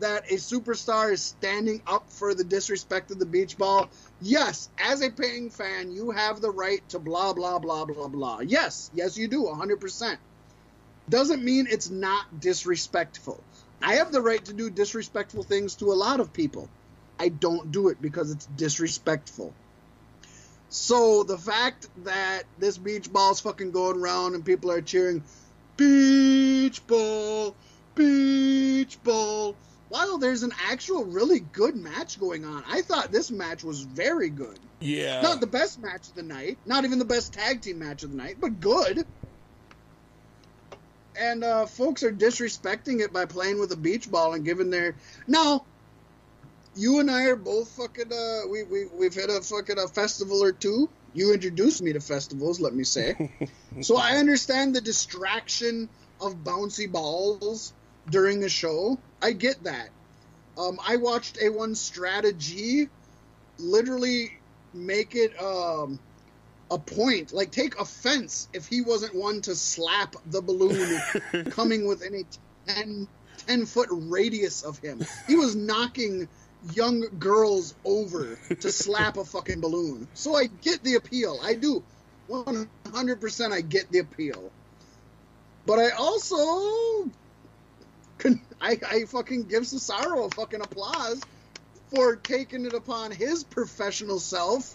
[0.00, 3.88] that a superstar is standing up for the disrespect of the beach ball.
[4.20, 8.40] Yes, as a paying fan, you have the right to blah blah blah blah blah.
[8.40, 10.16] Yes, yes, you do, 100%.
[11.08, 13.42] Doesn't mean it's not disrespectful.
[13.80, 16.68] I have the right to do disrespectful things to a lot of people.
[17.18, 19.52] I don't do it because it's disrespectful.
[20.70, 25.22] So the fact that this beach ball's fucking going around and people are cheering,
[25.78, 27.56] beach ball,
[27.94, 29.56] beach ball,
[29.88, 32.62] while there's an actual really good match going on.
[32.68, 34.58] I thought this match was very good.
[34.80, 35.22] yeah.
[35.22, 38.10] Not the best match of the night, not even the best tag team match of
[38.10, 39.06] the night, but good.
[41.18, 44.94] And uh, folks are disrespecting it by playing with a beach ball and giving their.
[45.26, 45.64] Now,
[46.76, 48.12] you and I are both fucking.
[48.12, 50.88] Uh, we we we've hit a fucking a festival or two.
[51.14, 53.30] You introduced me to festivals, let me say.
[53.80, 55.88] so I understand the distraction
[56.20, 57.72] of bouncy balls
[58.10, 58.98] during a show.
[59.22, 59.90] I get that.
[60.56, 62.88] Um, I watched a one strategy
[63.58, 64.30] literally
[64.74, 65.98] make it um,
[66.70, 71.00] a point, like take offense if he wasn't one to slap the balloon
[71.50, 73.08] coming within a 10,
[73.46, 75.00] 10 foot radius of him.
[75.26, 76.28] He was knocking
[76.72, 80.08] young girls over to slap a fucking balloon.
[80.14, 81.38] So I get the appeal.
[81.42, 81.82] I do.
[82.28, 84.50] 100% I get the appeal.
[85.66, 87.10] But I also
[88.18, 91.22] can I, I fucking give Cesaro a fucking applause
[91.94, 94.74] for taking it upon his professional self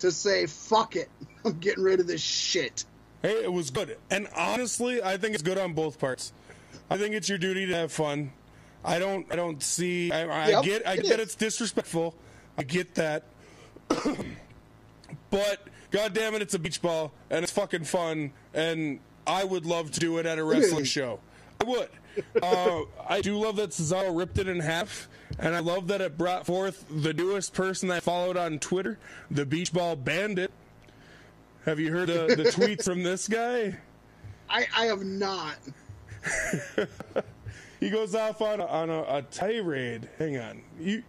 [0.00, 1.08] to say, fuck it.
[1.44, 2.84] I'm getting rid of this shit.
[3.22, 3.96] Hey, it was good.
[4.10, 6.32] And honestly, I think it's good on both parts.
[6.88, 8.32] I think it's your duty to have fun.
[8.84, 11.26] I don't I don't see I, I Yep, get I it get is.
[11.26, 12.14] it's disrespectful.
[12.56, 13.24] I get that.
[15.30, 19.66] but god damn it, it's a beach ball and it's fucking fun and I would
[19.66, 21.20] love to do it at a wrestling show.
[21.60, 21.88] I would.
[22.42, 25.08] uh, I do love that Cesaro ripped it in half,
[25.38, 28.98] and I love that it brought forth the newest person I followed on Twitter,
[29.30, 30.50] the Beach Ball Bandit.
[31.66, 33.76] Have you heard the, the tweets from this guy?
[34.48, 35.54] I, I have not.
[37.80, 40.08] He goes off on a, on a, a tirade.
[40.18, 41.02] Hang on, you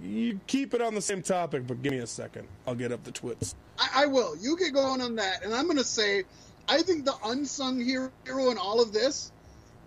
[0.00, 2.48] you keep it on the same topic, but give me a second.
[2.66, 3.54] I'll get up the twits.
[3.78, 4.36] I, I will.
[4.36, 6.24] You get going on that, and I'm going to say,
[6.68, 8.10] I think the unsung hero
[8.50, 9.30] in all of this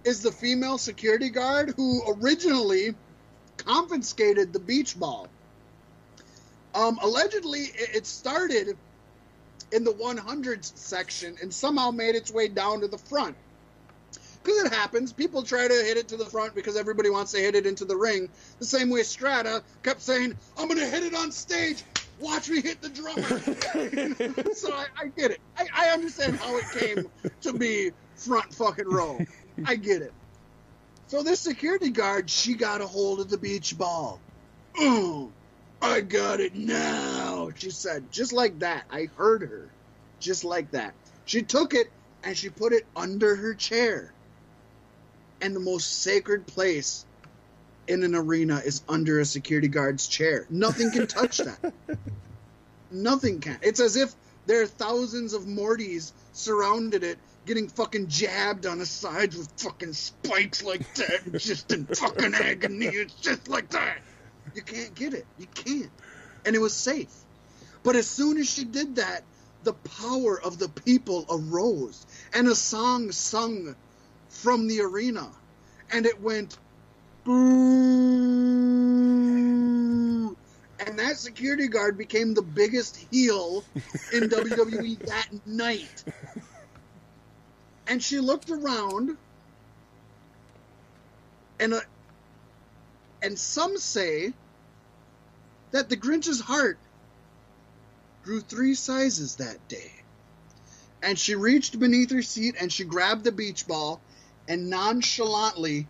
[0.03, 2.95] is the female security guard who originally
[3.57, 5.27] confiscated the beach ball.
[6.73, 8.77] Um, allegedly, it, it started
[9.71, 13.35] in the 100s section and somehow made its way down to the front.
[14.45, 17.39] Because it happens, people try to hit it to the front because everybody wants to
[17.39, 18.29] hit it into the ring.
[18.59, 21.85] The same way Strata kept saying, "I'm going to hit it on stage.
[22.17, 23.39] Watch me hit the drummer."
[24.53, 25.41] so I, I get it.
[25.57, 27.09] I, I understand how it came
[27.43, 29.27] to be front fucking row.
[29.65, 30.15] I get it.
[31.07, 34.23] So this security guard, she got a hold of the beach ball.
[34.77, 35.35] Oh,
[35.81, 38.11] I got it now, she said.
[38.11, 38.87] Just like that.
[38.89, 39.75] I heard her.
[40.19, 40.97] Just like that.
[41.25, 41.89] She took it
[42.23, 44.15] and she put it under her chair.
[45.41, 47.05] And the most sacred place
[47.87, 50.45] in an arena is under a security guard's chair.
[50.49, 51.73] Nothing can touch that.
[52.91, 53.59] Nothing can.
[53.61, 54.13] It's as if
[54.45, 59.93] there are thousands of Mortys surrounded it, getting fucking jabbed on the sides with fucking
[59.93, 62.87] spikes like that, and just in fucking agony.
[62.87, 63.97] It's just like that.
[64.53, 65.25] You can't get it.
[65.37, 65.91] You can't.
[66.45, 67.13] And it was safe.
[67.83, 69.23] But as soon as she did that,
[69.63, 73.75] the power of the people arose, and a song sung
[74.35, 75.31] from the arena,
[75.91, 76.57] and it went
[77.23, 77.55] boo.
[80.85, 83.63] And that security guard became the biggest heel
[84.13, 86.03] in WWE that night.
[87.87, 89.17] And she looked around,
[91.59, 91.79] and uh,
[93.21, 94.33] and some say
[95.71, 96.77] that the Grinch's heart
[98.23, 99.91] grew three sizes that day.
[101.01, 104.01] And she reached beneath her seat and she grabbed the beach ball
[104.47, 105.87] and nonchalantly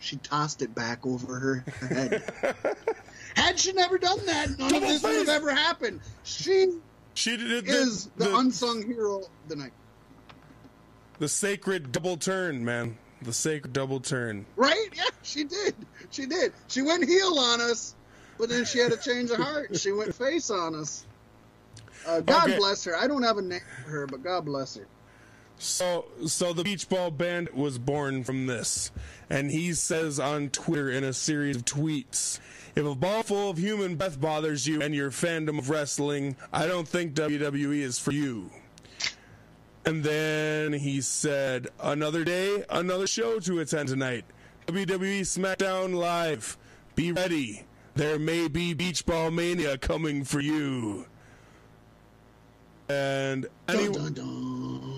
[0.00, 2.22] she tossed it back over her head.
[3.36, 6.00] Had she never done that, none of this would have ever happened.
[6.22, 6.68] She
[7.14, 9.72] She did the, is the, the, unsung hero of the night.
[11.18, 12.96] the sacred double turn, man.
[13.22, 14.46] The sacred double turn.
[14.56, 14.88] Right?
[14.94, 15.74] Yeah, she did.
[16.10, 16.52] She did.
[16.68, 17.94] She went heel on us,
[18.38, 19.76] but then she had a change of heart.
[19.76, 21.04] She went face on us.
[22.06, 22.56] Uh, God Okay.
[22.56, 22.96] bless her.
[22.96, 24.86] I don't have a name for her, but God bless her.
[25.58, 28.92] So, so the Beach Ball Band was born from this,
[29.28, 32.38] and he says on Twitter in a series of tweets,
[32.76, 36.66] "If a ball full of human breath bothers you and your fandom of wrestling, I
[36.66, 38.50] don't think WWE is for you."
[39.84, 44.24] And then he said, "Another day, another show to attend tonight.
[44.66, 46.56] WWE SmackDown Live.
[46.94, 47.64] Be ready.
[47.96, 51.06] There may be Beach Ball Mania coming for you."
[52.88, 54.97] And Dun, dun, dun.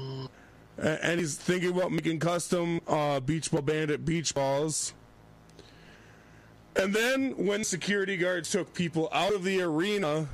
[0.80, 4.94] And he's thinking about making custom uh, beach ball bandit beach balls.
[6.76, 10.28] And then when security guards took people out of the arena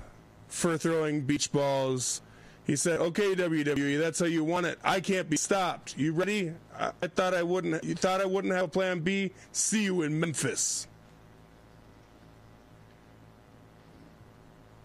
[0.49, 2.21] for throwing beach balls,
[2.65, 4.79] he said, "Okay, WWE, that's how you want it.
[4.85, 5.97] I can't be stopped.
[5.97, 6.53] You ready?
[6.79, 7.83] I, I thought I wouldn't.
[7.83, 9.33] You thought I wouldn't have a plan B.
[9.53, 10.87] See you in Memphis."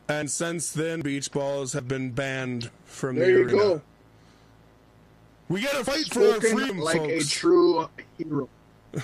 [0.08, 3.58] And since then, beach balls have been banned from There the you arena.
[3.58, 3.82] go.
[5.52, 7.26] We gotta fight for our freedom, like folks.
[7.26, 8.48] a true hero.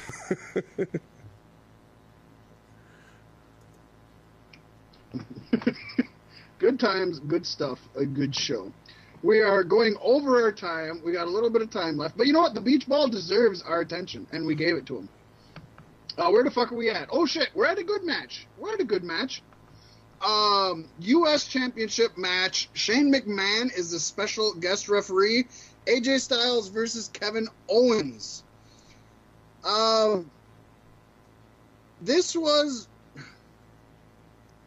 [6.57, 8.71] good times, good stuff, a good show.
[9.23, 11.01] We are going over our time.
[11.03, 12.53] We got a little bit of time left, but you know what?
[12.53, 15.09] The beach ball deserves our attention, and we gave it to him.
[16.17, 17.09] Uh, where the fuck are we at?
[17.11, 18.47] Oh shit, we're at a good match.
[18.57, 19.43] We're at a good match.
[20.25, 21.45] Um, U.S.
[21.45, 22.69] Championship match.
[22.73, 25.47] Shane McMahon is the special guest referee.
[25.87, 28.43] AJ Styles versus Kevin Owens.
[29.63, 30.29] Um,
[32.01, 32.87] this was.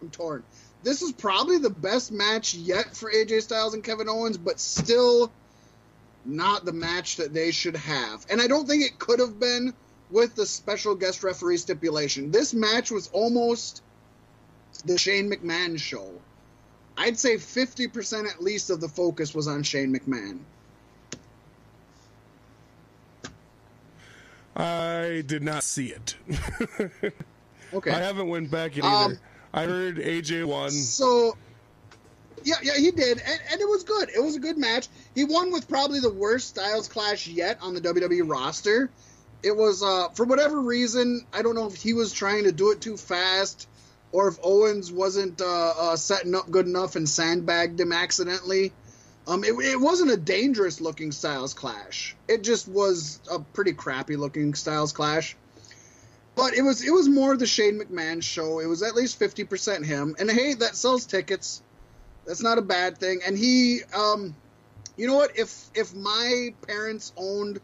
[0.01, 0.43] I'm torn.
[0.83, 5.31] This is probably the best match yet for AJ Styles and Kevin Owens, but still
[6.25, 8.25] not the match that they should have.
[8.31, 9.75] And I don't think it could have been
[10.11, 12.31] with the special guest referee stipulation.
[12.31, 13.83] This match was almost
[14.85, 16.11] the Shane McMahon show.
[16.97, 20.41] I'd say 50% at least of the focus was on Shane McMahon.
[24.61, 26.15] I did not see it.
[27.73, 27.93] Okay.
[27.93, 29.21] I haven't went back in Um, either.
[29.55, 30.71] I heard AJ won.
[30.73, 31.37] So,
[32.43, 34.11] yeah, yeah, he did, and, and it was good.
[34.15, 34.89] It was a good match.
[35.15, 38.91] He won with probably the worst Styles Clash yet on the WWE roster.
[39.45, 42.73] It was, uh, for whatever reason, I don't know if he was trying to do
[42.73, 43.69] it too fast,
[44.11, 45.45] or if Owens wasn't uh,
[45.79, 48.73] uh, setting up good enough and sandbagged him accidentally.
[49.27, 52.17] Um, it, it wasn't a dangerous looking Styles Clash.
[52.27, 55.37] It just was a pretty crappy looking Styles Clash.
[56.35, 58.61] But it was it was more the Shane McMahon show.
[58.61, 61.63] It was at least fifty percent him, and hey, that sells tickets.
[62.25, 63.21] That's not a bad thing.
[63.27, 64.35] And he, um,
[64.97, 65.37] you know what?
[65.39, 67.61] If if my parents owned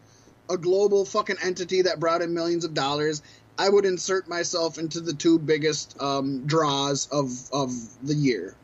[0.51, 3.23] a global fucking entity that brought in millions of dollars,
[3.59, 7.73] I would insert myself into the two biggest um, draws of of
[8.07, 8.55] the year.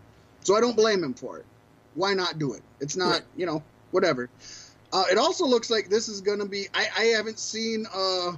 [0.42, 1.46] So I don't blame him for it.
[1.94, 2.62] Why not do it?
[2.80, 3.22] It's not, Right.
[3.36, 4.28] you know, whatever.
[4.92, 6.68] Uh, it also looks like this is going to be.
[6.74, 8.28] I, I haven't seen uh,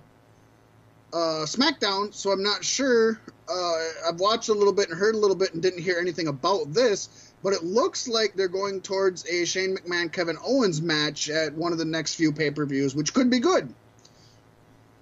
[1.13, 3.21] uh, SmackDown, so I'm not sure.
[3.49, 6.29] Uh, I've watched a little bit and heard a little bit and didn't hear anything
[6.29, 11.29] about this, but it looks like they're going towards a Shane McMahon Kevin Owens match
[11.29, 13.73] at one of the next few pay per views, which could be good.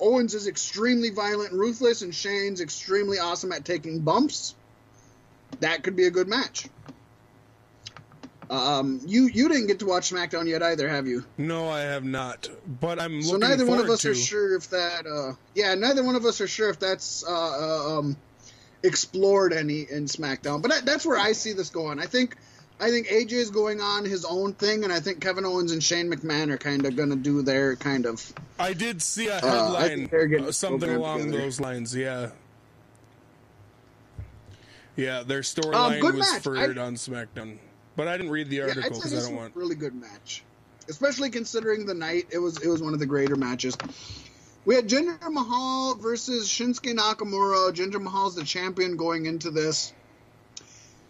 [0.00, 4.54] Owens is extremely violent and ruthless, and Shane's extremely awesome at taking bumps.
[5.60, 6.66] That could be a good match.
[8.52, 11.24] Um, you you didn't get to watch SmackDown yet either, have you?
[11.38, 12.50] No, I have not.
[12.80, 14.10] But I'm So neither one of us to.
[14.10, 15.06] are sure if that.
[15.06, 18.16] Uh, yeah, neither one of us are sure if that's uh, uh, um,
[18.82, 20.60] explored any in SmackDown.
[20.60, 21.98] But that, that's where I see this going.
[21.98, 22.36] I think
[22.78, 25.82] I think AJ is going on his own thing, and I think Kevin Owens and
[25.82, 28.34] Shane McMahon are kind of going to do their kind of.
[28.58, 31.38] I did see a Uh, headline, think they're getting uh, something along together.
[31.38, 31.96] those lines.
[31.96, 32.32] Yeah.
[34.94, 36.42] Yeah, their storyline Um, was match.
[36.42, 37.56] furred I- on SmackDown,
[37.96, 39.56] but I didn't read the Yeah, article because I don't want.
[39.56, 40.44] a really good match,
[40.88, 42.24] especially considering the night.
[42.32, 43.76] It was it was one of the greater matches.
[44.64, 47.72] We had Jinder Mahal versus Shinsuke Nakamura.
[47.72, 49.92] Jinder Mahal's the champion going into this.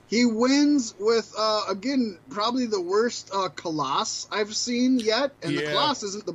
[0.09, 5.62] He wins with uh, again probably the worst uh, Colossus I've seen yet, and the
[5.62, 5.70] Yeah.
[5.70, 6.34] Colossus isn't the.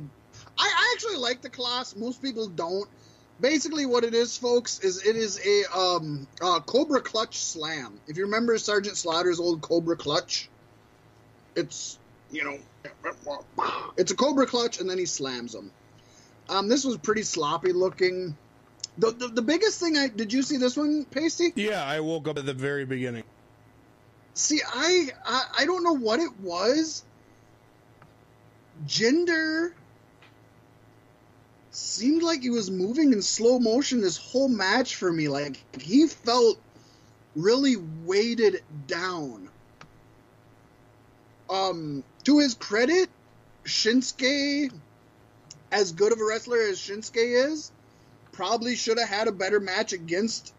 [0.58, 1.96] I, I actually like the Colossus.
[1.96, 2.88] Most people don't.
[3.40, 8.00] Basically, what it is, folks, is it is a um, uh, Cobra Clutch Slam.
[8.08, 10.48] If you remember Sergeant Slaughter's old Cobra Clutch,
[11.54, 11.98] it's
[12.30, 12.58] you know,
[13.96, 15.70] it's a Cobra Clutch, and then he slams them.
[16.48, 18.36] Um, this was pretty sloppy looking.
[18.98, 21.52] The, the, the biggest thing I did you see this one, Pasty?
[21.54, 23.24] Yeah, I woke up at the very beginning.
[24.34, 27.04] See, I, I I don't know what it was.
[28.86, 29.72] Jinder
[31.78, 35.28] seemed like he was moving in slow motion this whole match for me.
[35.28, 36.58] Like he felt
[37.36, 39.48] really weighted down.
[41.48, 43.08] Um, to his credit,
[43.64, 44.70] Shinsuke,
[45.72, 47.72] as good of a wrestler as Shinsuke is,
[48.32, 50.52] probably should have had a better match against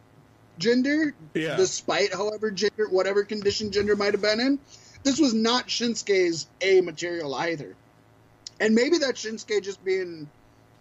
[0.60, 4.60] Jinder, Yeah, despite however Jinder whatever condition Jinder might have been in
[5.04, 7.76] this was not shinsuke's a material either
[8.60, 10.30] and maybe that shinsuke just being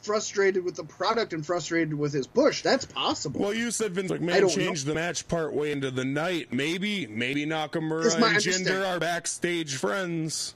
[0.09, 4.11] frustrated with the product and frustrated with his push that's possible Well, you said Vince
[4.11, 6.51] McMahon changed the match part way into the night.
[6.51, 10.55] Maybe, maybe Nakamura and Jinder are backstage friends,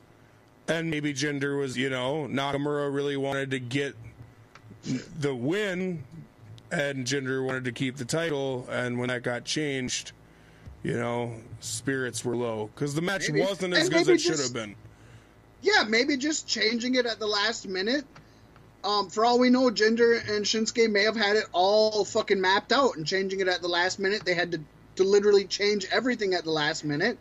[0.69, 3.95] and maybe Jinder was, you know, Nakamura really wanted to get
[5.20, 6.03] the win,
[6.70, 8.66] and Jinder wanted to keep the title.
[8.70, 10.12] And when that got changed,
[10.83, 13.43] you know, spirits were low because the match Maybe.
[13.43, 14.74] wasn't as And good as it should have been.
[15.61, 18.05] yeah maybe just changing it at the last minute
[18.85, 22.73] um, for all we know, Jinder and Shinsuke may have had it all fucking mapped
[22.73, 24.61] out, and changing it at the last minute, they had to,
[24.97, 27.19] to literally change everything at the last minute.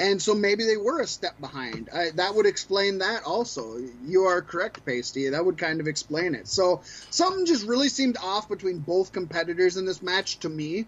[0.00, 1.88] And so maybe they were a step behind.
[1.92, 3.78] I, that would explain that also.
[4.06, 5.28] You are correct, Pasty.
[5.28, 6.46] That would kind of explain it.
[6.46, 10.84] So something just really seemed off between both competitors in this match to me.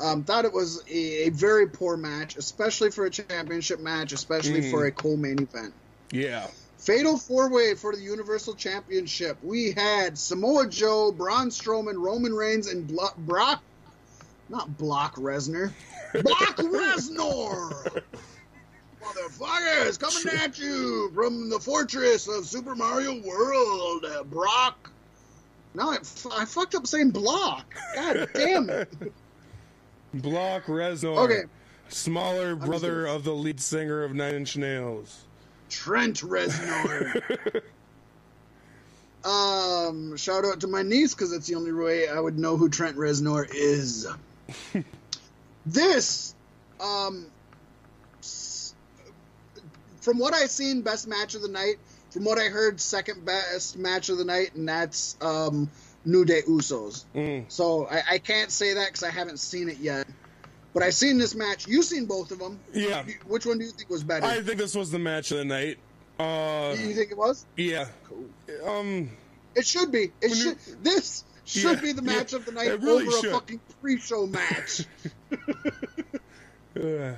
[0.00, 4.62] Um, thought it was a, a very poor match, especially for a championship match, especially
[4.62, 4.70] Mhm.
[4.72, 5.72] for a co-main event.
[6.10, 6.48] Yeah,
[6.82, 9.38] Fatal four way for the Universal Championship.
[9.40, 13.62] We had Samoa Joe, Braun Strowman, Roman Reigns, and Blo- Brock.
[14.48, 15.72] Not Brock Lesnar.
[16.12, 18.02] Brock Lesnar!
[19.00, 24.04] Motherfuckers coming at you from the fortress of Super Mario World.
[24.28, 24.90] Brock.
[25.74, 27.64] No, I, f- I fucked up saying Block.
[27.94, 28.92] God damn it.
[30.14, 31.42] Block Reznor, Okay.
[31.88, 35.24] smaller brother of the lead singer of Nine Inch Nails.
[35.72, 37.62] Trent Reznor.
[39.24, 42.68] um, shout out to my niece because that's the only way I would know who
[42.68, 44.06] Trent Reznor is.
[45.66, 46.34] this,
[46.78, 47.26] um,
[50.02, 51.76] from what I've seen, best match of the night.
[52.10, 55.70] From what I heard, second best match of the night, and that's um,
[56.04, 57.06] New Day Usos.
[57.14, 57.44] Mm.
[57.48, 60.06] So I, I can't say that because I haven't seen it yet.
[60.74, 61.66] But I've seen this match.
[61.68, 62.58] You've seen both of them.
[62.72, 63.04] Yeah.
[63.26, 64.24] Which one do you think was better?
[64.24, 65.78] I think this was the match of the night.
[66.18, 67.44] Uh, you think it was?
[67.56, 67.86] yeah.
[68.08, 68.68] Cool.
[68.68, 69.10] Um,
[69.54, 70.04] It should be.
[70.04, 70.58] It When you- should.
[70.84, 73.30] This should Yeah, be the match yeah, of the night really over should.
[73.30, 74.86] a fucking pre-show match.
[76.80, 77.12] uh,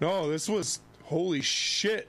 [0.00, 2.08] no, this was holy shit.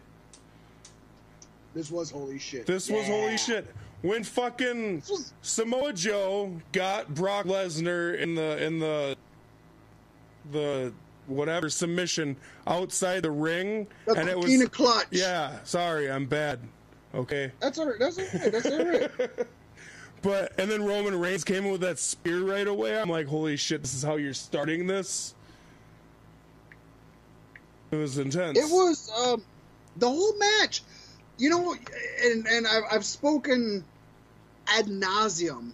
[1.73, 2.65] this was holy shit.
[2.65, 3.67] This was holy shit.
[4.01, 9.15] When fucking was- Samoa Joe got Brock Lesnar in the in the
[10.51, 10.93] the
[11.27, 12.35] whatever submission
[12.67, 15.07] outside the ring, The and it was Coquina clutch.
[15.11, 15.57] yeah.
[15.63, 16.59] Sorry, I'm bad.
[17.15, 17.99] Okay, That's all right.
[17.99, 18.51] That's all right.
[18.51, 19.11] That's all right.
[20.21, 22.99] but and then Roman Reigns came in with that spear right away.
[22.99, 23.81] I'm like, holy shit!
[23.83, 25.35] This is how you're starting this.
[27.91, 28.57] It was intense.
[28.57, 29.43] It was um,
[29.97, 30.81] the whole match.
[31.37, 31.75] You know,
[32.23, 33.83] and and I've, I've spoken
[34.67, 35.71] ad nauseum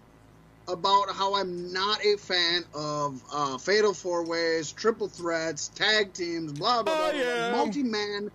[0.70, 6.52] about how I'm not a fan of uh, fatal four ways, triple threats, tag teams,
[6.54, 7.52] blah blah blah, Oh, yeah.
[7.52, 8.32] multi man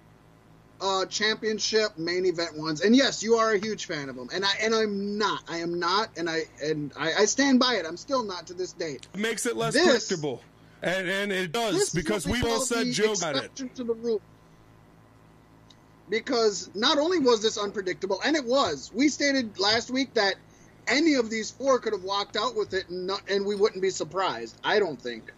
[0.81, 2.81] uh, championship main event ones.
[2.81, 5.43] And yes, you are a huge fan of them, and I and I'm not.
[5.48, 7.86] I am not, and I and I, I stand by it.
[7.86, 9.06] I'm still not to this date.
[9.15, 10.43] It makes it less This- predictable,
[10.82, 13.55] and and it does because what we they all said Joe got it.
[13.56, 14.20] to the rule.
[16.11, 20.35] Because not only was this unpredictable, and it was, we stated last week that
[20.89, 23.82] any of these four could have walked out with it, and, not, and we wouldn't
[23.82, 24.56] be surprised.
[24.65, 25.32] I don't think.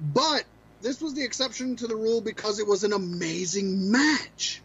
[0.00, 0.44] But
[0.80, 4.62] this was the exception to the rule because it was an amazing match.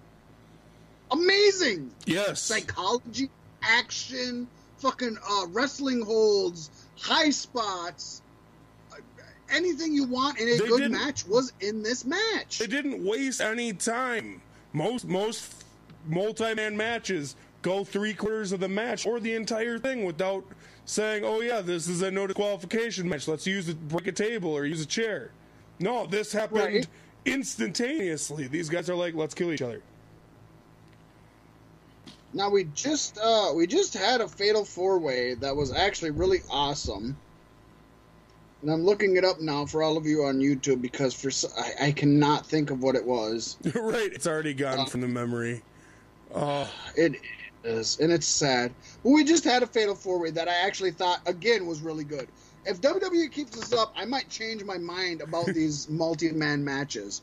[1.12, 3.30] Amazing Yes, psychology,
[3.62, 6.70] action, fucking uh, wrestling holds,
[7.00, 8.22] high spots,
[8.92, 8.96] uh,
[9.52, 12.58] anything you want in a They good match was in this match.
[12.60, 14.42] they didn't waste any time.
[14.72, 15.64] Most most
[16.06, 20.46] multi-man matches go three quarters of the match or the entire thing without
[20.86, 23.28] saying, "Oh yeah, this is a no disqualification match.
[23.28, 25.32] Let's use a break a table or use a chair."
[25.80, 26.88] No, this happened Right.
[27.26, 28.48] instantaneously.
[28.48, 29.82] These guys are like, "Let's kill each other."
[32.34, 36.40] Now we just uh, we just had a fatal four way that was actually really
[36.50, 37.16] awesome.
[38.62, 41.46] And I'm looking it up now for all of you on YouTube because for s-
[41.58, 43.58] I, I cannot think of what it was.
[43.76, 45.62] right, it's already gone Uh, from the memory.
[46.34, 47.16] Oh, It
[47.64, 48.74] is, and it's sad.
[49.04, 52.04] But we just had a fatal four way that I actually thought again was really
[52.04, 52.28] good.
[52.66, 57.22] If WWE keeps this up, I might change my mind about these multi man matches.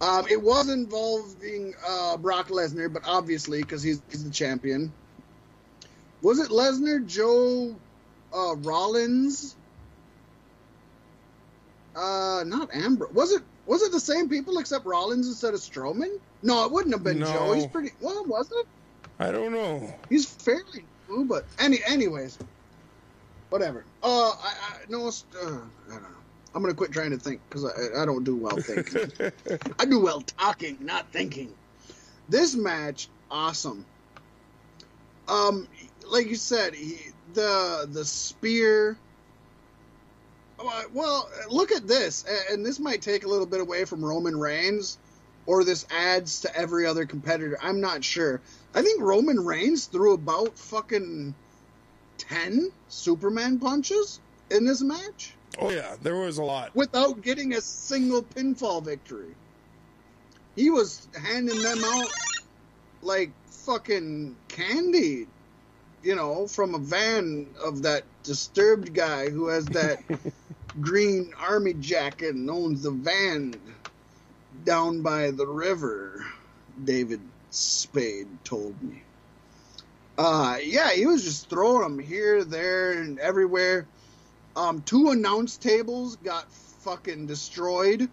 [0.00, 4.92] Um, it was involving uh, Brock Lesnar, but obviously because he's, he's the champion.
[6.20, 7.76] Was it Lesnar, Joe,
[8.34, 9.54] uh, Rollins?
[11.94, 13.06] Uh, not Amber.
[13.12, 13.42] Was it?
[13.66, 16.18] Was it the same people except Rollins instead of Strowman?
[16.42, 17.26] No, it wouldn't have been No.
[17.26, 17.52] Joe.
[17.52, 17.90] He's pretty.
[18.00, 18.66] Well, was it?
[19.18, 19.94] I don't know.
[20.08, 22.38] He's fairly new, but any anyways,
[23.50, 23.84] whatever.
[24.02, 25.10] Uh, I, I no, uh,
[25.40, 26.08] I don't know.
[26.54, 29.32] I'm gonna quit trying to think because I, I don't do well thinking.
[29.78, 31.52] I do well talking, not thinking.
[32.28, 33.84] This match, awesome.
[35.28, 35.68] Um,
[36.10, 36.98] like you said, he,
[37.34, 38.96] the the spear.
[40.58, 44.38] Uh, Well, look at this, and this might take a little bit away from Roman
[44.38, 44.98] Reigns,
[45.46, 47.58] or this adds to every other competitor.
[47.62, 48.40] I'm not sure.
[48.74, 51.34] I think Roman Reigns threw about fucking
[52.18, 56.74] ten Superman punches in this match Oh yeah, there was a lot.
[56.74, 59.34] without getting a single pinfall victory.
[60.56, 62.08] He was handing them out
[63.02, 65.26] like fucking candy,
[66.02, 70.02] you know, from a van of that disturbed guy who has that
[70.80, 73.54] green army jacket and owns the van
[74.64, 76.24] down by the river.
[76.84, 77.20] David
[77.50, 79.02] Spade told me.
[80.16, 83.86] Uh, yeah, he was just throwing them here, there, and everywhere.
[84.56, 88.08] Um, two announce tables got fucking destroyed,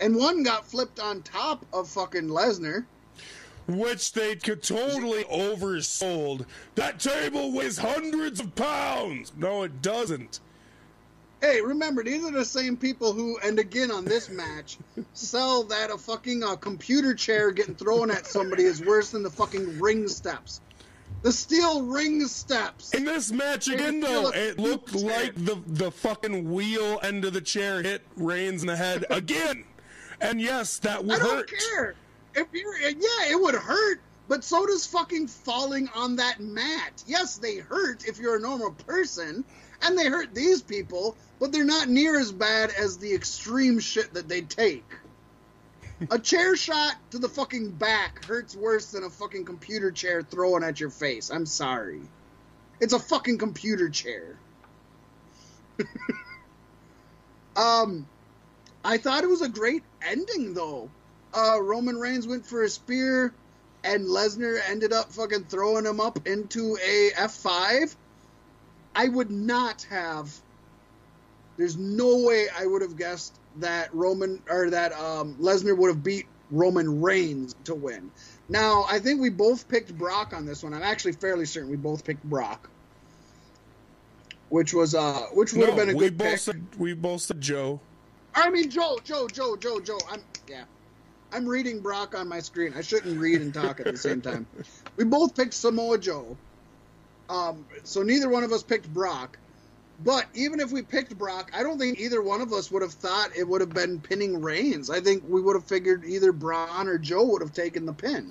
[0.00, 2.86] and one got flipped on top of fucking Lesnar.
[3.66, 6.46] Which they could totally oversold.
[6.74, 9.32] That table weighs hundreds of pounds.
[9.36, 10.40] No, it doesn't.
[11.40, 14.76] Hey, remember these are the same people who, and again on this match,
[15.12, 19.30] sell that a fucking uh, computer chair getting thrown at somebody is worse than the
[19.30, 20.60] fucking ring steps.
[21.22, 22.92] The steel ring steps.
[22.94, 27.32] In this match again, though, it looked huge like the the fucking wheel end of
[27.32, 29.64] the chair hit Reigns in the head again.
[30.20, 31.52] And yes, that would I don't hurt.
[31.70, 31.94] care.
[32.34, 37.02] If you're, yeah, it would hurt, but so does fucking falling on that mat.
[37.06, 39.44] Yes, they hurt if you're a normal person,
[39.82, 44.14] and they hurt these people, but they're not near as bad as the extreme shit
[44.14, 44.84] that they take.
[46.10, 50.62] a chair shot to the fucking back hurts worse than a fucking computer chair thrown
[50.62, 51.30] at your face.
[51.30, 52.00] I'm sorry.
[52.80, 54.36] It's a fucking computer chair.
[57.56, 58.06] um,
[58.84, 60.88] I thought it was a great ending though.
[61.34, 63.34] Uh, Roman Reigns went for a spear,
[63.84, 67.94] and Lesnar ended up fucking throwing him up into a F5.
[68.94, 70.34] I would not have.
[71.58, 76.02] There's no way I would have guessed that Roman or that um, Lesnar would have
[76.04, 78.12] beat Roman Reigns to win.
[78.48, 80.72] Now, I think we both picked Brock on this one.
[80.72, 82.70] I'm actually fairly certain we both picked Brock,
[84.48, 86.38] which was uh, which would No, have been a we good both pick.
[86.38, 87.82] said we both said Joe.
[88.34, 89.98] I mean, Joe, Joe, Joe, Joe, Joe.
[90.08, 90.64] I'm yeah.
[91.32, 92.72] I'm reading Brock on my screen.
[92.74, 94.46] I shouldn't read and talk at the same time.
[94.96, 96.40] We both picked Samoa Joe.
[97.28, 99.38] Um, so neither one of us picked Brock.
[100.04, 102.92] But even if we picked Brock, I don't think either one of us would have
[102.92, 104.90] thought it would have been pinning Reigns.
[104.90, 108.30] I think we would have figured either Braun or Joe would have taken the pin.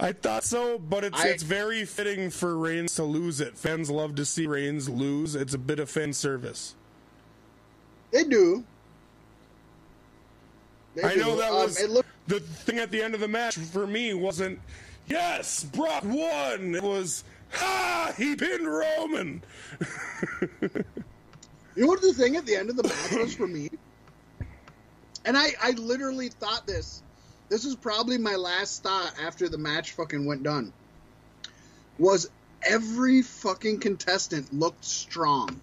[0.00, 3.58] I thought so, but it's I- it's very fitting for Reigns to lose it.
[3.58, 5.34] Fans love to see Reigns lose.
[5.34, 6.74] It's a bit of fan service.
[8.10, 8.64] They do.
[10.94, 13.28] They I know that Um, was it looked the thing at the end of the
[13.28, 14.60] match for me wasn't
[15.06, 16.74] yes, Brock won.
[16.74, 19.42] It was ha, he pinned Roman.
[21.74, 23.70] You know what the thing at the end of the match was for me?
[25.24, 27.02] And I, I literally thought this.
[27.48, 30.72] This was probably my last thought after the match fucking went done.
[31.98, 32.28] Was
[32.62, 35.60] every fucking contestant looked strong.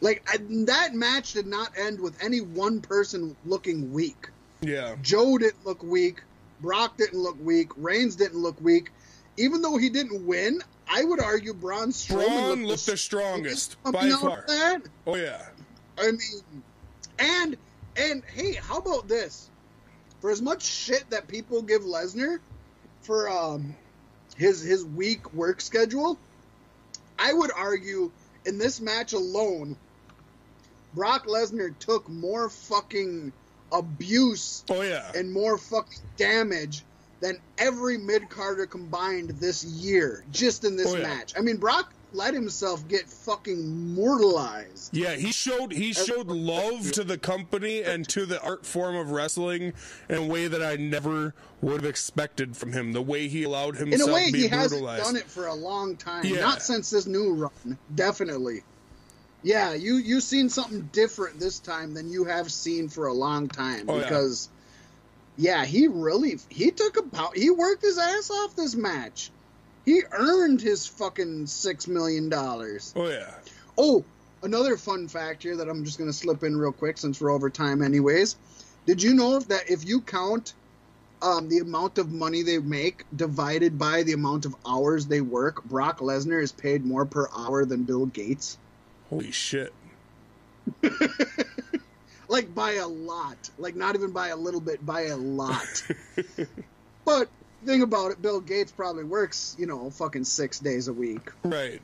[0.00, 4.28] Like I, that match did not end with any one person looking weak.
[4.60, 4.96] Yeah.
[5.00, 6.22] Joe didn't look weak.
[6.60, 7.70] Brock didn't look weak.
[7.76, 8.90] Reigns didn't look weak.
[9.36, 13.82] Even though he didn't win, I would argue Braun Strowman Braun looked, looked the strongest
[13.82, 14.44] by far.
[14.46, 14.82] that.
[15.06, 15.42] Oh yeah.
[15.98, 16.62] I mean,
[17.18, 17.56] and
[17.96, 19.50] and hey, how about this?
[20.20, 22.38] For as much shit that people give Lesnar
[23.02, 23.74] for um
[24.36, 26.18] his his weak work schedule,
[27.18, 28.10] I would argue
[28.44, 29.76] in this match alone,
[30.94, 33.32] Brock Lesnar took more fucking
[33.72, 35.10] abuse Oh yeah.
[35.14, 36.84] and more fucking damage
[37.24, 41.04] than every mid carder combined this year, just in this Oh, yeah.
[41.04, 41.32] match.
[41.34, 44.94] I mean, Brock let himself get fucking mortalized.
[44.94, 49.10] Yeah, he showed he showed love to the company and to the art form of
[49.10, 49.72] wrestling
[50.10, 52.92] in a way that I never would have expected from him.
[52.92, 55.96] The way he allowed himself In a way, he hasn't done it for a long
[55.96, 56.26] time.
[56.26, 56.40] Yeah.
[56.40, 58.62] Not since this new run, definitely.
[59.42, 63.48] Yeah, you you seen something different this time than you have seen for a long
[63.48, 64.53] time Oh, because yeah,
[65.64, 69.30] he really he took about he worked his ass off this match.
[69.84, 72.92] He earned his fucking six million dollars.
[72.96, 73.34] Oh yeah.
[73.76, 74.04] Oh,
[74.42, 77.30] another fun fact here that I'm just going to slip in real quick since we're
[77.30, 78.36] over time, anyways.
[78.86, 80.54] Did you know that if you count
[81.22, 85.64] um, the amount of money they make divided by the amount of hours they work,
[85.64, 88.58] Brock Lesnar is paid more per hour than Bill Gates?
[89.10, 89.72] Holy shit.
[92.28, 93.50] Like by a lot.
[93.58, 95.86] Like not even by a little bit, by a lot.
[97.04, 97.28] but
[97.64, 101.30] thing about it, Bill Gates probably works, you know, fucking six days a week.
[101.42, 101.80] Right.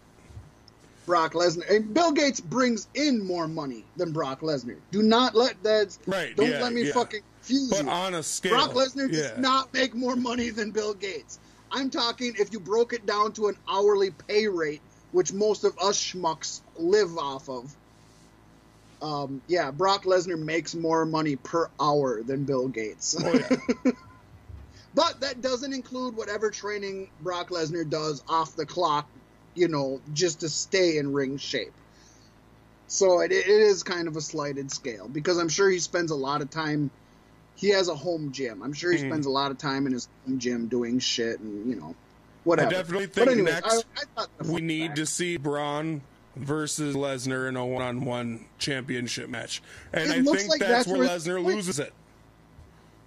[1.07, 1.69] Brock Lesnar.
[1.69, 4.77] And Bill Gates brings in more money than Brock Lesnar.
[4.91, 5.97] Do not let that.
[6.07, 6.93] Right, Don't yeah, let me yeah.
[6.93, 7.91] fucking confuse But you.
[7.91, 8.53] on a scale.
[8.53, 11.39] Brock Lesnar does not make more money than Bill Gates.
[11.73, 15.77] I'm talking if you broke it down to an hourly pay rate, which most of
[15.79, 17.75] us schmucks live off of.
[19.02, 23.16] Um, yeah, Brock Lesnar makes more money per hour than Bill Gates.
[23.18, 23.48] Oh yeah.
[24.94, 29.09] But that doesn't include whatever training Brock Lesnar does off the clock,
[29.55, 31.72] you know, just to stay in ring shape.
[32.89, 36.16] So it, it is kind of a slighted scale because I'm sure he spends a
[36.16, 36.90] lot of time.
[37.55, 38.62] He has a home gym.
[38.62, 39.06] I'm sure he Mhm.
[39.10, 41.94] spends a lot of time in his home gym doing shit and you know, I
[42.44, 42.70] whatever.
[42.70, 44.02] definitely think anyways, next I,
[44.40, 44.97] I we need fact.
[44.97, 46.02] to see Braun
[46.36, 49.62] versus Lesnar in a one-on-one championship match,
[49.93, 51.93] and It I think like that's, that's where Lesnar loses it.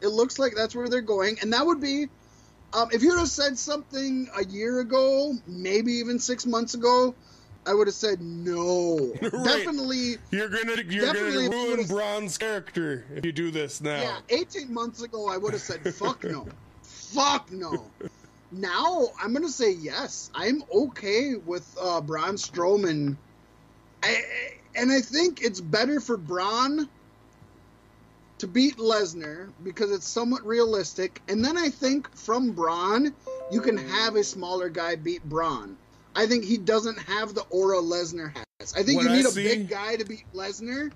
[0.01, 2.07] it looks like that's where they're going, and that would be,
[2.73, 7.15] um, if you would have said something a year ago, maybe even six months ago,
[7.65, 9.13] I would have said no.
[9.21, 9.45] Right.
[9.45, 14.01] Definitely, You're gonna you're gonna ruin Braun's character if you do this now.
[14.01, 14.17] yeah.
[14.29, 16.45] Eighteen months ago, I would have said fuck no,
[16.81, 17.85] fuck no.
[18.53, 20.29] Now I'm gonna say yes.
[20.35, 23.17] I'm okay with uh, Braun Strowman.
[24.03, 24.21] I,
[24.75, 26.87] and I think it's better for Braun
[28.39, 31.21] to beat Lesnar because it's somewhat realistic.
[31.27, 33.13] And then I think from Braun,
[33.51, 35.77] you can have a smaller guy beat Braun.
[36.15, 38.73] I think he doesn't have the aura Lesnar has.
[38.75, 40.91] I think What you I need a see- big guy to beat Lesnar.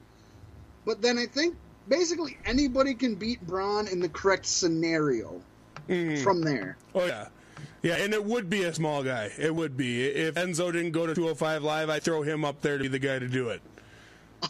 [0.86, 1.56] But then I think
[1.88, 5.42] basically anybody can beat Braun in the correct scenario
[6.24, 6.78] from there.
[6.94, 7.28] Oh yeah,
[7.82, 9.32] yeah, and it would be a small guy.
[9.38, 11.90] It would be if Enzo didn't go to 205 live.
[11.90, 13.62] I throw him up there to be the guy to do it.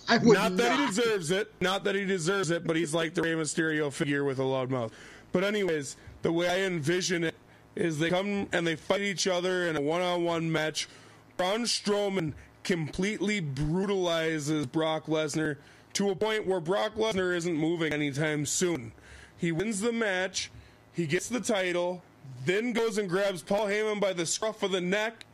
[0.08, 1.54] I would Not that he deserves it.
[1.62, 4.70] Not that he deserves it, but he's like the Rey Mysterio figure with a loud
[4.70, 4.92] mouth.
[5.32, 7.36] But anyways, the way I envision it
[7.76, 10.90] is they come and they fight each other in a one-on-one match.
[11.38, 15.58] Braun Strowman completely brutalizes Brock Lesnar
[15.94, 18.92] to a point where Brock Lesnar isn't moving anytime soon.
[19.38, 20.52] He wins the match,
[20.92, 22.02] he gets the title,
[22.46, 25.26] then goes and grabs Paul Heyman by the scruff of the neck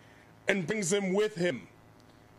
[0.47, 1.67] and brings him with him.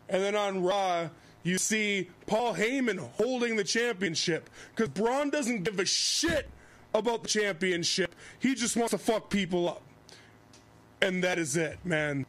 [0.09, 1.09] And then on Raw,
[1.43, 6.49] you see Paul Heyman holding the championship because Braun doesn't give a shit
[6.93, 8.15] about the championship.
[8.39, 9.81] He just wants to fuck people up.
[11.01, 12.25] And that is it, man.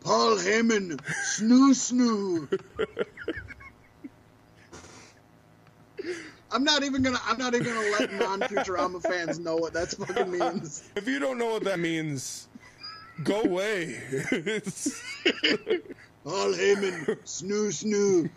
[0.00, 2.60] Paul Heyman, snu snu.
[6.56, 7.20] I'm not even gonna.
[7.26, 10.82] I'm not even gonna let non-Futurama fans know what that fucking means.
[10.96, 12.48] If you don't know what that means,
[13.22, 14.00] go away.
[16.24, 18.30] Paul Heyman, snu snu.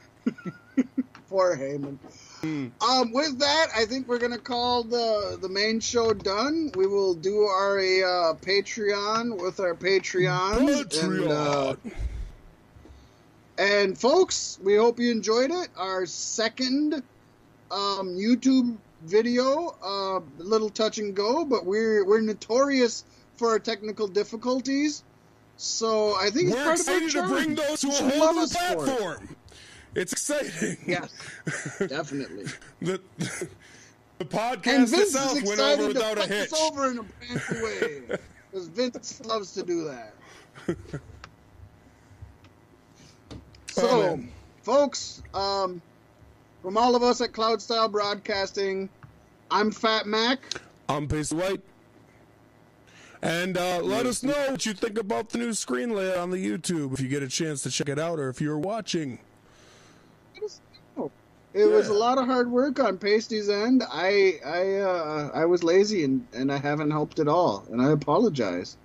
[1.29, 1.97] Poor Heyman.
[2.43, 6.73] Um, with that, I think we're gonna call the the main show done.
[6.75, 10.57] We will do our uh, Patreon with our Patreons.
[11.01, 11.93] And, uh, Patreon.
[13.57, 15.69] and folks, we hope you enjoyed it.
[15.77, 17.01] Our second
[17.71, 23.03] um, YouTube video, uh, a little touch and go, but we're we're notorious
[23.37, 25.03] for our technical difficulties.
[25.57, 28.57] So I think it's We're excited to bring those to a whole new us it.
[28.57, 29.35] platform.
[29.95, 30.77] It's exciting.
[30.87, 31.11] Yes,
[31.87, 32.45] definitely.
[32.81, 33.01] The,
[34.19, 36.53] the podcast itself is went over to without a hitch.
[36.53, 38.01] us over in a brand new way
[38.51, 40.13] because Vince loves to do that.
[43.77, 44.31] Oh, So, man.
[44.63, 45.81] folks, um,
[46.61, 48.89] from all of us at Cloud Style Broadcasting,
[49.51, 50.39] I'm Fat Mac.
[50.87, 51.61] I'm Pace White.
[53.21, 56.37] And uh, let us know what you think about the new screen layout on the
[56.37, 59.19] YouTube if you get a chance to check it out or if you're watching.
[61.51, 63.83] It was a lot of hard work on Pasty's end.
[63.91, 67.89] I I uh, I was lazy and, and I haven't helped at all, and I
[67.91, 68.77] apologize.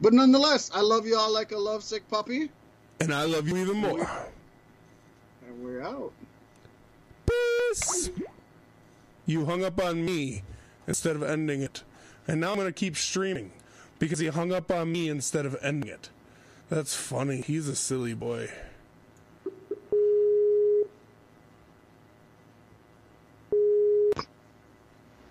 [0.00, 2.50] But nonetheless, I love you all like a lovesick puppy,
[3.00, 4.08] And I love you even more.
[5.58, 6.12] And we're out.
[7.26, 8.10] Peace.
[9.26, 10.42] You hung up on me
[10.86, 11.82] instead of ending it.
[12.26, 13.52] And now I'm going to keep streaming
[13.98, 16.10] because he hung up on me instead of ending it.
[16.70, 17.40] That's funny.
[17.40, 18.50] He's a silly boy.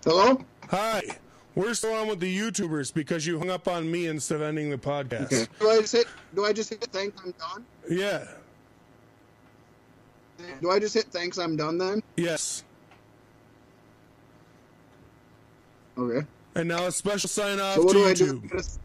[0.04, 0.44] Hello.
[0.70, 1.02] Hi.
[1.54, 4.70] We're still on with the YouTubers because you hung up on me instead of ending
[4.70, 5.48] the podcast.
[5.58, 6.06] Do I just hit?
[6.34, 7.20] Do I just hit thanks?
[7.24, 7.64] I'm done.
[7.90, 8.24] Yeah.
[10.60, 11.38] Do I just hit thanks?
[11.38, 12.02] I'm done then.
[12.16, 12.64] Yes.
[15.96, 16.26] Okay.
[16.54, 18.40] And now a special sign off So to do I do?
[18.40, 18.78] YouTube.